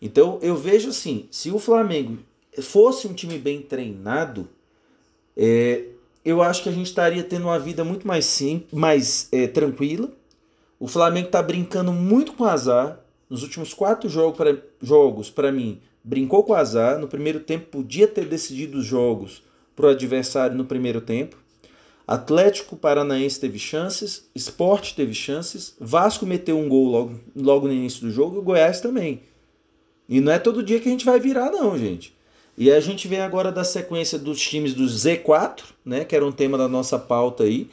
Então 0.00 0.38
eu 0.42 0.56
vejo 0.56 0.90
assim, 0.90 1.26
se 1.30 1.50
o 1.50 1.58
Flamengo 1.58 2.18
fosse 2.62 3.06
um 3.06 3.14
time 3.14 3.38
bem 3.38 3.62
treinado, 3.62 4.48
é, 5.36 5.84
eu 6.24 6.42
acho 6.42 6.62
que 6.62 6.68
a 6.68 6.72
gente 6.72 6.86
estaria 6.86 7.22
tendo 7.22 7.44
uma 7.44 7.58
vida 7.58 7.84
muito 7.84 8.06
mais 8.06 8.24
simples, 8.24 8.72
mais 8.72 9.28
é, 9.30 9.46
tranquila. 9.46 10.10
O 10.78 10.88
Flamengo 10.88 11.28
tá 11.28 11.42
brincando 11.42 11.92
muito 11.92 12.32
com 12.32 12.44
azar. 12.44 13.00
Nos 13.28 13.42
últimos 13.42 13.74
quatro 13.74 14.08
jogos, 14.08 14.36
pra, 14.36 14.56
jogos 14.80 15.30
para 15.30 15.50
mim, 15.50 15.80
brincou 16.02 16.42
com 16.44 16.54
azar. 16.54 16.98
No 16.98 17.08
primeiro 17.08 17.40
tempo, 17.40 17.66
podia 17.66 18.06
ter 18.06 18.26
decidido 18.26 18.78
os 18.78 18.84
jogos 18.84 19.42
pro 19.74 19.88
adversário 19.88 20.56
no 20.56 20.64
primeiro 20.64 21.00
tempo. 21.00 21.36
Atlético 22.06 22.76
Paranaense 22.76 23.40
teve 23.40 23.58
chances, 23.58 24.28
Sport 24.34 24.94
teve 24.94 25.12
chances, 25.12 25.74
Vasco 25.80 26.24
meteu 26.24 26.56
um 26.56 26.68
gol 26.68 26.86
logo, 26.86 27.20
logo 27.34 27.66
no 27.66 27.72
início 27.72 28.02
do 28.02 28.12
jogo 28.12 28.36
e 28.36 28.38
o 28.38 28.42
Goiás 28.42 28.80
também. 28.80 29.22
E 30.08 30.20
não 30.20 30.32
é 30.32 30.38
todo 30.38 30.62
dia 30.62 30.80
que 30.80 30.88
a 30.88 30.92
gente 30.92 31.04
vai 31.04 31.18
virar, 31.18 31.50
não, 31.50 31.76
gente. 31.78 32.14
E 32.56 32.70
a 32.70 32.80
gente 32.80 33.06
vem 33.06 33.20
agora 33.20 33.52
da 33.52 33.64
sequência 33.64 34.18
dos 34.18 34.40
times 34.40 34.72
do 34.72 34.84
Z4, 34.84 35.62
né, 35.84 36.04
que 36.04 36.16
era 36.16 36.24
um 36.24 36.32
tema 36.32 36.56
da 36.56 36.68
nossa 36.68 36.98
pauta 36.98 37.44
aí. 37.44 37.68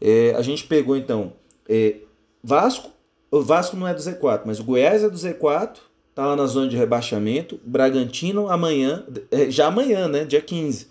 É, 0.00 0.34
a 0.36 0.42
gente 0.42 0.64
pegou 0.64 0.96
então 0.96 1.32
é, 1.68 1.96
Vasco, 2.42 2.90
o 3.30 3.42
Vasco 3.42 3.76
não 3.76 3.86
é 3.86 3.94
do 3.94 4.00
Z4, 4.00 4.42
mas 4.44 4.60
o 4.60 4.64
Goiás 4.64 5.02
é 5.02 5.10
do 5.10 5.16
Z4, 5.16 5.76
tá 6.14 6.26
lá 6.26 6.36
na 6.36 6.46
zona 6.46 6.68
de 6.68 6.76
rebaixamento. 6.76 7.60
Bragantino 7.64 8.48
amanhã, 8.48 9.04
é, 9.30 9.50
já 9.50 9.66
amanhã, 9.66 10.08
né, 10.08 10.24
dia 10.24 10.40
15, 10.40 10.88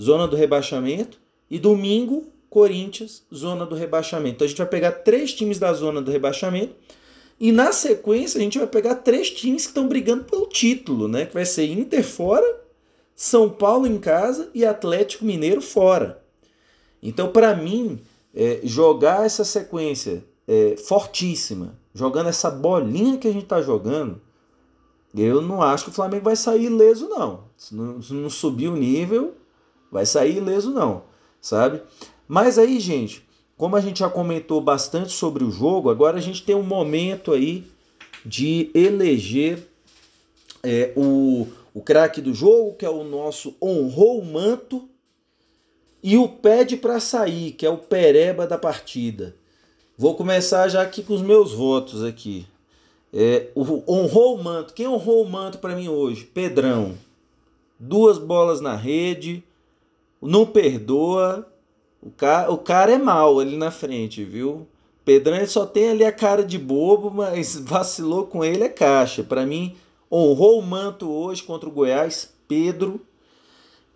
zona 0.00 0.26
do 0.26 0.36
rebaixamento. 0.36 1.18
E 1.50 1.58
domingo, 1.58 2.26
Corinthians, 2.50 3.22
zona 3.34 3.64
do 3.64 3.74
rebaixamento. 3.74 4.36
Então 4.36 4.44
a 4.44 4.48
gente 4.48 4.58
vai 4.58 4.66
pegar 4.66 4.92
três 4.92 5.32
times 5.32 5.58
da 5.58 5.72
zona 5.72 6.02
do 6.02 6.10
rebaixamento. 6.10 6.74
E 7.40 7.52
na 7.52 7.72
sequência 7.72 8.38
a 8.38 8.42
gente 8.42 8.58
vai 8.58 8.66
pegar 8.66 8.96
três 8.96 9.30
times 9.30 9.62
que 9.62 9.68
estão 9.68 9.88
brigando 9.88 10.24
pelo 10.24 10.46
título, 10.46 11.06
né? 11.06 11.26
Que 11.26 11.34
vai 11.34 11.44
ser 11.44 11.66
Inter 11.66 12.04
fora, 12.04 12.60
São 13.14 13.48
Paulo 13.48 13.86
em 13.86 13.98
casa 13.98 14.50
e 14.54 14.64
Atlético 14.64 15.24
Mineiro 15.24 15.60
fora. 15.60 16.22
Então, 17.02 17.30
para 17.30 17.54
mim, 17.54 18.00
é, 18.34 18.60
jogar 18.64 19.24
essa 19.24 19.44
sequência 19.44 20.24
é, 20.46 20.76
fortíssima, 20.76 21.78
jogando 21.94 22.28
essa 22.28 22.50
bolinha 22.50 23.18
que 23.18 23.28
a 23.28 23.32
gente 23.32 23.44
está 23.44 23.62
jogando, 23.62 24.20
eu 25.16 25.40
não 25.40 25.62
acho 25.62 25.84
que 25.84 25.90
o 25.90 25.94
Flamengo 25.94 26.24
vai 26.24 26.36
sair 26.36 26.64
ileso, 26.64 27.08
não. 27.08 27.44
Se 27.56 27.74
não, 27.74 28.02
se 28.02 28.12
não 28.12 28.28
subir 28.28 28.68
o 28.68 28.76
nível, 28.76 29.34
vai 29.90 30.04
sair 30.04 30.36
ileso, 30.36 30.70
não 30.70 31.08
sabe? 31.40 31.82
Mas 32.26 32.58
aí, 32.58 32.78
gente, 32.78 33.26
como 33.58 33.74
a 33.74 33.80
gente 33.80 33.98
já 33.98 34.08
comentou 34.08 34.60
bastante 34.60 35.12
sobre 35.12 35.42
o 35.42 35.50
jogo, 35.50 35.90
agora 35.90 36.16
a 36.16 36.20
gente 36.20 36.44
tem 36.44 36.54
um 36.54 36.62
momento 36.62 37.32
aí 37.32 37.66
de 38.24 38.70
eleger 38.72 39.66
é, 40.62 40.92
o, 40.96 41.48
o 41.74 41.82
craque 41.82 42.20
do 42.20 42.32
jogo, 42.32 42.74
que 42.74 42.86
é 42.86 42.90
o 42.90 43.02
nosso 43.02 43.56
honrou 43.60 44.20
o 44.20 44.24
manto, 44.24 44.88
e 46.00 46.16
o 46.16 46.28
pede 46.28 46.76
para 46.76 47.00
sair, 47.00 47.50
que 47.50 47.66
é 47.66 47.70
o 47.70 47.76
pereba 47.76 48.46
da 48.46 48.56
partida. 48.56 49.34
Vou 49.96 50.14
começar 50.14 50.68
já 50.68 50.80
aqui 50.80 51.02
com 51.02 51.14
os 51.14 51.22
meus 51.22 51.52
votos 51.52 52.04
aqui. 52.04 52.46
É, 53.12 53.48
o, 53.56 53.82
honrou 53.92 54.36
o 54.36 54.44
manto. 54.44 54.72
Quem 54.72 54.86
honrou 54.86 55.24
o 55.24 55.28
manto 55.28 55.58
para 55.58 55.74
mim 55.74 55.88
hoje? 55.88 56.24
Pedrão. 56.24 56.94
Duas 57.76 58.18
bolas 58.18 58.60
na 58.60 58.76
rede, 58.76 59.42
não 60.22 60.46
perdoa. 60.46 61.44
O 62.02 62.10
cara, 62.10 62.50
o 62.50 62.58
cara 62.58 62.92
é 62.92 62.98
mal 62.98 63.38
ali 63.38 63.56
na 63.56 63.70
frente, 63.70 64.24
viu? 64.24 64.66
Pedrão 65.04 65.36
ele 65.36 65.46
só 65.46 65.64
tem 65.64 65.90
ali 65.90 66.04
a 66.04 66.12
cara 66.12 66.44
de 66.44 66.58
bobo, 66.58 67.10
mas 67.10 67.56
vacilou 67.64 68.26
com 68.26 68.44
ele 68.44 68.64
é 68.64 68.68
caixa. 68.68 69.22
Para 69.22 69.46
mim, 69.46 69.74
honrou 70.10 70.58
o 70.58 70.62
manto 70.62 71.10
hoje 71.10 71.42
contra 71.42 71.68
o 71.68 71.72
Goiás, 71.72 72.32
Pedro. 72.46 73.00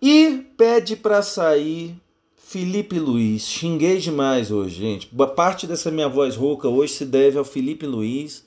E 0.01 0.45
pede 0.57 0.95
para 0.95 1.21
sair 1.21 1.95
Felipe 2.35 2.99
Luiz. 2.99 3.47
Xinguei 3.47 3.97
demais 3.97 4.51
hoje, 4.51 4.75
gente. 4.75 5.09
Parte 5.35 5.65
dessa 5.65 5.89
minha 5.89 6.09
voz 6.09 6.35
rouca 6.35 6.67
hoje 6.67 6.93
se 6.93 7.05
deve 7.05 7.37
ao 7.37 7.45
Felipe 7.45 7.85
Luiz. 7.85 8.43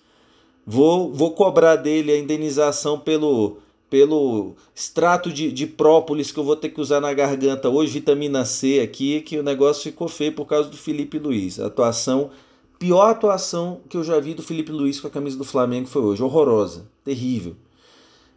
Vou, 0.67 1.13
vou 1.13 1.33
cobrar 1.33 1.77
dele 1.77 2.13
a 2.13 2.19
indenização 2.19 2.99
pelo 2.99 3.59
pelo 3.89 4.55
extrato 4.75 5.33
de, 5.33 5.53
de 5.53 5.67
própolis 5.67 6.33
que 6.33 6.39
eu 6.39 6.45
vou 6.45 6.57
ter 6.57 6.71
que 6.71 6.81
usar 6.81 7.01
na 7.01 7.13
garganta 7.13 7.69
hoje, 7.69 7.93
vitamina 7.93 8.45
C 8.45 8.81
aqui, 8.81 9.21
que 9.21 9.39
o 9.39 9.43
negócio 9.43 9.85
ficou 9.85 10.09
feio 10.09 10.33
por 10.33 10.47
causa 10.47 10.69
do 10.69 10.77
Felipe 10.77 11.19
Luiz. 11.19 11.61
A 11.61 11.67
atuação, 11.67 12.31
pior 12.79 13.11
atuação 13.11 13.81
que 13.89 13.97
eu 13.97 14.05
já 14.05 14.19
vi 14.19 14.35
do 14.35 14.43
Felipe 14.43 14.73
Luiz 14.73 15.01
com 15.01 15.07
a 15.07 15.11
camisa 15.11 15.39
do 15.39 15.45
Flamengo 15.45 15.87
foi 15.87 16.03
hoje. 16.03 16.23
Horrorosa, 16.23 16.87
terrível. 17.05 17.55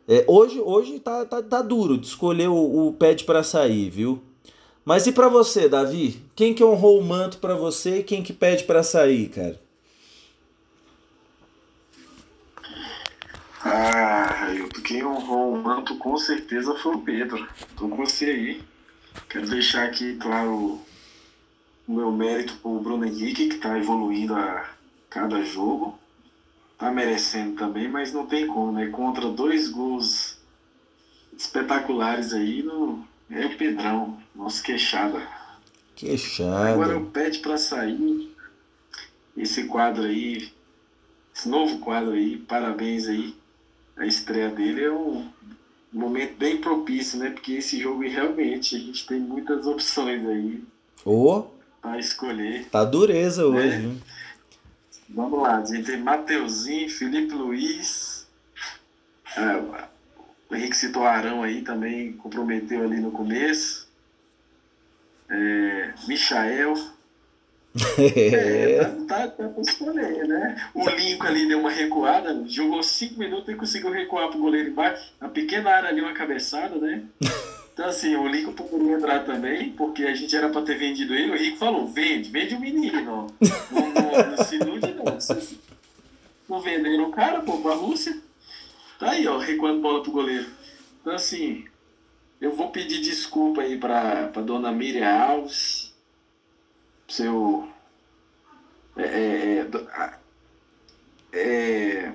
É, 0.07 0.25
hoje 0.27 0.59
hoje 0.59 0.99
tá, 0.99 1.23
tá, 1.25 1.41
tá 1.41 1.61
duro 1.61 1.97
de 1.97 2.07
escolher 2.07 2.49
o, 2.49 2.87
o 2.87 2.93
pad 2.93 3.23
para 3.25 3.43
sair, 3.43 3.89
viu? 3.89 4.19
Mas 4.83 5.05
e 5.05 5.11
para 5.11 5.27
você, 5.27 5.69
Davi? 5.69 6.19
Quem 6.35 6.53
que 6.53 6.63
honrou 6.63 6.99
o 6.99 7.03
manto 7.03 7.37
para 7.37 7.53
você 7.53 7.99
e 7.99 8.03
quem 8.03 8.23
que 8.23 8.33
pede 8.33 8.63
para 8.63 8.81
sair, 8.81 9.29
cara? 9.29 9.61
Ah, 13.63 14.18
eu, 14.53 14.67
quem 14.69 15.03
honrou 15.03 15.53
o 15.53 15.61
manto 15.61 15.95
com 15.97 16.17
certeza 16.17 16.75
foi 16.75 16.95
o 16.95 17.01
Pedro. 17.01 17.47
Tô 17.75 17.87
com 17.87 17.95
você 17.95 18.25
aí. 18.25 18.61
Quero 19.27 19.47
deixar 19.47 19.85
aqui, 19.85 20.15
claro, 20.15 20.79
o 21.87 21.91
meu 21.93 22.11
mérito 22.11 22.55
pro 22.57 22.79
Bruno 22.79 23.05
Henrique, 23.05 23.49
que 23.49 23.57
tá 23.57 23.77
evoluindo 23.77 24.35
a 24.35 24.69
cada 25.09 25.41
jogo. 25.43 25.97
Tá 26.77 26.91
merecendo 26.91 27.55
também, 27.55 27.89
mas 27.89 28.13
não 28.13 28.25
tem 28.25 28.47
como, 28.47 28.71
né? 28.71 28.87
Contra 28.87 29.29
dois 29.29 29.69
gols 29.69 30.37
espetaculares 31.37 32.33
aí, 32.33 32.63
no... 32.63 33.05
é 33.29 33.45
o 33.45 33.57
Pedrão, 33.57 34.21
nosso 34.35 34.61
queixada. 34.63 35.21
Queixada. 35.95 36.69
Agora 36.69 36.93
eu 36.93 37.05
pede 37.05 37.39
para 37.39 37.57
sair 37.57 38.33
esse 39.35 39.65
quadro 39.65 40.03
aí, 40.03 40.51
esse 41.35 41.49
novo 41.49 41.79
quadro 41.79 42.11
aí, 42.11 42.37
parabéns 42.37 43.07
aí 43.07 43.38
a 43.99 44.05
estreia 44.05 44.49
dele 44.49 44.85
é 44.85 44.91
um 44.91 45.27
momento 45.91 46.37
bem 46.37 46.57
propício, 46.57 47.19
né? 47.19 47.29
Porque 47.31 47.53
esse 47.53 47.79
jogo 47.79 48.01
realmente 48.01 48.75
a 48.75 48.79
gente 48.79 49.05
tem 49.05 49.19
muitas 49.19 49.67
opções 49.67 50.25
aí 50.25 50.63
oh, 51.03 51.43
para 51.81 51.99
escolher. 51.99 52.65
Tá 52.69 52.85
dureza 52.85 53.45
hoje. 53.45 53.77
Né? 53.77 53.97
Vamos 55.09 55.41
lá, 55.41 55.57
a 55.57 55.65
gente 55.65 55.83
tem 55.83 55.99
Mateuzinho, 55.99 56.89
Felipe 56.89 57.33
Luiz. 57.33 58.25
É, 59.35 59.57
o 60.49 60.55
Henrique 60.55 60.77
citou 60.77 61.03
Arão 61.03 61.43
aí 61.43 61.61
também, 61.61 62.13
comprometeu 62.13 62.83
ali 62.83 63.01
no 63.01 63.11
começo. 63.11 63.89
É, 65.29 65.93
Michael. 66.07 66.73
É, 67.97 68.83
tá, 69.07 69.27
tá, 69.27 69.47
tá 69.47 69.61
escolher, 69.61 70.27
né? 70.27 70.69
O 70.73 70.89
Lincoln 70.89 71.27
ali 71.27 71.47
deu 71.47 71.59
uma 71.59 71.69
recuada, 71.69 72.43
jogou 72.47 72.81
cinco 72.81 73.19
minutos 73.19 73.49
e 73.49 73.55
conseguiu 73.55 73.91
recuar 73.91 74.29
pro 74.29 74.39
goleiro 74.39 74.69
embaixo. 74.69 75.13
A 75.21 75.27
pequena 75.27 75.69
área 75.69 75.89
ali, 75.89 76.01
uma 76.01 76.13
cabeçada, 76.13 76.75
né? 76.75 77.03
Então, 77.71 77.87
assim, 77.87 78.15
o 78.15 78.27
Lincoln 78.27 78.53
poderia 78.53 78.95
entrar 78.95 79.23
também, 79.23 79.71
porque 79.71 80.03
a 80.03 80.13
gente 80.13 80.35
era 80.35 80.49
pra 80.49 80.61
ter 80.61 80.77
vendido 80.77 81.13
ele. 81.13 81.31
O 81.31 81.37
Rico 81.37 81.57
falou: 81.57 81.87
vende, 81.87 82.29
vende 82.29 82.55
o 82.55 82.59
menino. 82.59 83.01
Não, 83.01 83.27
não, 83.71 84.31
não 84.31 84.43
se 84.43 84.55
ilude, 84.55 84.93
não. 84.93 85.17
Não 86.49 86.59
venderam 86.59 87.05
o 87.05 87.11
cara, 87.11 87.41
pô, 87.41 87.59
pra 87.59 87.75
Rússia. 87.75 88.17
Tá 88.97 89.11
aí, 89.11 89.25
ó, 89.27 89.37
recuando 89.37 89.79
bola 89.79 90.03
pro 90.03 90.11
goleiro. 90.11 90.47
Então, 90.99 91.13
assim, 91.13 91.63
eu 92.41 92.51
vou 92.51 92.69
pedir 92.69 92.99
desculpa 92.99 93.61
aí 93.61 93.77
pra, 93.77 94.27
pra 94.27 94.41
dona 94.41 94.71
Miriam 94.71 95.07
Alves 95.07 95.78
seu 97.09 97.67
é, 98.95 99.01
é, 99.01 99.67
é, 99.97 100.13
é, 101.33 102.13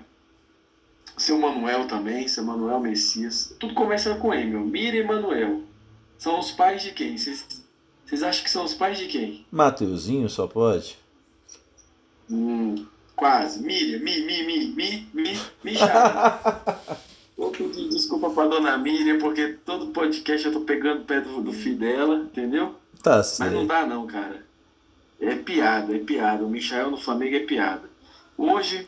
seu 1.17 1.39
Manuel 1.39 1.87
também, 1.87 2.29
seu 2.29 2.45
Manuel 2.45 2.81
Messias. 2.81 3.55
Tudo 3.59 3.75
começa 3.75 4.15
com 4.17 4.33
M, 4.33 4.57
Mira 4.65 4.97
e 4.97 5.05
Manuel. 5.05 5.63
São 6.19 6.39
os 6.39 6.53
pais 6.53 6.83
de 6.83 6.93
quem? 6.93 7.17
Vocês 7.19 8.23
acham 8.23 8.45
que 8.45 8.51
são 8.51 8.65
os 8.65 8.75
pais 8.75 8.99
de 8.99 9.07
quem? 9.07 9.47
Mateuzinho 9.51 10.29
só 10.29 10.47
pode? 10.47 10.99
Hum, 12.31 12.87
quase. 13.15 13.63
Miriam, 13.63 14.01
mi, 14.01 14.21
mi, 14.25 14.43
mi, 14.45 14.67
mi, 14.69 15.09
mi, 15.13 15.39
mi, 15.63 15.75
Vou 17.37 17.51
pedir 17.51 17.89
desculpa 17.89 18.31
pra 18.31 18.47
dona 18.47 18.79
Miriam, 18.79 19.19
porque 19.19 19.59
todo 19.65 19.89
podcast 19.89 20.47
eu 20.47 20.53
tô 20.53 20.61
pegando 20.61 21.03
o 21.03 21.05
pé 21.05 21.21
do, 21.21 21.43
do 21.43 21.53
filho 21.53 21.79
dela, 21.79 22.17
entendeu? 22.17 22.77
Tá 23.03 23.23
certo. 23.23 23.51
Mas 23.51 23.53
não 23.53 23.67
dá 23.67 23.85
não, 23.85 24.07
cara. 24.07 24.45
É 25.25 25.37
piada, 25.37 25.95
é 25.95 25.99
piada. 25.99 26.45
O 26.45 26.51
Michael 26.51 26.91
no 26.91 26.97
Flamengo 26.97 27.37
é 27.37 27.41
piada. 27.41 27.89
Hoje, 28.37 28.87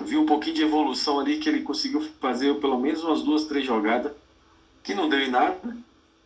vi 0.00 0.16
um 0.16 0.26
pouquinho 0.26 0.56
de 0.56 0.62
evolução 0.62 1.18
ali 1.18 1.38
que 1.38 1.48
ele 1.48 1.62
conseguiu 1.62 2.00
fazer 2.20 2.54
pelo 2.56 2.78
menos 2.78 3.02
umas 3.02 3.22
duas, 3.22 3.44
três 3.44 3.66
jogadas, 3.66 4.12
que 4.82 4.94
não 4.94 5.08
deu 5.08 5.20
em 5.20 5.30
nada. 5.30 5.58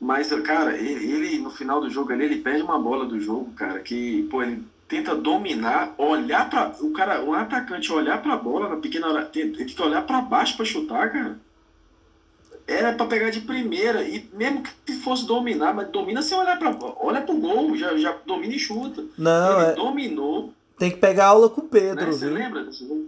Mas, 0.01 0.31
cara, 0.43 0.77
ele, 0.77 1.13
ele 1.13 1.39
no 1.39 1.51
final 1.51 1.81
do 1.81 1.89
jogo 1.89 2.13
ali, 2.13 2.25
ele 2.25 2.41
perde 2.41 2.63
uma 2.63 2.79
bola 2.79 3.07
do 3.07 3.21
jogo, 3.21 3.53
cara, 3.53 3.79
que, 3.81 4.27
pô, 4.31 4.43
ele 4.43 4.65
tenta 4.89 5.15
dominar, 5.15 5.95
olhar 5.97 6.51
para 6.51 6.75
o 6.81 6.93
cara, 6.93 7.23
um 7.23 7.33
atacante 7.33 7.93
olhar 7.93 8.21
para 8.21 8.35
a 8.35 8.37
bola 8.37 8.69
na 8.69 8.77
pequena 8.77 9.09
hora, 9.09 9.31
ele 9.35 9.57
tem 9.57 9.67
que 9.67 9.81
olhar 9.81 10.03
para 10.03 10.21
baixo 10.21 10.57
para 10.57 10.67
chutar, 10.67 11.11
cara 11.13 11.39
era 12.67 12.93
para 12.93 13.07
pegar 13.07 13.31
de 13.31 13.41
primeira 13.41 14.03
e 14.03 14.29
mesmo 14.33 14.63
que 14.85 14.93
fosse 14.95 15.27
dominar, 15.27 15.75
mas 15.75 15.89
domina 15.89 16.23
sem 16.23 16.39
olhar 16.39 16.59
para 16.59 16.77
olha 17.01 17.21
pro 17.21 17.37
gol, 17.37 17.77
já, 17.77 17.97
já 17.97 18.17
domina 18.25 18.55
e 18.55 18.59
chuta. 18.59 19.05
Não, 19.19 19.61
ele 19.61 19.71
é... 19.71 19.75
dominou. 19.75 20.53
Tem 20.79 20.91
que 20.91 20.97
pegar 20.97 21.27
aula 21.27 21.49
com 21.49 21.61
o 21.61 21.69
Pedro. 21.69 22.07
Né? 22.07 22.13
Você 22.13 22.27
lembra 22.27 22.65
desse 22.65 22.87
jogo? 22.87 23.07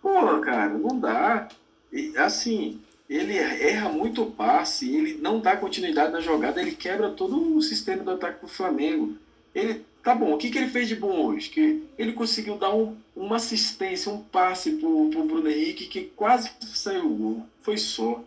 Porra, 0.00 0.40
cara, 0.40 0.68
não 0.70 0.98
dá. 0.98 1.48
E, 1.92 2.16
assim, 2.16 2.80
ele 3.08 3.36
erra 3.36 3.88
muito 3.88 4.22
o 4.22 4.30
passe, 4.30 4.94
ele 4.94 5.18
não 5.20 5.40
dá 5.40 5.56
continuidade 5.56 6.12
na 6.12 6.20
jogada, 6.20 6.60
ele 6.60 6.72
quebra 6.72 7.10
todo 7.10 7.56
o 7.56 7.62
sistema 7.62 8.02
do 8.02 8.10
ataque 8.12 8.40
do 8.42 8.48
Flamengo. 8.48 9.16
Ele, 9.54 9.84
tá 10.02 10.14
bom, 10.14 10.34
o 10.34 10.38
que, 10.38 10.50
que 10.50 10.58
ele 10.58 10.68
fez 10.68 10.88
de 10.88 10.96
bom 10.96 11.26
hoje? 11.26 11.50
Que 11.50 11.82
ele 11.96 12.12
conseguiu 12.12 12.56
dar 12.56 12.74
um, 12.74 12.96
uma 13.14 13.36
assistência, 13.36 14.10
um 14.10 14.22
passe 14.22 14.72
pro, 14.72 15.10
pro 15.10 15.24
Bruno 15.24 15.48
Henrique 15.48 15.86
que 15.86 16.04
quase 16.16 16.50
saiu 16.60 17.06
o 17.06 17.14
gol. 17.14 17.46
Foi 17.60 17.78
só. 17.78 18.22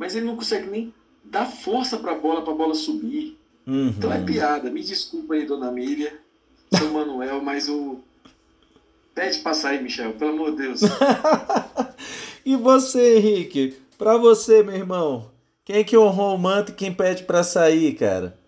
Mas 0.00 0.16
ele 0.16 0.24
não 0.24 0.34
consegue 0.34 0.66
nem 0.66 0.94
dar 1.22 1.44
força 1.44 1.98
pra 1.98 2.14
bola, 2.14 2.40
pra 2.40 2.54
bola 2.54 2.74
subir. 2.74 3.38
Uhum. 3.66 3.88
Então 3.88 4.10
é 4.10 4.18
piada. 4.24 4.70
Me 4.70 4.82
desculpa 4.82 5.34
aí, 5.34 5.44
dona 5.44 5.70
Mília, 5.70 6.18
seu 6.74 6.90
Manuel, 6.90 7.42
mas 7.42 7.68
o. 7.68 8.00
Pede 9.14 9.40
pra 9.40 9.52
sair, 9.52 9.82
Michel, 9.82 10.14
pelo 10.14 10.30
amor 10.30 10.52
de 10.52 10.62
Deus. 10.62 10.80
e 12.46 12.56
você, 12.56 13.18
Henrique? 13.18 13.76
Pra 13.98 14.16
você, 14.16 14.62
meu 14.62 14.74
irmão, 14.74 15.30
quem 15.66 15.76
é 15.76 15.84
que 15.84 15.98
honrou 15.98 16.34
o 16.34 16.38
manto 16.38 16.72
e 16.72 16.74
quem 16.74 16.94
pede 16.94 17.24
pra 17.24 17.44
sair, 17.44 17.94
cara? 17.94 18.38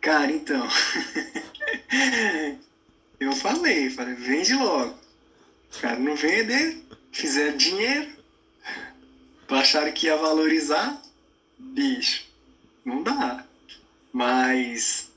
Cara, 0.00 0.32
então. 0.32 0.66
eu 3.20 3.32
falei, 3.32 3.90
falei, 3.90 4.14
vende 4.14 4.54
logo. 4.54 4.94
Cara, 5.82 5.98
não 5.98 6.16
vender, 6.16 6.82
fizer 7.12 7.54
dinheiro, 7.58 8.19
acharam 9.56 9.92
que 9.92 10.06
ia 10.06 10.16
valorizar, 10.16 11.00
bicho, 11.58 12.24
não 12.84 13.02
dá. 13.02 13.44
Mas 14.12 15.10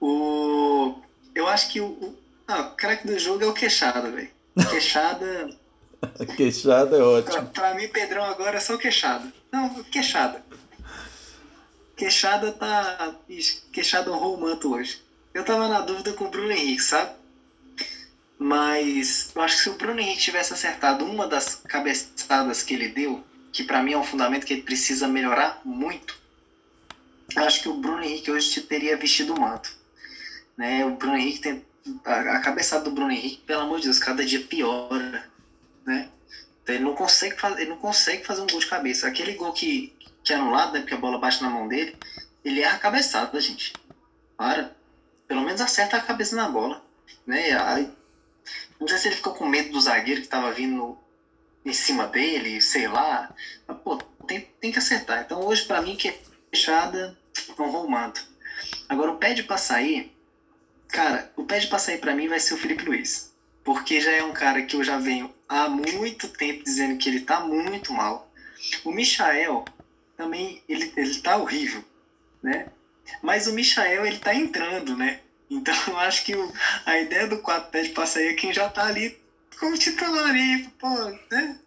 o. 0.00 0.94
Eu 1.34 1.46
acho 1.48 1.70
que 1.70 1.80
o. 1.80 1.86
o 1.86 2.26
ah, 2.48 2.60
o 2.60 2.76
craque 2.76 3.06
do 3.06 3.18
jogo 3.18 3.42
é 3.42 3.46
o 3.46 3.52
queixada, 3.52 4.10
velho. 4.10 4.30
Queixada. 4.70 5.50
queixada 6.36 6.96
é 6.96 7.02
ótimo. 7.02 7.32
Pra, 7.32 7.42
pra, 7.42 7.74
mim, 7.74 7.88
Pedrão 7.88 8.24
agora 8.24 8.58
é 8.58 8.60
só 8.60 8.76
queixada. 8.76 9.32
Não, 9.50 9.82
queixada. 9.84 10.44
Queixada 11.96 12.52
tá. 12.52 13.16
Queixada 13.72 14.12
honrou 14.12 14.36
o 14.36 14.40
manto 14.40 14.74
hoje. 14.74 15.02
Eu 15.34 15.44
tava 15.44 15.68
na 15.68 15.80
dúvida 15.80 16.12
com 16.12 16.26
o 16.26 16.30
Bruno 16.30 16.52
Henrique, 16.52 16.82
sabe? 16.82 17.12
Mas 18.38 19.30
eu 19.34 19.42
acho 19.42 19.56
que 19.56 19.62
se 19.62 19.70
o 19.70 19.74
Bruno 19.74 20.00
Henrique 20.00 20.20
tivesse 20.20 20.52
acertado 20.52 21.04
uma 21.04 21.26
das 21.26 21.54
cabeçadas 21.54 22.62
que 22.62 22.74
ele 22.74 22.88
deu, 22.88 23.24
que 23.52 23.64
para 23.64 23.82
mim 23.82 23.92
é 23.92 23.98
um 23.98 24.04
fundamento 24.04 24.44
que 24.44 24.52
ele 24.52 24.62
precisa 24.62 25.08
melhorar 25.08 25.60
muito, 25.64 26.18
eu 27.34 27.42
acho 27.44 27.62
que 27.62 27.68
o 27.68 27.74
Bruno 27.74 28.02
Henrique 28.02 28.30
hoje 28.30 28.60
teria 28.60 28.96
vestido 28.96 29.34
o 29.34 29.40
manto. 29.40 29.74
Né? 30.56 30.84
O 30.84 30.92
Bruno 30.92 31.16
Henrique 31.16 31.40
tem. 31.40 31.64
A, 32.04 32.36
a 32.36 32.40
cabeçada 32.40 32.84
do 32.84 32.90
Bruno 32.90 33.12
Henrique, 33.12 33.42
pelo 33.46 33.62
amor 33.62 33.78
de 33.78 33.84
Deus, 33.84 33.98
cada 33.98 34.24
dia 34.24 34.40
piora. 34.40 35.30
Né? 35.84 36.08
Então 36.62 36.74
ele 36.74 36.84
não 36.84 36.94
consegue 36.94 37.38
fazer, 37.38 37.62
ele 37.62 37.70
não 37.70 37.76
consegue 37.76 38.24
fazer 38.24 38.42
um 38.42 38.46
gol 38.46 38.58
de 38.58 38.66
cabeça. 38.66 39.06
Aquele 39.06 39.34
gol 39.34 39.52
que, 39.52 39.94
que 40.24 40.32
é 40.32 40.36
anulado, 40.36 40.72
né, 40.72 40.80
porque 40.80 40.94
a 40.94 40.98
bola 40.98 41.18
bate 41.18 41.40
na 41.42 41.48
mão 41.48 41.68
dele, 41.68 41.96
ele 42.44 42.60
erra 42.60 42.76
a 42.76 42.80
cabeçada, 42.80 43.40
gente. 43.40 43.72
Para. 44.36 44.74
Pelo 45.28 45.42
menos 45.42 45.60
acerta 45.60 45.96
a 45.96 46.02
cabeça 46.02 46.34
na 46.34 46.48
bola. 46.48 46.84
Né? 47.24 47.52
Aí, 47.52 47.90
não 48.78 48.88
sei 48.88 48.98
se 48.98 49.08
ele 49.08 49.16
ficou 49.16 49.34
com 49.34 49.46
medo 49.46 49.70
do 49.70 49.80
zagueiro 49.80 50.20
que 50.20 50.26
estava 50.26 50.52
vindo 50.52 50.98
em 51.64 51.72
cima 51.72 52.06
dele, 52.06 52.60
sei 52.60 52.86
lá. 52.86 53.34
Mas, 53.66 53.78
pô, 53.78 53.96
tem, 54.26 54.40
tem 54.60 54.72
que 54.72 54.78
acertar. 54.78 55.22
Então 55.22 55.44
hoje, 55.44 55.64
para 55.64 55.82
mim, 55.82 55.96
que 55.96 56.08
é 56.08 56.20
fechada, 56.50 57.16
não 57.58 57.70
vou 57.70 57.88
manto. 57.88 58.26
Agora, 58.88 59.12
o 59.12 59.18
pede 59.18 59.42
para 59.42 59.58
sair, 59.58 60.12
cara, 60.88 61.30
o 61.36 61.44
pede 61.44 61.66
para 61.66 61.78
sair 61.78 61.98
para 61.98 62.14
mim 62.14 62.28
vai 62.28 62.40
ser 62.40 62.54
o 62.54 62.58
Felipe 62.58 62.84
Luiz. 62.84 63.34
Porque 63.64 64.00
já 64.00 64.12
é 64.12 64.22
um 64.22 64.32
cara 64.32 64.62
que 64.62 64.76
eu 64.76 64.84
já 64.84 64.98
venho 64.98 65.34
há 65.48 65.68
muito 65.68 66.28
tempo 66.28 66.64
dizendo 66.64 66.98
que 66.98 67.08
ele 67.08 67.20
tá 67.20 67.40
muito 67.40 67.92
mal. 67.92 68.30
O 68.84 68.92
Michael 68.92 69.64
também 70.16 70.62
ele, 70.68 70.92
ele 70.96 71.14
tá 71.20 71.36
horrível, 71.36 71.84
né? 72.42 72.68
Mas 73.22 73.46
o 73.46 73.52
Michael 73.52 74.06
ele 74.06 74.18
tá 74.18 74.34
entrando, 74.34 74.96
né? 74.96 75.20
Então 75.50 75.74
eu 75.88 75.98
acho 75.98 76.24
que 76.24 76.34
o, 76.34 76.52
a 76.84 76.98
ideia 76.98 77.26
do 77.26 77.38
4 77.38 77.70
pede 77.70 77.90
pra 77.90 78.06
sair 78.06 78.28
é 78.28 78.34
quem 78.34 78.52
já 78.52 78.68
tá 78.68 78.86
ali 78.86 79.18
como 79.58 79.78
titular 79.78 80.30
aí, 80.30 80.68
pô, 80.78 80.88
né? 81.30 81.58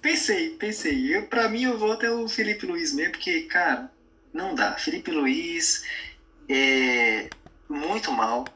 Pensei, 0.00 0.50
pensei. 0.50 1.16
Eu, 1.16 1.26
pra 1.26 1.48
mim 1.48 1.66
o 1.66 1.78
voto 1.78 2.06
é 2.06 2.10
o 2.10 2.28
Felipe 2.28 2.66
Luiz 2.66 2.92
mesmo, 2.92 3.12
porque, 3.12 3.42
cara, 3.42 3.90
não 4.32 4.54
dá. 4.54 4.74
Felipe 4.74 5.10
Luiz 5.10 5.84
é 6.48 7.28
muito 7.68 8.12
mal. 8.12 8.46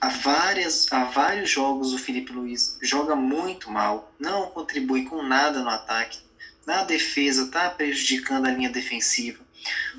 Há, 0.00 0.08
várias, 0.08 0.90
há 0.92 1.04
vários 1.04 1.50
jogos 1.50 1.92
o 1.92 1.98
Felipe 1.98 2.32
Luiz 2.32 2.78
joga 2.80 3.16
muito 3.16 3.70
mal, 3.70 4.12
não 4.20 4.46
contribui 4.50 5.04
com 5.04 5.20
nada 5.20 5.62
no 5.62 5.68
ataque 5.68 6.20
na 6.64 6.84
defesa, 6.84 7.50
tá 7.50 7.68
prejudicando 7.70 8.46
a 8.46 8.50
linha 8.50 8.70
defensiva. 8.70 9.43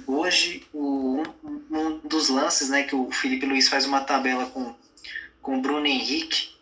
Hoje, 0.08 0.66
o, 0.74 1.24
um, 1.72 2.00
dos 2.04 2.30
lances 2.30 2.70
né, 2.70 2.84
que 2.84 2.96
o 2.96 3.12
Felipe 3.12 3.46
Luiz 3.46 3.68
faz 3.68 3.86
uma 3.86 4.02
tabela 4.02 4.46
com, 4.48 4.76
com 5.42 5.58
o 5.58 5.62
Bruno 5.62 5.86
Henrique, 5.86 6.56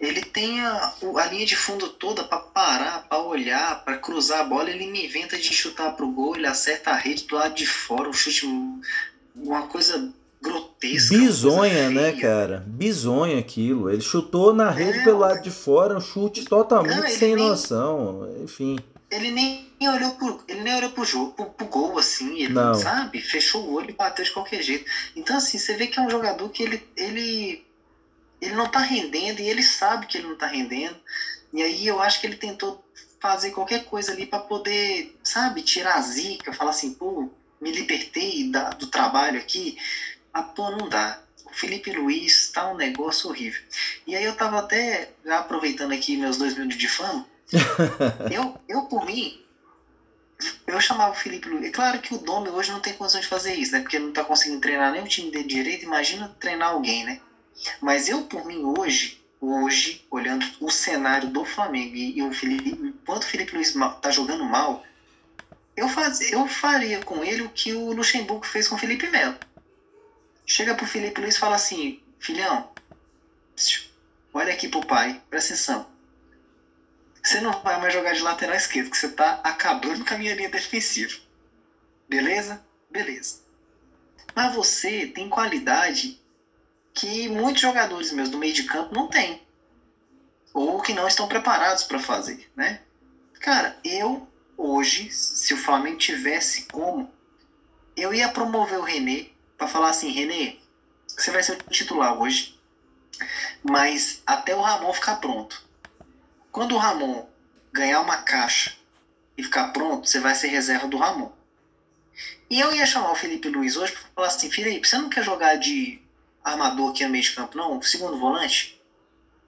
ele 0.00 0.22
tem 0.22 0.60
a, 0.60 0.94
a 1.16 1.26
linha 1.26 1.46
de 1.46 1.56
fundo 1.56 1.88
toda 1.88 2.24
para 2.24 2.38
parar, 2.38 3.08
para 3.08 3.22
olhar, 3.22 3.84
para 3.84 3.98
cruzar 3.98 4.40
a 4.40 4.44
bola. 4.44 4.70
Ele 4.70 4.86
me 4.86 5.06
inventa 5.06 5.36
de 5.36 5.52
chutar 5.52 5.92
pro 5.92 6.10
gol, 6.10 6.36
ele 6.36 6.46
acerta 6.46 6.90
a 6.90 6.96
rede 6.96 7.24
do 7.26 7.36
lado 7.36 7.54
de 7.54 7.66
fora, 7.66 8.08
um 8.08 8.12
chute, 8.12 8.46
uma 9.36 9.66
coisa 9.68 10.12
grotesca. 10.40 11.16
Bizonha, 11.16 11.90
né, 11.90 12.12
cara? 12.12 12.64
Bizonha 12.66 13.38
aquilo. 13.38 13.90
Ele 13.90 14.00
chutou 14.00 14.52
na 14.54 14.70
rede 14.70 15.00
é, 15.00 15.04
pelo 15.04 15.18
lado 15.18 15.42
de 15.42 15.50
fora, 15.50 15.96
um 15.96 16.00
chute 16.00 16.44
totalmente 16.44 16.96
não, 16.96 17.08
sem 17.08 17.36
nem, 17.36 17.48
noção. 17.48 18.28
Enfim. 18.42 18.78
Ele 19.10 19.30
nem 19.30 19.72
olhou 19.82 20.12
pro, 20.12 20.44
ele 20.46 20.60
nem 20.60 20.74
olhou 20.76 20.90
pro 20.92 21.04
jogo, 21.04 21.32
pro, 21.32 21.46
pro 21.46 21.66
gol, 21.66 21.98
assim, 21.98 22.42
ele 22.42 22.52
não. 22.52 22.74
sabe, 22.74 23.20
fechou 23.20 23.64
o 23.64 23.72
olho 23.74 23.90
e 23.90 23.94
bateu 23.94 24.24
de 24.24 24.30
qualquer 24.30 24.62
jeito. 24.62 24.90
Então, 25.16 25.36
assim, 25.36 25.58
você 25.58 25.74
vê 25.74 25.88
que 25.88 25.98
é 25.98 26.02
um 26.02 26.10
jogador 26.10 26.48
que 26.50 26.62
ele, 26.62 26.86
ele, 26.96 27.66
ele 28.40 28.54
não 28.54 28.68
tá 28.68 28.78
rendendo 28.78 29.40
e 29.40 29.48
ele 29.48 29.62
sabe 29.62 30.06
que 30.06 30.18
ele 30.18 30.28
não 30.28 30.36
tá 30.36 30.46
rendendo. 30.46 30.96
E 31.52 31.62
aí 31.62 31.86
eu 31.86 32.00
acho 32.00 32.20
que 32.20 32.26
ele 32.26 32.36
tentou 32.36 32.84
fazer 33.20 33.50
qualquer 33.50 33.84
coisa 33.84 34.12
ali 34.12 34.26
para 34.26 34.38
poder, 34.38 35.16
sabe, 35.22 35.62
tirar 35.62 35.96
a 35.96 36.00
zica, 36.00 36.52
falar 36.52 36.70
assim, 36.70 36.94
pô, 36.94 37.28
me 37.60 37.70
libertei 37.70 38.50
da, 38.50 38.70
do 38.70 38.86
trabalho 38.86 39.38
aqui, 39.38 39.76
ah, 40.32 40.42
pô, 40.42 40.70
não 40.70 40.88
dá. 40.88 41.20
O 41.44 41.52
Felipe 41.52 41.92
Luiz 41.92 42.50
tá 42.52 42.70
um 42.70 42.76
negócio 42.76 43.28
horrível. 43.28 43.60
E 44.06 44.14
aí 44.14 44.24
eu 44.24 44.34
tava 44.34 44.60
até, 44.60 45.10
já 45.24 45.40
aproveitando 45.40 45.92
aqui 45.92 46.16
meus 46.16 46.38
dois 46.38 46.54
minutos 46.54 46.78
de 46.78 46.88
fama, 46.88 47.26
eu, 48.30 48.60
eu 48.68 48.82
por 48.82 49.04
mim, 49.04 49.40
eu 50.66 50.80
chamava 50.80 51.12
o 51.12 51.16
Felipe 51.16 51.48
Luiz. 51.48 51.66
É 51.66 51.70
claro 51.70 52.00
que 52.00 52.14
o 52.14 52.18
Domi 52.18 52.48
hoje 52.48 52.70
não 52.70 52.80
tem 52.80 52.94
condição 52.94 53.20
de 53.20 53.26
fazer 53.26 53.54
isso, 53.54 53.72
né? 53.72 53.80
Porque 53.80 53.98
não 53.98 54.12
tá 54.12 54.24
conseguindo 54.24 54.60
treinar 54.60 54.92
nem 54.92 55.02
o 55.02 55.08
time 55.08 55.30
dele 55.30 55.44
direito, 55.44 55.84
imagina 55.84 56.34
treinar 56.40 56.70
alguém, 56.70 57.04
né? 57.04 57.20
Mas 57.80 58.08
eu, 58.08 58.22
por 58.22 58.46
mim, 58.46 58.62
hoje, 58.64 59.20
hoje, 59.40 60.06
olhando 60.10 60.46
o 60.60 60.70
cenário 60.70 61.28
do 61.28 61.44
Flamengo 61.44 61.94
e, 61.94 62.18
e 62.18 62.22
o 62.22 62.32
Felipe, 62.32 62.70
enquanto 62.70 63.24
o 63.24 63.26
Felipe 63.26 63.54
Luiz 63.54 63.74
tá 64.00 64.10
jogando 64.10 64.44
mal, 64.44 64.82
eu, 65.76 65.88
faz, 65.88 66.20
eu 66.32 66.46
faria 66.46 67.00
com 67.02 67.22
ele 67.24 67.42
o 67.42 67.50
que 67.50 67.72
o 67.72 67.92
Luxemburgo 67.92 68.46
fez 68.46 68.68
com 68.68 68.76
o 68.76 68.78
Felipe 68.78 69.08
Melo 69.08 69.36
chega 70.50 70.74
pro 70.74 70.84
Felipe 70.84 71.20
Luiz 71.20 71.36
e 71.36 71.38
fala 71.38 71.54
assim: 71.54 72.00
Filhão, 72.18 72.68
olha 74.34 74.52
aqui 74.52 74.68
pro 74.68 74.84
pai, 74.84 75.22
presta 75.30 75.54
atenção. 75.54 75.86
Você 77.30 77.40
não 77.40 77.52
vai 77.62 77.80
mais 77.80 77.94
jogar 77.94 78.12
de 78.12 78.22
lateral 78.22 78.56
esquerdo, 78.56 78.90
que 78.90 78.96
você 78.96 79.08
tá 79.08 79.38
acabando 79.44 80.04
com 80.04 80.14
a 80.14 80.18
minha 80.18 80.34
linha 80.34 80.48
defensiva. 80.48 81.16
Beleza? 82.08 82.60
Beleza. 82.90 83.42
Mas 84.34 84.52
você 84.52 85.06
tem 85.06 85.28
qualidade 85.28 86.20
que 86.92 87.28
muitos 87.28 87.62
jogadores 87.62 88.10
meus 88.10 88.30
do 88.30 88.36
meio 88.36 88.52
de 88.52 88.64
campo 88.64 88.92
não 88.92 89.06
têm. 89.06 89.40
Ou 90.52 90.82
que 90.82 90.92
não 90.92 91.06
estão 91.06 91.28
preparados 91.28 91.84
para 91.84 92.00
fazer, 92.00 92.50
né? 92.56 92.80
Cara, 93.34 93.78
eu 93.84 94.26
hoje, 94.56 95.08
se 95.12 95.54
o 95.54 95.56
Flamengo 95.56 95.98
tivesse 95.98 96.62
como, 96.62 97.08
eu 97.96 98.12
ia 98.12 98.28
promover 98.28 98.80
o 98.80 98.82
René 98.82 99.28
para 99.56 99.68
falar 99.68 99.90
assim, 99.90 100.10
Renê, 100.10 100.58
você 101.06 101.30
vai 101.30 101.44
ser 101.44 101.52
o 101.52 101.70
titular 101.70 102.20
hoje, 102.20 102.58
mas 103.62 104.20
até 104.26 104.52
o 104.52 104.60
Ramon 104.60 104.92
ficar 104.92 105.20
pronto. 105.20 105.69
Quando 106.52 106.74
o 106.74 106.78
Ramon 106.78 107.28
ganhar 107.72 108.00
uma 108.00 108.18
caixa 108.18 108.76
e 109.36 109.42
ficar 109.42 109.68
pronto, 109.68 110.08
você 110.08 110.18
vai 110.18 110.34
ser 110.34 110.48
reserva 110.48 110.88
do 110.88 110.96
Ramon. 110.96 111.32
E 112.48 112.58
eu 112.58 112.74
ia 112.74 112.84
chamar 112.84 113.12
o 113.12 113.16
Felipe 113.16 113.48
Luiz 113.48 113.76
hoje 113.76 113.92
para 113.92 114.02
falar 114.14 114.26
assim, 114.26 114.50
Felipe, 114.50 114.86
você 114.86 114.98
não 114.98 115.08
quer 115.08 115.22
jogar 115.22 115.56
de 115.56 116.02
armador 116.42 116.90
aqui 116.90 117.04
no 117.04 117.10
meio 117.10 117.22
de 117.22 117.32
campo, 117.32 117.56
não? 117.56 117.80
Segundo 117.80 118.18
volante? 118.18 118.80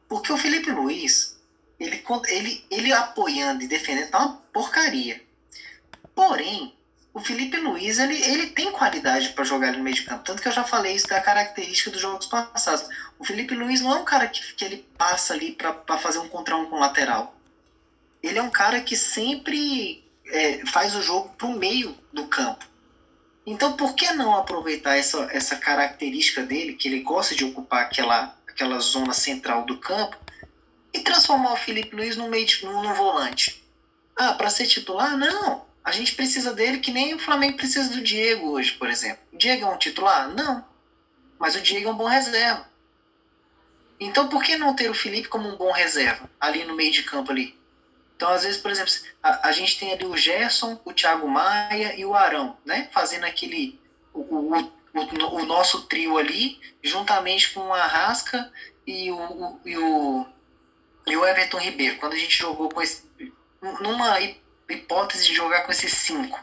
Porque 0.08 0.32
o 0.32 0.38
Felipe 0.38 0.70
Luiz, 0.70 1.40
ele, 1.80 2.04
ele, 2.28 2.64
ele 2.70 2.92
apoiando 2.92 3.62
e 3.62 3.66
defendendo 3.66 4.10
tá 4.10 4.18
uma 4.18 4.36
porcaria. 4.52 5.20
Porém, 6.14 6.76
o 7.14 7.20
Felipe 7.20 7.56
Luiz, 7.56 7.98
ele, 7.98 8.14
ele 8.22 8.46
tem 8.48 8.70
qualidade 8.70 9.30
para 9.30 9.44
jogar 9.44 9.72
no 9.72 9.82
meio 9.82 9.96
de 9.96 10.02
campo. 10.02 10.24
Tanto 10.24 10.40
que 10.40 10.48
eu 10.48 10.52
já 10.52 10.64
falei 10.64 10.94
isso 10.94 11.08
da 11.08 11.20
característica 11.20 11.90
dos 11.90 12.00
jogos 12.00 12.26
passados. 12.26 12.88
O 13.22 13.24
Felipe 13.24 13.54
Luiz 13.54 13.80
não 13.80 13.94
é 13.94 14.00
um 14.00 14.04
cara 14.04 14.26
que, 14.26 14.52
que 14.54 14.64
ele 14.64 14.84
passa 14.98 15.32
ali 15.32 15.52
para 15.52 15.96
fazer 15.96 16.18
um 16.18 16.28
contra 16.28 16.56
um 16.56 16.66
com 16.66 16.80
lateral. 16.80 17.38
Ele 18.20 18.36
é 18.36 18.42
um 18.42 18.50
cara 18.50 18.80
que 18.80 18.96
sempre 18.96 20.04
é, 20.26 20.66
faz 20.66 20.96
o 20.96 21.02
jogo 21.02 21.28
pro 21.38 21.56
meio 21.56 21.96
do 22.12 22.26
campo. 22.26 22.66
Então, 23.46 23.74
por 23.74 23.94
que 23.94 24.10
não 24.10 24.34
aproveitar 24.34 24.96
essa, 24.96 25.28
essa 25.30 25.54
característica 25.54 26.42
dele, 26.42 26.74
que 26.74 26.88
ele 26.88 26.98
gosta 26.98 27.32
de 27.32 27.44
ocupar 27.44 27.82
aquela, 27.82 28.36
aquela 28.48 28.80
zona 28.80 29.12
central 29.12 29.64
do 29.66 29.78
campo, 29.78 30.16
e 30.92 30.98
transformar 30.98 31.52
o 31.52 31.56
Felipe 31.56 31.94
Luiz 31.94 32.16
no 32.16 32.28
meio 32.28 32.44
de, 32.44 32.64
no, 32.64 32.82
no 32.82 32.92
volante? 32.92 33.64
Ah, 34.16 34.32
para 34.32 34.50
ser 34.50 34.66
titular? 34.66 35.16
Não. 35.16 35.64
A 35.84 35.92
gente 35.92 36.16
precisa 36.16 36.52
dele 36.52 36.80
que 36.80 36.90
nem 36.90 37.14
o 37.14 37.20
Flamengo 37.20 37.56
precisa 37.56 37.88
do 37.88 38.02
Diego 38.02 38.50
hoje, 38.50 38.72
por 38.72 38.90
exemplo. 38.90 39.22
O 39.32 39.36
Diego 39.36 39.64
é 39.64 39.68
um 39.68 39.78
titular? 39.78 40.28
Não. 40.34 40.64
Mas 41.38 41.54
o 41.54 41.60
Diego 41.60 41.88
é 41.88 41.92
um 41.92 41.96
bom 41.96 42.08
reserva. 42.08 42.71
Então 44.04 44.28
por 44.28 44.42
que 44.42 44.56
não 44.56 44.74
ter 44.74 44.90
o 44.90 44.94
Felipe 44.94 45.28
como 45.28 45.48
um 45.48 45.56
bom 45.56 45.72
reserva 45.72 46.30
ali 46.40 46.64
no 46.64 46.74
meio 46.74 46.92
de 46.92 47.02
campo 47.02 47.30
ali? 47.30 47.60
Então, 48.22 48.30
às 48.30 48.44
vezes, 48.44 48.60
por 48.60 48.70
exemplo, 48.70 48.92
a, 49.20 49.48
a 49.48 49.52
gente 49.52 49.76
tem 49.80 49.92
ali 49.92 50.04
o 50.04 50.16
Gerson, 50.16 50.80
o 50.84 50.92
Thiago 50.92 51.26
Maia 51.26 51.96
e 51.96 52.04
o 52.04 52.14
Arão, 52.14 52.56
né? 52.64 52.88
Fazendo 52.92 53.24
aquele. 53.24 53.80
O, 54.14 54.20
o, 54.20 54.58
o, 54.94 55.40
o 55.40 55.44
nosso 55.44 55.82
trio 55.88 56.16
ali, 56.16 56.60
juntamente 56.80 57.52
com 57.52 57.60
o 57.60 57.74
Arrasca 57.74 58.48
e 58.86 59.10
o, 59.10 59.16
o, 59.16 59.60
e 59.64 59.76
o, 59.76 60.26
e 61.04 61.16
o 61.16 61.26
Everton 61.26 61.58
Ribeiro. 61.58 61.96
Quando 61.96 62.12
a 62.12 62.16
gente 62.16 62.38
jogou 62.38 62.68
com 62.68 62.80
esse. 62.80 63.10
Numa 63.80 64.20
hipótese 64.68 65.26
de 65.26 65.34
jogar 65.34 65.62
com 65.62 65.72
esses 65.72 65.92
cinco, 65.92 66.38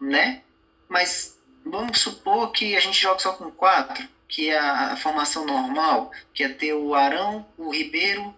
né? 0.00 0.42
Mas 0.88 1.38
vamos 1.64 2.00
supor 2.00 2.50
que 2.50 2.74
a 2.74 2.80
gente 2.80 3.00
joga 3.00 3.20
só 3.20 3.32
com 3.34 3.48
quatro, 3.48 4.08
que 4.32 4.48
é 4.48 4.58
a, 4.58 4.96
formação 4.96 5.44
normal, 5.44 6.10
que 6.32 6.42
é 6.42 6.48
ter 6.48 6.72
o 6.72 6.94
Arão, 6.94 7.46
o 7.58 7.70
Ribeiro, 7.70 8.34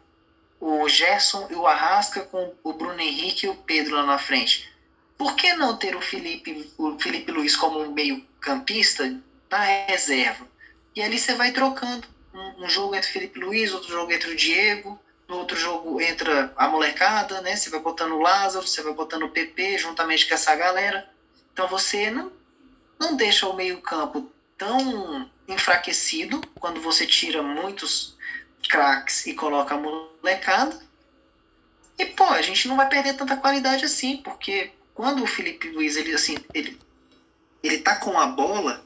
o 0.61 0.89
Gerson 0.89 1.47
e 1.51 1.55
o 1.55 1.69
Arrasca 1.69 2.23
com 2.23 2.53
o 2.65 2.73
Bruno 2.73 3.01
Henrique 3.01 3.47
e 3.47 3.49
o 3.49 3.55
Pedro 3.55 3.95
lá 3.95 4.05
na 4.05 4.19
frente. 4.19 4.69
Por 5.17 5.37
que 5.37 5.55
não 5.55 5.77
ter 5.77 5.95
o 5.95 6.01
Felipe, 6.01 6.69
o 6.77 6.99
Felipe 6.99 7.31
Luiz 7.31 7.55
como 7.55 7.79
um 7.79 7.93
meio 7.93 8.27
campista 8.41 9.21
na 9.49 9.61
reserva? 9.87 10.49
E 10.97 11.01
ali 11.01 11.17
você 11.17 11.37
vai 11.37 11.53
trocando. 11.53 12.09
Um, 12.35 12.65
um 12.65 12.69
jogo 12.69 12.97
entre 12.97 13.09
o 13.09 13.13
Felipe 13.13 13.39
Luiz, 13.39 13.73
outro 13.73 13.93
jogo 13.93 14.11
entre 14.11 14.33
o 14.33 14.37
Diego, 14.37 14.99
no 15.29 15.37
outro 15.37 15.57
jogo 15.57 16.01
entra 16.01 16.53
a 16.57 16.67
molecada, 16.67 17.41
né? 17.41 17.55
Você 17.55 17.71
vai 17.71 17.79
botando 17.79 18.15
o 18.15 18.21
Lázaro, 18.21 18.67
você 18.67 18.83
vai 18.83 18.95
botando 18.95 19.23
o 19.27 19.31
PP 19.31 19.79
juntamente 19.79 20.27
com 20.27 20.35
essa 20.35 20.57
galera. 20.57 21.09
Então 21.53 21.69
você 21.69 22.11
não, 22.11 22.33
não 22.99 23.15
deixa 23.15 23.49
o 23.49 23.55
meio-campo 23.55 24.29
tão 24.59 25.31
enfraquecido 25.47 26.41
quando 26.59 26.81
você 26.81 27.07
tira 27.07 27.43
muitos 27.43 28.17
craques 28.69 29.27
e 29.27 29.35
coloca 29.35 29.75
a 29.75 29.79
molecada. 29.79 30.81
E 31.99 32.07
pô, 32.07 32.25
a 32.25 32.43
gente 32.43 32.67
não 32.67 32.77
vai 32.77 32.89
perder 32.89 33.15
tanta 33.15 33.37
qualidade 33.37 33.85
assim, 33.85 34.17
porque 34.19 34.73
quando 34.95 35.23
o 35.23 35.27
Felipe 35.27 35.71
Luiz 35.71 35.97
ele 35.97 36.15
assim, 36.15 36.37
ele 36.53 36.79
ele 37.63 37.79
tá 37.79 37.97
com 37.97 38.19
a 38.19 38.27
bola, 38.27 38.85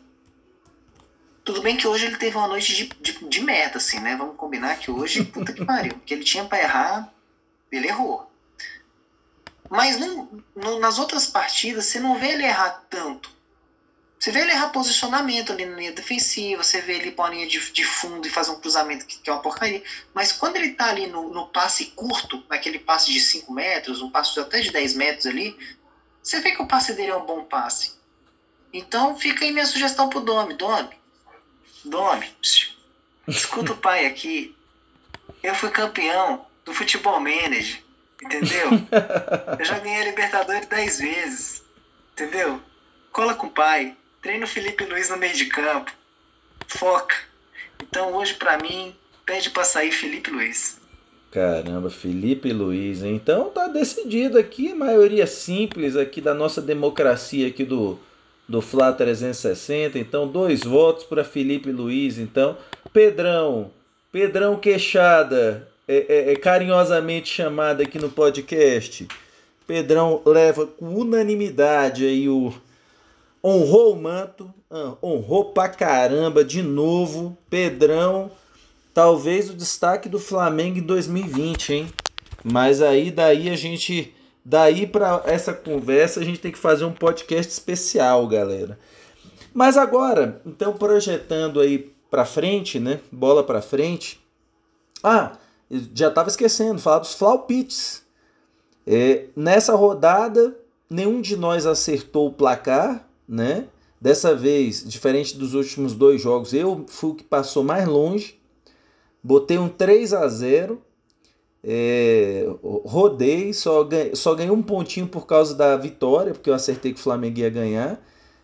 tudo 1.45 1.63
bem 1.63 1.77
que 1.77 1.87
hoje 1.87 2.05
ele 2.05 2.17
teve 2.17 2.37
uma 2.37 2.47
noite 2.47 2.75
de, 2.77 2.89
de, 3.01 3.27
de 3.27 3.41
merda, 3.41 3.79
assim, 3.79 3.99
né? 4.01 4.15
Vamos 4.17 4.37
combinar 4.37 4.79
que 4.79 4.91
hoje, 4.91 5.25
puta 5.33 5.53
que 5.53 5.65
pariu. 5.65 5.99
que 6.05 6.13
ele 6.13 6.23
tinha 6.23 6.45
para 6.45 6.61
errar, 6.61 7.13
ele 7.73 7.89
errou. 7.89 8.31
Mas 9.71 9.99
não, 9.99 10.29
não, 10.55 10.79
nas 10.79 10.99
outras 10.99 11.27
partidas, 11.27 11.87
você 11.87 11.99
não 11.99 12.19
vê 12.19 12.33
ele 12.33 12.45
errar 12.45 12.85
tanto. 12.91 13.31
Você 14.19 14.33
vê 14.33 14.41
ele 14.41 14.51
errar 14.51 14.71
posicionamento 14.71 15.53
ali 15.53 15.64
na 15.64 15.77
linha 15.77 15.93
defensiva, 15.93 16.64
você 16.64 16.81
vê 16.81 16.95
ele 16.95 17.12
pôr 17.12 17.23
a 17.25 17.31
linha 17.31 17.47
de, 17.47 17.71
de 17.71 17.85
fundo 17.85 18.27
e 18.27 18.31
fazer 18.31 18.51
um 18.51 18.61
cruzamento 18.61 19.07
que, 19.07 19.19
que, 19.19 19.31
é 19.31 19.33
uma 19.33 19.43
porcaria. 19.43 19.83
Mas 20.12 20.33
quando 20.33 20.57
ele 20.57 20.73
tá 20.73 20.87
ali 20.87 21.07
no, 21.07 21.33
no 21.33 21.47
passe 21.47 21.87
curto, 21.95 22.45
naquele 22.49 22.81
passe 22.81 23.12
de 23.12 23.21
5 23.21 23.53
metros, 23.53 24.03
um 24.03 24.11
passe 24.11 24.39
até 24.41 24.61
de 24.61 24.73
10 24.73 24.95
metros 24.95 25.27
ali, 25.27 25.57
você 26.21 26.41
vê 26.41 26.51
que 26.51 26.61
o 26.61 26.66
passe 26.66 26.95
dele 26.95 27.12
é 27.12 27.16
um 27.16 27.25
bom 27.25 27.45
passe. 27.45 27.93
Então 28.73 29.16
fica 29.16 29.45
aí 29.45 29.53
minha 29.53 29.66
sugestão 29.66 30.09
pro 30.09 30.21
Domi. 30.21 30.55
Domi, 30.55 30.91
Domi, 31.85 32.29
escuta 33.29 33.73
o 33.73 33.77
pai 33.77 34.05
aqui. 34.05 34.55
Eu 35.43 35.55
fui 35.55 35.71
campeão 35.71 36.45
do 36.64 36.75
futebol 36.75 37.21
manager, 37.21 37.83
entendeu? 38.21 38.71
Eu 39.59 39.64
já 39.64 39.79
ganhei 39.79 40.03
a 40.03 40.05
Libertadores 40.07 40.66
10 40.66 40.99
vezes, 40.99 41.62
entendeu? 42.12 42.61
Cola 43.12 43.35
com 43.35 43.47
o 43.47 43.51
pai, 43.51 43.97
treina 44.23 44.45
o 44.45 44.49
Felipe 44.49 44.85
Luiz 44.85 45.09
no 45.11 45.16
meio 45.16 45.35
de 45.35 45.47
campo, 45.47 45.93
foca. 46.66 47.16
Então 47.83 48.14
hoje 48.14 48.35
para 48.35 48.59
mim, 48.59 48.95
pede 49.25 49.51
para 49.51 49.64
sair 49.64 49.93
Felipe 49.93 50.31
Luiz. 50.31 50.79
Caramba, 51.31 51.91
Felipe 51.91 52.53
Luiz, 52.53 53.03
então 53.03 53.51
tá 53.51 53.69
decidido 53.69 54.39
aqui, 54.39 54.73
maioria 54.73 55.27
simples 55.27 55.95
aqui 55.95 56.21
da 56.21 56.33
nossa 56.33 56.62
democracia 56.62 57.49
aqui 57.49 57.64
do 57.64 57.99
do 58.49 58.62
Fla 58.62 58.93
360. 58.93 59.99
Então, 59.99 60.27
dois 60.27 60.62
votos 60.62 61.05
para 61.05 61.23
Felipe 61.23 61.71
Luiz. 61.71 62.19
Então, 62.19 62.57
Pedrão, 62.93 63.71
Pedrão 64.11 64.57
Queixada, 64.57 65.69
é, 65.87 66.07
é, 66.09 66.33
é 66.33 66.37
carinhosamente 66.37 67.29
chamado 67.29 67.83
aqui 67.83 67.99
no 67.99 68.09
podcast. 68.09 69.07
Pedrão 69.66 70.23
leva 70.25 70.66
com 70.66 70.95
unanimidade 70.95 72.07
aí 72.07 72.29
o 72.29 72.55
honrou 73.43 73.93
o 73.93 74.01
manto, 74.01 74.53
ah, 74.70 74.95
honrou 75.03 75.47
pra 75.47 75.68
caramba 75.68 76.45
de 76.45 76.62
novo. 76.62 77.36
Pedrão, 77.49 78.30
talvez 78.93 79.51
o 79.51 79.55
destaque 79.55 80.09
do 80.09 80.18
Flamengo 80.18 80.78
em 80.78 80.82
2020, 80.82 81.72
hein? 81.72 81.93
Mas 82.45 82.80
aí 82.82 83.11
daí 83.11 83.51
a 83.51 83.57
gente 83.57 84.14
Daí 84.45 84.86
para 84.86 85.22
essa 85.26 85.53
conversa 85.53 86.20
a 86.20 86.24
gente 86.24 86.41
tem 86.41 86.51
que 86.51 86.59
fazer 86.59 86.86
um 86.86 86.93
podcast 86.93 87.53
especial, 87.53 88.26
galera. 88.26 88.78
Mas 89.53 89.76
agora, 89.76 90.41
então 90.47 90.72
projetando 90.72 91.61
aí 91.61 91.93
para 92.11 92.24
frente, 92.24 92.80
né? 92.80 93.01
Bola 93.12 93.45
para 93.45 93.61
frente. 93.61 94.24
Ah, 95.03 95.32
já 95.95 96.09
estava 96.09 96.30
esquecendo, 96.30 96.80
falar 96.80 97.01
dos 97.01 97.14
Flaupits. 97.14 98.03
É, 98.86 99.26
nessa 99.36 99.74
rodada, 99.74 100.57
nenhum 100.89 101.20
de 101.20 101.36
nós 101.36 101.66
acertou 101.66 102.28
o 102.28 102.32
placar, 102.32 103.07
né? 103.29 103.66
Dessa 104.01 104.35
vez, 104.35 104.89
diferente 104.89 105.37
dos 105.37 105.55
últimos 105.55 105.93
dois 105.93 106.22
jogos, 106.22 106.53
eu 106.55 106.85
fui 106.89 107.11
o 107.11 107.14
que 107.14 107.24
passou 107.24 107.64
mais 107.64 107.87
longe. 107.87 108.39
Botei 109.22 109.59
um 109.59 109.68
3 109.68 110.12
a 110.14 110.26
0 110.29 110.81
é, 111.62 112.49
rodei, 112.85 113.53
só, 113.53 113.83
ganhei, 113.83 114.14
só 114.14 114.35
ganhei 114.35 114.51
um 114.51 114.62
pontinho 114.62 115.09
por 115.09 115.26
causa 115.26 115.55
da 115.55 115.76
vitória, 115.76 116.33
porque 116.33 116.49
eu 116.49 116.55
acertei 116.55 116.93
que 116.93 117.01
o 117.01 117.03
Flamengo 117.03 117.41
ia 117.41 117.51
ganhar. 117.51 118.01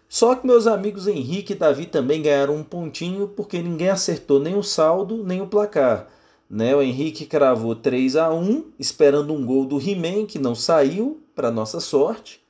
Só 0.09 0.35
que 0.35 0.47
meus 0.47 0.67
amigos 0.67 1.07
Henrique 1.07 1.53
e 1.53 1.57
Davi 1.57 1.87
também 1.87 2.23
ganharam 2.23 2.57
um 2.57 2.63
pontinho, 2.63 3.29
porque 3.29 3.63
ninguém 3.63 3.89
acertou 3.89 4.41
nem 4.41 4.57
o 4.57 4.63
saldo, 4.63 5.25
nem 5.25 5.41
o 5.41 5.47
placar. 5.47 6.09
Né? 6.49 6.75
O 6.75 6.83
Henrique 6.83 7.27
cravou 7.27 7.75
3 7.75 8.17
a 8.17 8.33
1 8.33 8.73
esperando 8.79 9.33
um 9.33 9.45
gol 9.45 9.65
do 9.65 9.81
He-Man, 9.81 10.27
que 10.27 10.39
não 10.39 10.55
saiu, 10.55 11.21
para 11.35 11.51
nossa 11.51 11.81
sorte. 11.81 12.41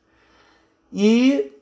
E 0.92 1.52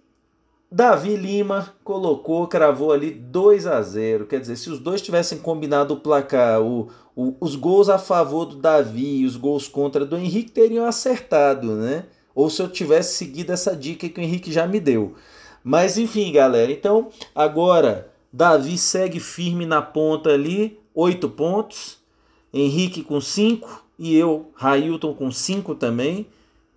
Davi 0.75 1.17
Lima 1.17 1.75
colocou, 1.85 2.47
cravou 2.47 2.93
ali 2.93 3.11
2 3.11 3.67
a 3.67 3.83
0 3.83 4.25
Quer 4.25 4.41
dizer, 4.41 4.57
se 4.57 4.71
os 4.71 4.79
dois 4.79 5.03
tivessem 5.03 5.37
combinado 5.37 5.93
o 5.93 5.99
placar, 5.99 6.63
o, 6.63 6.89
o, 7.15 7.35
os 7.39 7.55
gols 7.55 7.91
a 7.91 7.99
favor 7.99 8.47
do 8.47 8.57
Davi 8.57 9.19
e 9.19 9.27
os 9.27 9.37
gols 9.37 9.69
contra 9.69 10.07
do 10.07 10.17
Henrique 10.17 10.51
teriam 10.51 10.87
acertado, 10.87 11.73
né? 11.73 12.07
Ou 12.35 12.49
se 12.49 12.63
eu 12.63 12.69
tivesse 12.71 13.19
seguido 13.19 13.53
essa 13.53 13.77
dica 13.77 14.09
que 14.09 14.19
o 14.19 14.25
Henrique 14.25 14.51
já 14.51 14.67
me 14.67 14.81
deu. 14.81 15.13
Mas 15.63 15.99
enfim, 15.99 16.33
galera. 16.33 16.73
Então, 16.73 17.11
agora, 17.35 18.11
Davi 18.33 18.79
segue 18.79 19.21
firme 19.21 19.67
na 19.67 19.83
ponta 19.83 20.31
ali, 20.31 20.81
8 20.95 21.29
pontos. 21.29 21.99
Henrique 22.51 23.03
com 23.03 23.21
5 23.21 23.85
e 23.99 24.17
eu, 24.17 24.51
Railton, 24.55 25.13
com 25.13 25.31
5 25.31 25.75
também. 25.75 26.27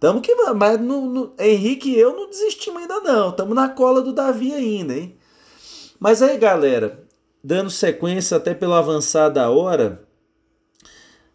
Tamo 0.06 0.22
que 0.22 0.36
vamos, 0.36 0.60
mas 0.60 0.80
no, 0.80 1.01
no, 1.08 1.34
Henrique 1.39 1.89
e 1.89 1.99
eu 1.99 2.16
não 2.16 2.30
desistimos 2.30 2.80
ainda 2.80 2.99
não. 2.99 3.32
Tamo 3.32 3.56
na 3.56 3.70
cola 3.70 4.03
do 4.03 4.14
Davi 4.14 4.53
ainda, 4.53 4.95
hein? 4.95 5.18
Mas 5.99 6.22
aí, 6.22 6.38
galera, 6.38 7.03
dando 7.43 7.72
sequência 7.72 8.38
até 8.38 8.53
pelo 8.53 8.76
avançar 8.76 9.30
da 9.30 9.49
hora, 9.49 10.08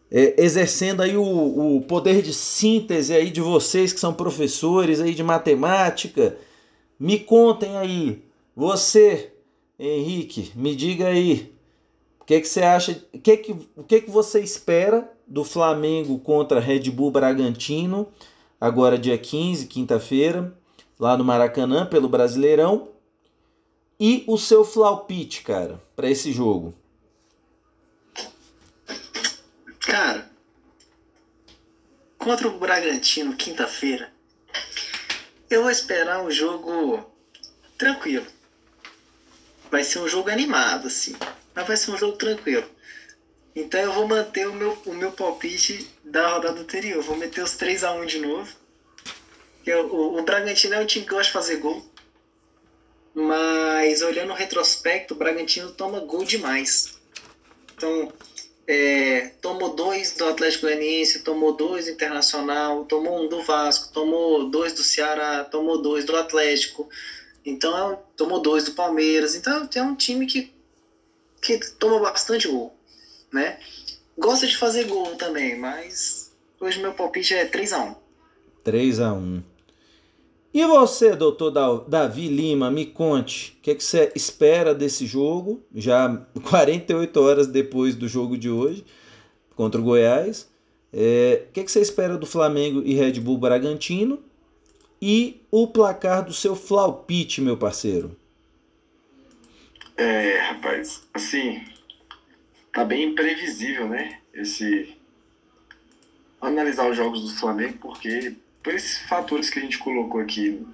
é, 0.09 0.41
exercendo 0.41 1.03
aí 1.03 1.17
o, 1.17 1.79
o 1.79 1.81
poder 1.81 2.23
de 2.23 2.33
síntese 2.33 3.13
aí 3.13 3.33
de 3.33 3.41
vocês 3.41 3.93
que 3.93 3.99
são 3.99 4.15
professores 4.15 5.01
aí 5.01 5.15
de 5.15 5.25
matemática, 5.25 6.37
me 6.97 7.19
contem 7.19 7.77
aí, 7.77 8.23
você, 8.55 9.33
Henrique, 9.77 10.53
me 10.55 10.77
diga 10.77 11.09
aí, 11.09 11.53
o 12.21 12.25
que, 12.25 12.41
que 12.41 12.47
você 12.47 12.63
acha, 12.63 13.05
o 13.13 13.19
que, 13.19 13.37
que, 13.37 13.57
o 13.75 13.83
que, 13.83 14.03
que 14.03 14.11
você 14.13 14.39
espera 14.39 15.13
do 15.27 15.43
Flamengo 15.43 16.21
contra 16.21 16.61
Red 16.61 16.89
Bull 16.89 17.11
Bragantino? 17.11 18.07
Agora 18.61 18.99
dia 18.99 19.17
15, 19.17 19.67
quinta-feira. 19.67 20.55
lá 20.99 21.17
no 21.17 21.25
Maracanã 21.25 21.87
pelo 21.87 22.09
Brasileirão. 22.09 22.91
E 23.99 24.25
o 24.27 24.37
seu 24.37 24.65
flaupite, 24.65 25.43
cara, 25.43 25.81
para 25.97 26.11
esse 26.11 26.33
jogo? 26.33 26.75
Cara, 29.81 30.31
contra 32.19 32.49
o 32.49 32.59
Bragantino, 32.59 33.37
quinta-feira, 33.37 34.13
eu 35.51 35.63
vou 35.63 35.71
esperar 35.71 36.23
um 36.23 36.31
jogo 36.31 37.05
tranquilo. 37.77 38.27
Vai 39.71 39.85
ser 39.85 39.99
um 40.01 40.09
jogo 40.09 40.31
animado, 40.31 40.87
assim. 40.87 41.17
Mas 41.55 41.67
vai 41.67 41.77
ser 41.77 41.91
um 41.91 41.99
jogo 41.99 42.17
tranquilo. 42.17 42.69
Então 43.55 43.81
eu 43.81 43.93
vou 43.93 44.07
manter 44.07 44.47
o 44.49 44.55
meu, 44.55 44.79
o 44.87 44.95
meu 44.95 45.13
palpite 45.13 45.89
da 46.11 46.29
rodada 46.29 46.61
anterior. 46.61 47.03
Vou 47.03 47.17
meter 47.17 47.43
os 47.43 47.57
3 47.57 47.85
a 47.85 47.93
1 47.93 48.07
de 48.07 48.19
novo. 48.19 48.53
Eu, 49.65 49.87
o, 49.87 50.19
o 50.19 50.23
Bragantino 50.23 50.75
é 50.75 50.81
um 50.81 50.87
time 50.87 51.05
que 51.05 51.11
gosta 51.11 51.27
de 51.27 51.33
fazer 51.33 51.57
gol. 51.57 51.85
Mas 53.15 54.03
olhando 54.03 54.31
o 54.31 54.37
retrospecto, 54.37 55.15
o 55.15 55.17
Bragantino 55.17 55.71
toma 55.73 56.01
gol 56.01 56.25
demais. 56.25 56.99
Então, 57.75 58.13
é, 58.67 59.33
tomou 59.41 59.75
dois 59.75 60.13
do 60.13 60.27
Atlético 60.27 60.67
Goianiense, 60.67 61.21
tomou 61.21 61.57
dois 61.57 61.87
do 61.87 61.93
Internacional, 61.93 62.85
tomou 62.85 63.25
um 63.25 63.29
do 63.29 63.43
Vasco, 63.43 63.93
tomou 63.93 64.49
dois 64.49 64.73
do 64.73 64.83
Ceará, 64.83 65.45
tomou 65.45 65.83
dois 65.83 66.05
do 66.05 66.17
Atlético. 66.17 66.89
Então, 67.45 67.93
é 67.93 67.99
tomou 68.17 68.41
dois 68.41 68.65
do 68.65 68.73
Palmeiras. 68.73 69.35
Então, 69.35 69.69
é 69.75 69.83
um 69.83 69.97
time 69.97 70.27
que, 70.27 70.53
que 71.41 71.59
toma 71.79 71.99
bastante 72.01 72.47
gol, 72.49 72.75
né? 73.33 73.59
Gosta 74.21 74.47
de 74.47 74.57
fazer 74.57 74.85
gol 74.85 75.17
também, 75.17 75.59
mas 75.59 76.31
hoje 76.61 76.79
meu 76.81 76.93
palpite 76.93 77.33
é 77.35 77.47
3 77.47 77.73
a 77.73 77.85
1 77.85 77.95
3 78.63 79.01
a 79.01 79.13
1 79.15 79.43
e 80.53 80.67
você, 80.67 81.15
doutor 81.15 81.85
Davi 81.87 82.27
Lima, 82.27 82.73
me 82.73 82.85
conte, 82.85 83.57
o 83.57 83.63
que, 83.63 83.71
é 83.71 83.75
que 83.75 83.85
você 83.85 84.11
espera 84.17 84.75
desse 84.75 85.07
jogo, 85.07 85.63
já 85.73 86.27
48 86.51 87.21
horas 87.21 87.47
depois 87.47 87.95
do 87.95 88.09
jogo 88.09 88.37
de 88.37 88.51
hoje, 88.51 88.85
contra 89.55 89.81
o 89.81 89.85
Goiás. 89.85 90.51
É, 90.93 91.45
o 91.49 91.53
que, 91.53 91.61
é 91.61 91.63
que 91.63 91.71
você 91.71 91.81
espera 91.81 92.19
do 92.19 92.27
Flamengo 92.27 92.83
e 92.85 92.95
Red 92.95 93.21
Bull 93.21 93.39
Bragantino? 93.39 94.19
E 95.01 95.41
o 95.53 95.69
placar 95.69 96.25
do 96.25 96.33
seu 96.33 96.57
flaupite, 96.57 97.41
meu 97.41 97.57
parceiro? 97.57 98.17
É, 99.97 100.37
rapaz, 100.39 101.05
assim, 101.15 101.63
tá 102.73 102.85
bem 102.85 103.11
imprevisível, 103.11 103.89
né? 103.89 104.19
Esse. 104.33 104.97
Analisar 106.41 106.89
os 106.89 106.97
jogos 106.97 107.23
do 107.23 107.39
Flamengo, 107.39 107.79
porque 107.81 108.35
por 108.63 108.75
esses 108.75 108.99
fatores 109.01 109.51
que 109.51 109.59
a 109.59 109.63
gente 109.63 109.79
colocou 109.79 110.21
aqui 110.21 110.67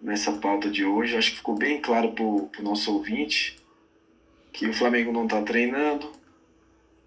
nessa 0.00 0.32
pauta 0.32 0.68
de 0.68 0.84
hoje, 0.84 1.16
acho 1.16 1.30
que 1.30 1.36
ficou 1.36 1.54
bem 1.54 1.80
claro 1.80 2.12
para 2.12 2.24
o 2.24 2.50
nosso 2.62 2.92
ouvinte 2.92 3.58
que 4.52 4.66
o 4.66 4.74
Flamengo 4.74 5.12
não 5.12 5.24
está 5.24 5.40
treinando, 5.40 6.12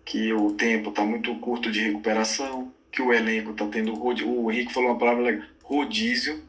que 0.04 0.34
o 0.34 0.52
tempo 0.54 0.90
está 0.90 1.04
muito 1.04 1.36
curto 1.36 1.72
de 1.72 1.82
recuperação, 1.82 2.74
que 2.92 3.02
o 3.02 3.14
elenco 3.14 3.52
está 3.52 3.68
tendo 3.68 3.94
rodízio, 3.94 4.32
o 4.32 4.52
Henrique 4.52 4.74
falou 4.74 4.90
uma 4.90 4.98
palavra 4.98 5.48
rodízio, 5.64 6.44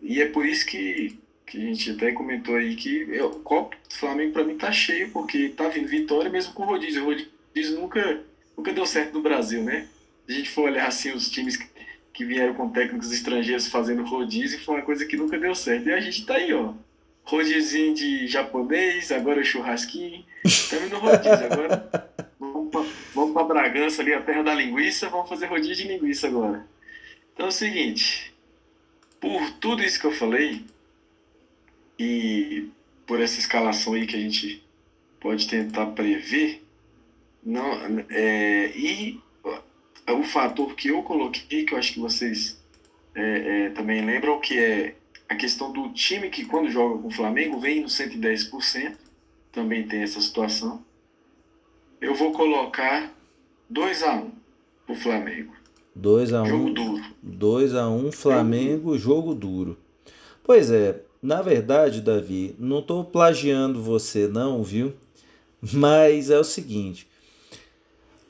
e 0.00 0.20
é 0.20 0.28
por 0.28 0.46
isso 0.46 0.64
que, 0.66 1.18
que 1.46 1.58
a 1.58 1.60
gente 1.60 1.92
até 1.92 2.10
comentou 2.10 2.56
aí 2.56 2.74
que 2.74 3.06
eu, 3.08 3.28
o 3.28 3.40
copo 3.40 3.76
do 3.88 3.94
Flamengo 3.94 4.32
para 4.32 4.44
mim 4.44 4.54
está 4.54 4.72
cheio, 4.72 5.10
porque 5.10 5.50
tá 5.50 5.68
vindo 5.68 5.86
vitória 5.86 6.28
mesmo 6.28 6.52
com 6.52 6.64
rodízio. 6.64 7.02
O 7.02 7.06
rodízio 7.06 7.80
nunca, 7.80 8.20
nunca 8.56 8.72
deu 8.72 8.84
certo 8.84 9.14
no 9.14 9.22
Brasil, 9.22 9.62
né? 9.62 9.86
Se 10.26 10.32
a 10.32 10.34
gente 10.36 10.50
for 10.50 10.62
olhar 10.62 10.88
assim 10.88 11.12
os 11.12 11.30
times 11.30 11.56
que 12.12 12.24
vieram 12.24 12.54
com 12.54 12.70
técnicos 12.70 13.12
estrangeiros 13.12 13.68
fazendo 13.68 14.02
rodízio, 14.02 14.58
foi 14.58 14.74
uma 14.74 14.82
coisa 14.82 15.06
que 15.06 15.16
nunca 15.16 15.38
deu 15.38 15.54
certo. 15.54 15.88
E 15.88 15.92
a 15.92 16.00
gente 16.00 16.26
tá 16.26 16.34
aí, 16.34 16.52
ó. 16.52 16.74
Rodízio 17.22 17.94
de 17.94 18.26
japonês, 18.26 19.12
agora 19.12 19.44
churrasquinho. 19.44 20.24
Estamos 20.44 20.90
no 20.90 20.98
rodízio 20.98 21.46
agora. 21.52 22.10
Vamos 22.38 22.70
pra, 22.70 22.84
vamos 23.14 23.32
pra 23.32 23.44
Bragança 23.44 24.02
ali, 24.02 24.12
a 24.12 24.20
terra 24.20 24.42
da 24.42 24.54
linguiça, 24.54 25.08
vamos 25.08 25.28
fazer 25.28 25.46
rodízio 25.46 25.76
de 25.76 25.92
linguiça 25.92 26.26
agora. 26.26 26.66
Então 27.32 27.46
é 27.46 27.48
o 27.48 27.52
seguinte, 27.52 28.34
por 29.20 29.50
tudo 29.52 29.82
isso 29.82 30.00
que 30.00 30.06
eu 30.06 30.12
falei, 30.12 30.64
e 31.98 32.68
por 33.06 33.20
essa 33.20 33.38
escalação 33.38 33.94
aí 33.94 34.06
que 34.06 34.16
a 34.16 34.20
gente 34.20 34.62
pode 35.20 35.46
tentar 35.48 35.86
prever, 35.86 36.62
não, 37.42 38.04
é, 38.10 38.72
e 38.76 39.20
o 40.08 40.22
fator 40.22 40.74
que 40.74 40.88
eu 40.88 41.02
coloquei, 41.02 41.64
que 41.64 41.74
eu 41.74 41.78
acho 41.78 41.94
que 41.94 42.00
vocês 42.00 42.60
é, 43.14 43.66
é, 43.66 43.70
também 43.70 44.04
lembram, 44.04 44.40
que 44.40 44.58
é 44.58 44.94
a 45.28 45.34
questão 45.34 45.72
do 45.72 45.88
time 45.92 46.30
que 46.30 46.44
quando 46.44 46.70
joga 46.70 47.00
com 47.00 47.08
o 47.08 47.10
Flamengo 47.10 47.58
vem 47.58 47.80
no 47.80 47.88
110%, 47.88 48.96
também 49.50 49.86
tem 49.86 50.02
essa 50.02 50.20
situação. 50.20 50.84
Eu 52.00 52.14
vou 52.14 52.32
colocar 52.32 53.12
2 53.70 54.02
a 54.02 54.14
1 54.14 54.18
um 54.18 54.32
pro 54.86 54.94
Flamengo. 54.94 55.52
2 55.94 56.32
a 56.34 56.42
1 56.42 56.44
um, 56.44 56.48
Jogo 56.48 56.70
duro. 56.70 57.04
2 57.22 57.74
a 57.74 57.88
1 57.88 58.06
um, 58.06 58.12
Flamengo, 58.12 58.98
jogo 58.98 59.34
duro. 59.34 59.78
Pois 60.44 60.70
é, 60.70 61.00
na 61.22 61.42
verdade, 61.42 62.00
Davi, 62.00 62.54
não 62.58 62.80
estou 62.80 63.04
plagiando 63.04 63.82
você 63.82 64.28
não, 64.28 64.62
viu? 64.62 64.92
Mas 65.72 66.30
é 66.30 66.38
o 66.38 66.44
seguinte, 66.44 67.08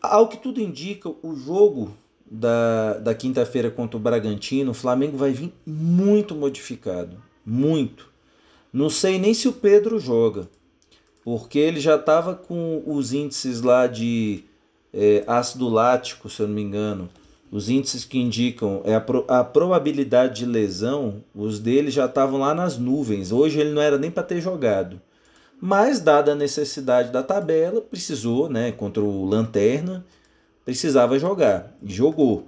ao 0.01 0.29
que 0.29 0.37
tudo 0.37 0.61
indica, 0.61 1.09
o 1.23 1.35
jogo 1.35 1.97
da, 2.31 2.95
da 2.95 3.15
quinta-feira 3.15 3.71
contra 3.71 3.97
o 3.97 4.01
Bragantino, 4.01 4.71
o 4.71 4.75
Flamengo 4.75 5.17
vai 5.17 5.33
vir 5.33 5.53
muito 5.67 6.35
modificado. 6.35 7.23
Muito. 7.45 8.09
Não 8.73 8.91
sei 8.91 9.19
nem 9.19 9.33
se 9.33 9.49
o 9.49 9.53
Pedro 9.53 9.99
joga, 9.99 10.49
porque 11.25 11.59
ele 11.59 11.81
já 11.81 11.97
estava 11.97 12.35
com 12.35 12.83
os 12.87 13.13
índices 13.13 13.63
lá 13.63 13.87
de 13.87 14.45
é, 14.93 15.25
ácido 15.27 15.69
lático, 15.69 16.29
se 16.29 16.43
eu 16.43 16.49
não 16.49 16.55
me 16.55 16.63
engano. 16.63 17.09
Os 17.57 17.71
índices 17.71 18.05
que 18.05 18.19
indicam 18.19 18.83
é 18.85 18.95
a, 18.95 19.01
pro, 19.01 19.25
a 19.29 19.43
probabilidade 19.43 20.41
de 20.41 20.45
lesão, 20.45 21.25
os 21.35 21.59
dele 21.59 21.91
já 21.91 22.05
estavam 22.05 22.39
lá 22.39 22.55
nas 22.55 22.77
nuvens. 22.77 23.33
Hoje 23.33 23.59
ele 23.59 23.71
não 23.71 23.81
era 23.81 23.97
nem 23.97 24.11
para 24.11 24.25
ter 24.25 24.43
jogado. 24.43 25.01
Mas, 25.59 25.99
dada 25.99 26.33
a 26.33 26.35
necessidade 26.35 27.11
da 27.11 27.23
tabela, 27.23 27.81
precisou, 27.81 28.51
né, 28.51 28.73
contra 28.73 29.03
o 29.03 29.25
Lanterna, 29.25 30.05
precisava 30.67 31.19
jogar. 31.19 31.75
Jogou. 31.83 32.47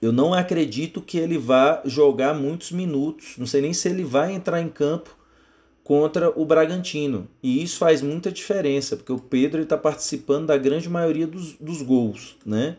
Eu 0.00 0.12
não 0.12 0.32
acredito 0.32 1.02
que 1.02 1.18
ele 1.18 1.36
vá 1.36 1.82
jogar 1.84 2.32
muitos 2.32 2.70
minutos. 2.70 3.34
Não 3.36 3.44
sei 3.44 3.60
nem 3.60 3.72
se 3.72 3.88
ele 3.88 4.04
vai 4.04 4.32
entrar 4.32 4.62
em 4.62 4.68
campo 4.68 5.16
contra 5.82 6.30
o 6.38 6.44
Bragantino. 6.44 7.26
E 7.42 7.60
isso 7.60 7.76
faz 7.76 8.02
muita 8.02 8.30
diferença, 8.30 8.96
porque 8.96 9.12
o 9.12 9.18
Pedro 9.18 9.62
está 9.62 9.76
participando 9.76 10.46
da 10.46 10.56
grande 10.56 10.88
maioria 10.88 11.26
dos, 11.26 11.54
dos 11.54 11.82
gols, 11.82 12.36
né? 12.46 12.76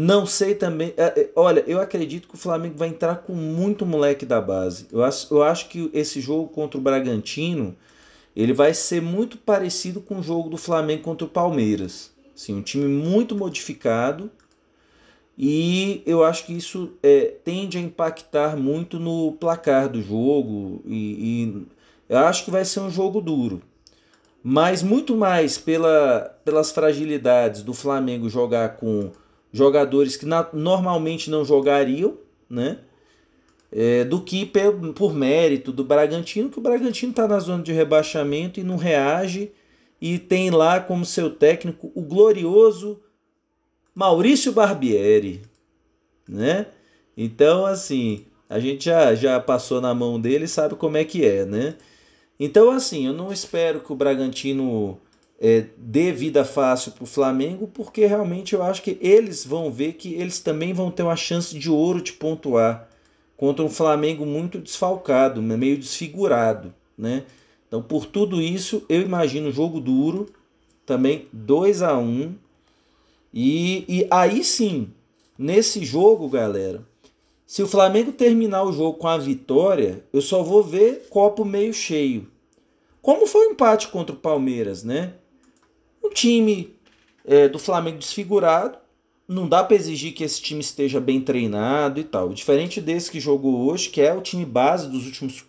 Não 0.00 0.24
sei 0.26 0.54
também. 0.54 0.94
É, 0.96 1.06
é, 1.06 1.30
olha, 1.34 1.64
eu 1.66 1.80
acredito 1.80 2.28
que 2.28 2.36
o 2.36 2.38
Flamengo 2.38 2.78
vai 2.78 2.86
entrar 2.86 3.16
com 3.16 3.32
muito 3.32 3.84
moleque 3.84 4.24
da 4.24 4.40
base. 4.40 4.86
Eu 4.92 5.02
acho, 5.02 5.34
eu 5.34 5.42
acho 5.42 5.68
que 5.68 5.90
esse 5.92 6.20
jogo 6.20 6.46
contra 6.50 6.78
o 6.78 6.80
Bragantino 6.80 7.74
ele 8.36 8.52
vai 8.52 8.72
ser 8.74 9.02
muito 9.02 9.36
parecido 9.36 10.00
com 10.00 10.20
o 10.20 10.22
jogo 10.22 10.48
do 10.48 10.56
Flamengo 10.56 11.02
contra 11.02 11.26
o 11.26 11.28
Palmeiras. 11.28 12.12
Assim, 12.32 12.54
um 12.54 12.62
time 12.62 12.86
muito 12.86 13.34
modificado 13.34 14.30
e 15.36 16.00
eu 16.06 16.22
acho 16.22 16.46
que 16.46 16.56
isso 16.56 16.92
é, 17.02 17.34
tende 17.44 17.76
a 17.76 17.80
impactar 17.80 18.56
muito 18.56 19.00
no 19.00 19.32
placar 19.32 19.88
do 19.88 20.00
jogo 20.00 20.80
e, 20.86 20.94
e 21.48 21.66
eu 22.08 22.18
acho 22.18 22.44
que 22.44 22.52
vai 22.52 22.64
ser 22.64 22.78
um 22.78 22.90
jogo 22.90 23.20
duro. 23.20 23.60
Mas 24.44 24.80
muito 24.80 25.16
mais 25.16 25.58
pela, 25.58 26.38
pelas 26.44 26.70
fragilidades 26.70 27.64
do 27.64 27.74
Flamengo 27.74 28.28
jogar 28.28 28.76
com 28.76 29.10
jogadores 29.52 30.16
que 30.16 30.26
na, 30.26 30.48
normalmente 30.52 31.30
não 31.30 31.44
jogariam, 31.44 32.16
né? 32.48 32.78
é, 33.70 34.04
do 34.04 34.20
que 34.20 34.46
por, 34.46 34.92
por 34.94 35.14
mérito 35.14 35.72
do 35.72 35.84
Bragantino, 35.84 36.50
que 36.50 36.58
o 36.58 36.62
Bragantino 36.62 37.10
está 37.10 37.28
na 37.28 37.38
zona 37.38 37.62
de 37.62 37.72
rebaixamento 37.72 38.58
e 38.58 38.64
não 38.64 38.76
reage 38.76 39.52
e 40.00 40.18
tem 40.18 40.50
lá 40.50 40.80
como 40.80 41.04
seu 41.04 41.30
técnico 41.30 41.90
o 41.94 42.02
glorioso 42.02 43.00
Maurício 43.94 44.52
Barbieri, 44.52 45.42
né? 46.28 46.66
Então, 47.16 47.66
assim, 47.66 48.26
a 48.48 48.60
gente 48.60 48.84
já, 48.84 49.14
já 49.14 49.40
passou 49.40 49.80
na 49.80 49.92
mão 49.92 50.20
dele 50.20 50.44
e 50.44 50.48
sabe 50.48 50.76
como 50.76 50.96
é 50.96 51.04
que 51.04 51.26
é, 51.26 51.44
né? 51.44 51.74
Então, 52.38 52.70
assim, 52.70 53.06
eu 53.06 53.12
não 53.12 53.32
espero 53.32 53.80
que 53.80 53.92
o 53.92 53.96
Bragantino 53.96 55.00
é, 55.40 55.66
dê 55.76 56.10
vida 56.12 56.44
fácil 56.44 56.92
para 56.92 57.04
o 57.04 57.06
Flamengo, 57.06 57.68
porque 57.68 58.04
realmente 58.06 58.54
eu 58.54 58.62
acho 58.62 58.82
que 58.82 58.98
eles 59.00 59.44
vão 59.44 59.70
ver 59.70 59.92
que 59.92 60.14
eles 60.14 60.40
também 60.40 60.72
vão 60.72 60.90
ter 60.90 61.04
uma 61.04 61.16
chance 61.16 61.56
de 61.56 61.70
ouro 61.70 62.02
de 62.02 62.12
pontuar 62.12 62.88
contra 63.36 63.64
um 63.64 63.70
Flamengo 63.70 64.26
muito 64.26 64.58
desfalcado, 64.58 65.40
meio 65.40 65.78
desfigurado, 65.78 66.74
né? 66.96 67.22
Então, 67.68 67.80
por 67.80 68.06
tudo 68.06 68.40
isso, 68.40 68.82
eu 68.88 69.02
imagino 69.02 69.48
um 69.48 69.52
jogo 69.52 69.78
duro, 69.78 70.28
também 70.84 71.28
2 71.32 71.82
a 71.82 71.96
1 71.96 72.34
e, 73.32 73.84
e 73.86 74.08
aí 74.10 74.42
sim, 74.42 74.90
nesse 75.38 75.84
jogo, 75.84 76.28
galera, 76.28 76.82
Se 77.46 77.62
o 77.62 77.68
Flamengo 77.68 78.12
terminar 78.12 78.64
o 78.64 78.72
jogo 78.72 78.98
com 78.98 79.08
a 79.08 79.16
vitória, 79.16 80.04
eu 80.12 80.20
só 80.20 80.42
vou 80.42 80.62
ver 80.62 81.06
copo 81.08 81.46
meio 81.46 81.72
cheio. 81.72 82.28
Como 83.00 83.26
foi 83.26 83.46
o 83.46 83.52
empate 83.52 83.88
contra 83.88 84.14
o 84.14 84.18
Palmeiras, 84.18 84.84
né? 84.84 85.14
Um 86.02 86.10
time 86.10 86.74
é, 87.24 87.48
do 87.48 87.58
Flamengo 87.58 87.98
desfigurado, 87.98 88.78
não 89.26 89.46
dá 89.46 89.62
para 89.62 89.76
exigir 89.76 90.14
que 90.14 90.24
esse 90.24 90.40
time 90.40 90.60
esteja 90.60 91.00
bem 91.00 91.20
treinado 91.20 92.00
e 92.00 92.04
tal. 92.04 92.30
Diferente 92.30 92.80
desse 92.80 93.10
que 93.10 93.20
jogou 93.20 93.70
hoje, 93.70 93.90
que 93.90 94.00
é 94.00 94.14
o 94.14 94.22
time 94.22 94.44
base 94.44 94.88
dos 94.88 95.04
últimos 95.04 95.44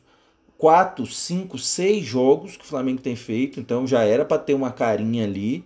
4, 0.58 1.06
5, 1.08 1.58
6 1.58 2.06
jogos 2.06 2.58
que 2.58 2.66
o 2.66 2.68
Flamengo 2.68 3.02
tem 3.02 3.16
feito, 3.16 3.62
então 3.62 3.88
já 3.88 4.04
era 4.04 4.26
para 4.26 4.38
ter 4.38 4.54
uma 4.54 4.72
carinha 4.72 5.24
ali 5.24 5.64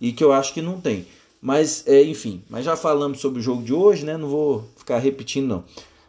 e 0.00 0.10
que 0.12 0.24
eu 0.24 0.32
acho 0.32 0.52
que 0.52 0.60
não 0.60 0.80
tem. 0.80 1.06
Mas, 1.40 1.86
é, 1.86 2.02
enfim, 2.02 2.42
mas 2.50 2.64
já 2.64 2.74
falamos 2.74 3.20
sobre 3.20 3.38
o 3.38 3.42
jogo 3.42 3.62
de 3.62 3.72
hoje, 3.72 4.04
né? 4.04 4.16
Não 4.16 4.28
vou 4.28 4.64
ficar 4.76 4.98
repetindo, 4.98 5.46
não. 5.46 5.64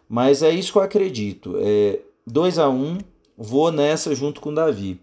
Mas 0.10 0.42
é 0.42 0.50
isso 0.50 0.72
que 0.72 0.78
eu 0.78 0.82
acredito. 0.82 1.58
É 1.62 2.00
2 2.26 2.58
a 2.58 2.70
1 2.70 2.74
um, 2.74 2.98
vou 3.38 3.72
nessa 3.72 4.16
junto 4.16 4.42
com 4.42 4.50
o 4.50 4.56
Davi. 4.56 5.00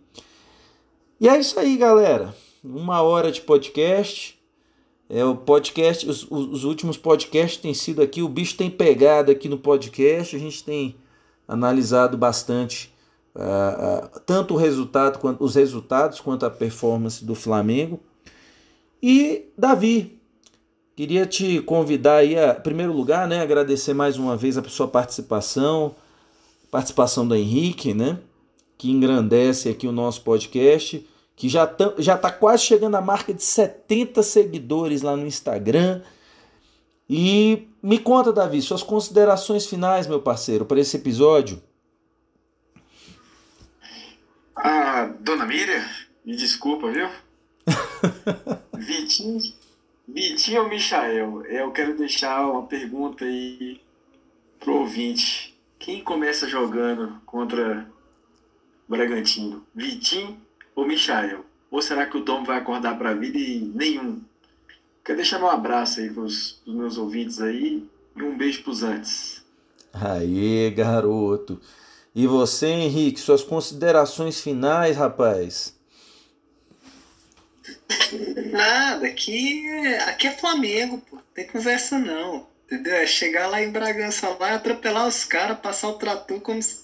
E 1.20 1.28
é 1.28 1.38
isso 1.38 1.60
aí, 1.60 1.76
galera. 1.76 2.34
Uma 2.62 3.02
hora 3.02 3.32
de 3.32 3.40
podcast. 3.40 4.38
É 5.08 5.24
o 5.24 5.36
podcast, 5.36 6.08
os, 6.08 6.26
os 6.30 6.64
últimos 6.64 6.96
podcasts 6.96 7.60
têm 7.60 7.74
sido 7.74 8.00
aqui, 8.00 8.22
o 8.22 8.28
bicho 8.28 8.56
tem 8.56 8.70
pegado 8.70 9.30
aqui 9.30 9.46
no 9.48 9.58
podcast, 9.58 10.34
a 10.34 10.38
gente 10.38 10.64
tem 10.64 10.96
analisado 11.46 12.16
bastante 12.16 12.94
uh, 13.34 14.06
uh, 14.06 14.20
tanto 14.20 14.54
o 14.54 14.56
resultado 14.56 15.18
quanto 15.18 15.44
os 15.44 15.54
resultados 15.54 16.18
quanto 16.18 16.46
a 16.46 16.50
performance 16.50 17.22
do 17.22 17.34
Flamengo. 17.34 18.00
E 19.02 19.50
Davi, 19.58 20.18
Queria 20.94 21.24
te 21.24 21.60
convidar 21.62 22.16
aí, 22.16 22.38
a, 22.38 22.52
em 22.52 22.60
primeiro 22.60 22.92
lugar, 22.92 23.26
né, 23.26 23.40
agradecer 23.40 23.94
mais 23.94 24.18
uma 24.18 24.36
vez 24.36 24.58
a 24.58 24.64
sua 24.64 24.86
participação, 24.86 25.94
participação 26.70 27.26
do 27.26 27.34
Henrique, 27.34 27.94
né, 27.94 28.18
que 28.76 28.90
engrandece 28.90 29.70
aqui 29.70 29.86
o 29.86 29.92
nosso 29.92 30.20
podcast, 30.20 31.06
que 31.34 31.48
já 31.48 31.66
tá, 31.66 31.94
já 31.98 32.16
tá 32.16 32.30
quase 32.30 32.64
chegando 32.64 32.96
à 32.96 33.00
marca 33.00 33.32
de 33.32 33.42
70 33.42 34.22
seguidores 34.22 35.02
lá 35.02 35.16
no 35.16 35.26
Instagram. 35.26 36.02
E 37.08 37.68
me 37.82 37.98
conta, 37.98 38.32
Davi, 38.32 38.62
suas 38.62 38.82
considerações 38.82 39.66
finais, 39.66 40.06
meu 40.06 40.20
parceiro, 40.20 40.64
para 40.64 40.80
esse 40.80 40.96
episódio. 40.96 41.62
Ah, 44.56 45.12
dona 45.20 45.44
Miriam, 45.44 45.84
me 46.24 46.36
desculpa, 46.36 46.90
viu? 46.90 47.08
Vitinho 48.76 49.40
Vitinho 50.06 50.64
ou 50.64 50.68
Michael? 50.68 51.42
Eu 51.46 51.70
quero 51.70 51.96
deixar 51.96 52.46
uma 52.46 52.66
pergunta 52.66 53.24
aí 53.24 53.80
pro 54.60 54.80
ouvinte. 54.80 55.56
Quem 55.78 56.02
começa 56.02 56.46
jogando 56.46 57.20
contra 57.24 57.88
Bragantino? 58.88 59.66
Vitinho 59.74 60.40
ou 60.74 60.86
Michael? 60.86 61.44
Ou 61.70 61.80
será 61.80 62.06
que 62.06 62.16
o 62.16 62.24
Dom 62.24 62.44
vai 62.44 62.58
acordar 62.58 62.98
para 62.98 63.10
a 63.10 63.14
vida 63.14 63.38
e 63.38 63.60
nenhum? 63.60 64.22
Quero 65.04 65.16
deixar 65.16 65.42
um 65.42 65.48
abraço 65.48 66.00
aí 66.00 66.10
pros, 66.10 66.60
pros 66.64 66.74
meus 66.74 66.98
ouvintes 66.98 67.40
aí 67.40 67.88
e 68.14 68.22
um 68.22 68.36
beijo 68.36 68.62
pros 68.62 68.82
antes. 68.82 69.42
Aê, 69.92 70.70
garoto. 70.70 71.60
E 72.14 72.26
você, 72.26 72.66
Henrique, 72.66 73.20
suas 73.20 73.42
considerações 73.42 74.40
finais, 74.40 74.96
rapaz? 74.96 75.74
Nada, 78.50 79.06
aqui 79.06 79.66
é, 79.66 79.98
aqui 80.04 80.26
é 80.26 80.32
Flamengo, 80.32 80.98
pô. 80.98 81.18
Tem 81.34 81.46
conversa 81.46 81.98
não. 81.98 82.46
Entendeu? 82.66 82.94
É 82.94 83.06
chegar 83.06 83.48
lá 83.48 83.62
em 83.62 83.70
Bragança 83.70 84.28
lá, 84.38 84.54
atropelar 84.54 85.06
os 85.06 85.24
caras, 85.24 85.58
passar 85.58 85.88
o 85.88 85.94
trator 85.94 86.40
como 86.40 86.62
se, 86.62 86.81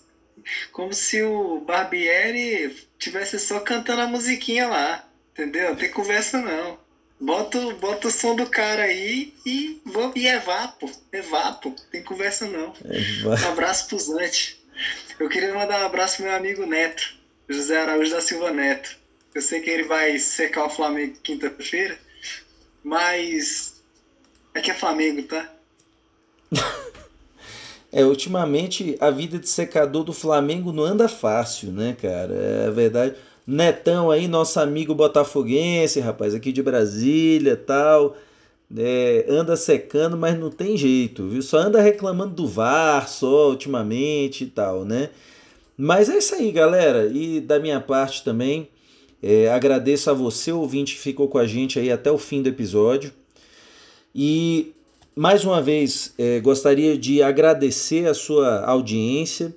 como 0.72 0.93
se 0.93 1.22
o 1.22 1.61
Barbieri 1.61 2.76
tivesse 2.99 3.39
só 3.39 3.61
cantando 3.61 4.03
a 4.03 4.07
musiquinha 4.07 4.68
lá. 4.68 5.05
Entendeu? 5.32 5.76
Tem 5.76 5.91
conversa 5.91 6.41
não. 6.41 6.78
Bota, 7.20 7.59
bota 7.74 8.09
o 8.09 8.11
som 8.11 8.34
do 8.34 8.47
cara 8.47 8.84
aí 8.84 9.34
e 9.45 9.80
vou 9.84 10.12
e 10.14 10.26
é 10.26 10.39
vapo. 10.39 10.91
É 11.12 11.20
vapo. 11.22 11.74
Tem 11.91 12.03
conversa 12.03 12.47
não. 12.47 12.74
É 12.84 13.47
um 13.47 13.53
abraço 13.53 13.89
pro 13.89 13.99
Zante. 13.99 14.59
Eu 15.18 15.28
queria 15.28 15.55
mandar 15.55 15.82
um 15.82 15.86
abraço 15.86 16.16
pro 16.16 16.26
meu 16.26 16.34
amigo 16.34 16.64
Neto, 16.64 17.16
José 17.49 17.80
Araújo 17.80 18.11
da 18.11 18.20
Silva 18.20 18.51
Neto. 18.53 18.97
Eu 19.34 19.43
sei 19.43 19.61
que 19.61 19.70
ele 19.70 19.82
vai 19.82 20.18
secar 20.18 20.64
o 20.64 20.70
Flamengo 20.70 21.18
quinta-feira, 21.22 21.99
mas 22.82 23.82
é 24.55 24.61
que 24.61 24.70
é 24.70 24.74
Flamengo, 24.74 25.22
tá? 25.24 25.53
é, 27.93 28.05
ultimamente 28.05 28.97
a 29.01 29.11
vida 29.11 29.39
de 29.39 29.49
secador 29.49 30.05
do 30.05 30.12
Flamengo 30.12 30.72
não 30.72 30.84
anda 30.84 31.09
fácil, 31.09 31.72
né, 31.72 31.97
cara? 32.01 32.34
É 32.34 32.70
verdade. 32.70 33.14
Netão 33.47 34.11
aí, 34.11 34.28
nosso 34.28 34.61
amigo 34.61 34.95
botafoguense, 34.95 36.01
rapaz, 36.01 36.34
aqui 36.34 36.53
de 36.53 36.62
Brasília 36.62 37.57
tal. 37.57 38.16
É, 38.76 39.24
anda 39.28 39.57
secando, 39.57 40.18
mas 40.18 40.39
não 40.39 40.51
tem 40.51 40.76
jeito, 40.76 41.26
viu? 41.26 41.41
Só 41.41 41.57
anda 41.57 41.80
reclamando 41.80 42.34
do 42.34 42.47
VAR 42.47 43.09
só 43.09 43.49
ultimamente 43.49 44.45
e 44.45 44.47
tal, 44.49 44.84
né? 44.84 45.09
Mas 45.76 46.11
é 46.11 46.18
isso 46.18 46.34
aí, 46.34 46.53
galera. 46.53 47.07
E 47.07 47.41
da 47.41 47.59
minha 47.59 47.80
parte 47.80 48.22
também, 48.22 48.68
é, 49.22 49.49
agradeço 49.49 50.11
a 50.11 50.12
você, 50.12 50.53
ouvinte, 50.53 50.95
que 50.97 51.01
ficou 51.01 51.28
com 51.28 51.39
a 51.39 51.47
gente 51.47 51.78
aí 51.78 51.91
até 51.91 52.11
o 52.11 52.18
fim 52.18 52.43
do 52.43 52.49
episódio. 52.51 53.12
E 54.14 54.74
mais 55.18 55.44
uma 55.44 55.60
vez 55.60 56.14
é, 56.16 56.38
gostaria 56.38 56.96
de 56.96 57.20
agradecer 57.24 58.06
a 58.06 58.14
sua 58.14 58.64
audiência. 58.64 59.52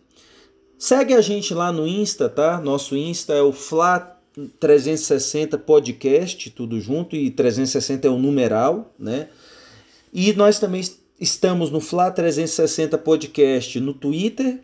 Segue 0.76 1.14
a 1.14 1.22
gente 1.22 1.54
lá 1.54 1.72
no 1.72 1.88
Insta, 1.88 2.28
tá? 2.28 2.60
Nosso 2.60 2.98
Insta 2.98 3.34
é 3.34 3.44
o 3.44 3.52
Fla 3.52 4.20
360 4.60 5.60
Podcast, 5.60 6.50
tudo 6.50 6.82
junto, 6.82 7.16
e 7.16 7.30
360 7.30 8.08
é 8.08 8.10
o 8.10 8.18
numeral, 8.18 8.92
né? 8.98 9.30
E 10.12 10.34
nós 10.34 10.58
também 10.58 10.82
estamos 11.20 11.70
no 11.70 11.80
Fla 11.80 12.10
360 12.10 12.98
Podcast 12.98 13.80
no 13.80 13.94
Twitter. 13.94 14.62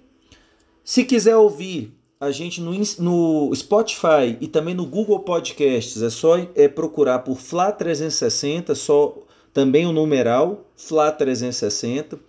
Se 0.84 1.04
quiser 1.04 1.36
ouvir 1.36 1.92
a 2.20 2.32
gente 2.32 2.60
no, 2.60 2.74
no 2.98 3.54
Spotify 3.54 4.36
e 4.42 4.48
também 4.48 4.74
no 4.74 4.88
Google 4.88 5.20
Podcasts. 5.20 6.02
É 6.02 6.10
só 6.10 6.40
é, 6.56 6.68
procurar 6.68 7.20
por 7.20 7.38
Fla 7.38 7.72
360, 7.72 8.74
só 8.74 9.27
também 9.58 9.88
o 9.88 9.92
numeral 9.92 10.68
Fla 10.76 11.12
360. 11.12 12.20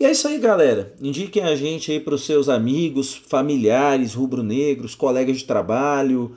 E 0.00 0.06
é 0.06 0.10
isso 0.10 0.26
aí, 0.26 0.38
galera. 0.38 0.94
Indiquem 1.02 1.42
a 1.42 1.54
gente 1.54 1.92
aí 1.92 2.00
para 2.00 2.14
os 2.14 2.24
seus 2.24 2.48
amigos, 2.48 3.14
familiares, 3.14 4.14
rubro-negros, 4.14 4.94
colegas 4.94 5.36
de 5.36 5.44
trabalho, 5.44 6.34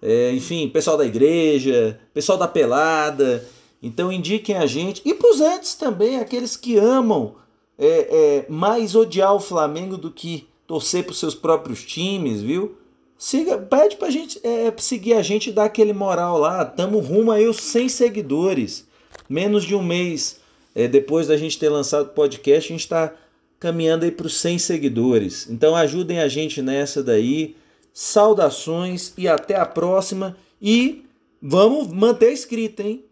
é, 0.00 0.32
enfim, 0.32 0.70
pessoal 0.70 0.96
da 0.96 1.04
igreja, 1.04 2.00
pessoal 2.14 2.38
da 2.38 2.48
pelada. 2.48 3.46
Então 3.82 4.10
indiquem 4.10 4.56
a 4.56 4.64
gente. 4.64 5.02
E 5.04 5.12
para 5.12 5.30
os 5.30 5.42
antes 5.42 5.74
também, 5.74 6.18
aqueles 6.18 6.56
que 6.56 6.78
amam 6.78 7.34
é, 7.78 7.86
é, 7.86 8.46
mais 8.48 8.94
odiar 8.94 9.34
o 9.34 9.40
Flamengo 9.40 9.98
do 9.98 10.10
que 10.10 10.48
torcer 10.66 11.04
para 11.04 11.12
os 11.12 11.18
seus 11.18 11.34
próprios 11.34 11.84
times, 11.84 12.40
viu? 12.40 12.74
Siga, 13.18 13.58
pede 13.58 13.96
pra 13.96 14.08
gente 14.08 14.40
é, 14.42 14.72
seguir 14.78 15.12
a 15.12 15.20
gente 15.20 15.50
e 15.50 15.52
dar 15.52 15.64
aquele 15.64 15.92
moral 15.92 16.38
lá. 16.38 16.64
Tamo 16.64 17.00
rumo 17.00 17.30
aí 17.30 17.46
os 17.46 17.58
100 17.58 17.90
seguidores. 17.90 18.93
Menos 19.28 19.64
de 19.64 19.74
um 19.74 19.82
mês 19.82 20.40
é, 20.74 20.88
depois 20.88 21.28
da 21.28 21.36
gente 21.36 21.58
ter 21.58 21.68
lançado 21.68 22.06
o 22.06 22.10
podcast, 22.10 22.72
a 22.72 22.74
gente 22.74 22.80
está 22.80 23.14
caminhando 23.60 24.04
aí 24.04 24.10
para 24.10 24.26
os 24.26 24.36
100 24.36 24.58
seguidores. 24.58 25.48
Então 25.48 25.76
ajudem 25.76 26.20
a 26.20 26.28
gente 26.28 26.60
nessa 26.60 27.02
daí. 27.02 27.56
Saudações 27.92 29.12
e 29.16 29.28
até 29.28 29.56
a 29.56 29.64
próxima. 29.64 30.36
E 30.60 31.04
vamos 31.40 31.88
manter 31.88 32.32
escrito, 32.32 32.80
hein? 32.80 33.04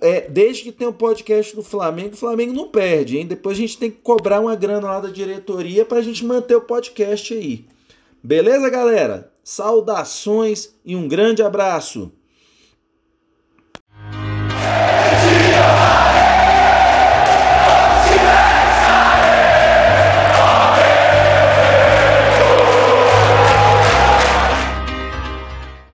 É, 0.00 0.22
desde 0.22 0.64
que 0.64 0.72
tem 0.72 0.88
o 0.88 0.92
podcast 0.92 1.54
do 1.54 1.62
Flamengo, 1.62 2.14
o 2.14 2.16
Flamengo 2.16 2.52
não 2.52 2.68
perde, 2.68 3.18
hein? 3.18 3.26
Depois 3.26 3.56
a 3.56 3.60
gente 3.60 3.78
tem 3.78 3.90
que 3.90 3.98
cobrar 3.98 4.40
uma 4.40 4.56
grana 4.56 4.88
lá 4.88 5.00
da 5.00 5.10
diretoria 5.10 5.84
para 5.84 5.98
a 5.98 6.02
gente 6.02 6.24
manter 6.24 6.56
o 6.56 6.62
podcast 6.62 7.32
aí. 7.32 7.66
Beleza, 8.22 8.68
galera? 8.70 9.30
Saudações 9.44 10.74
e 10.84 10.96
um 10.96 11.06
grande 11.06 11.42
abraço! 11.42 12.10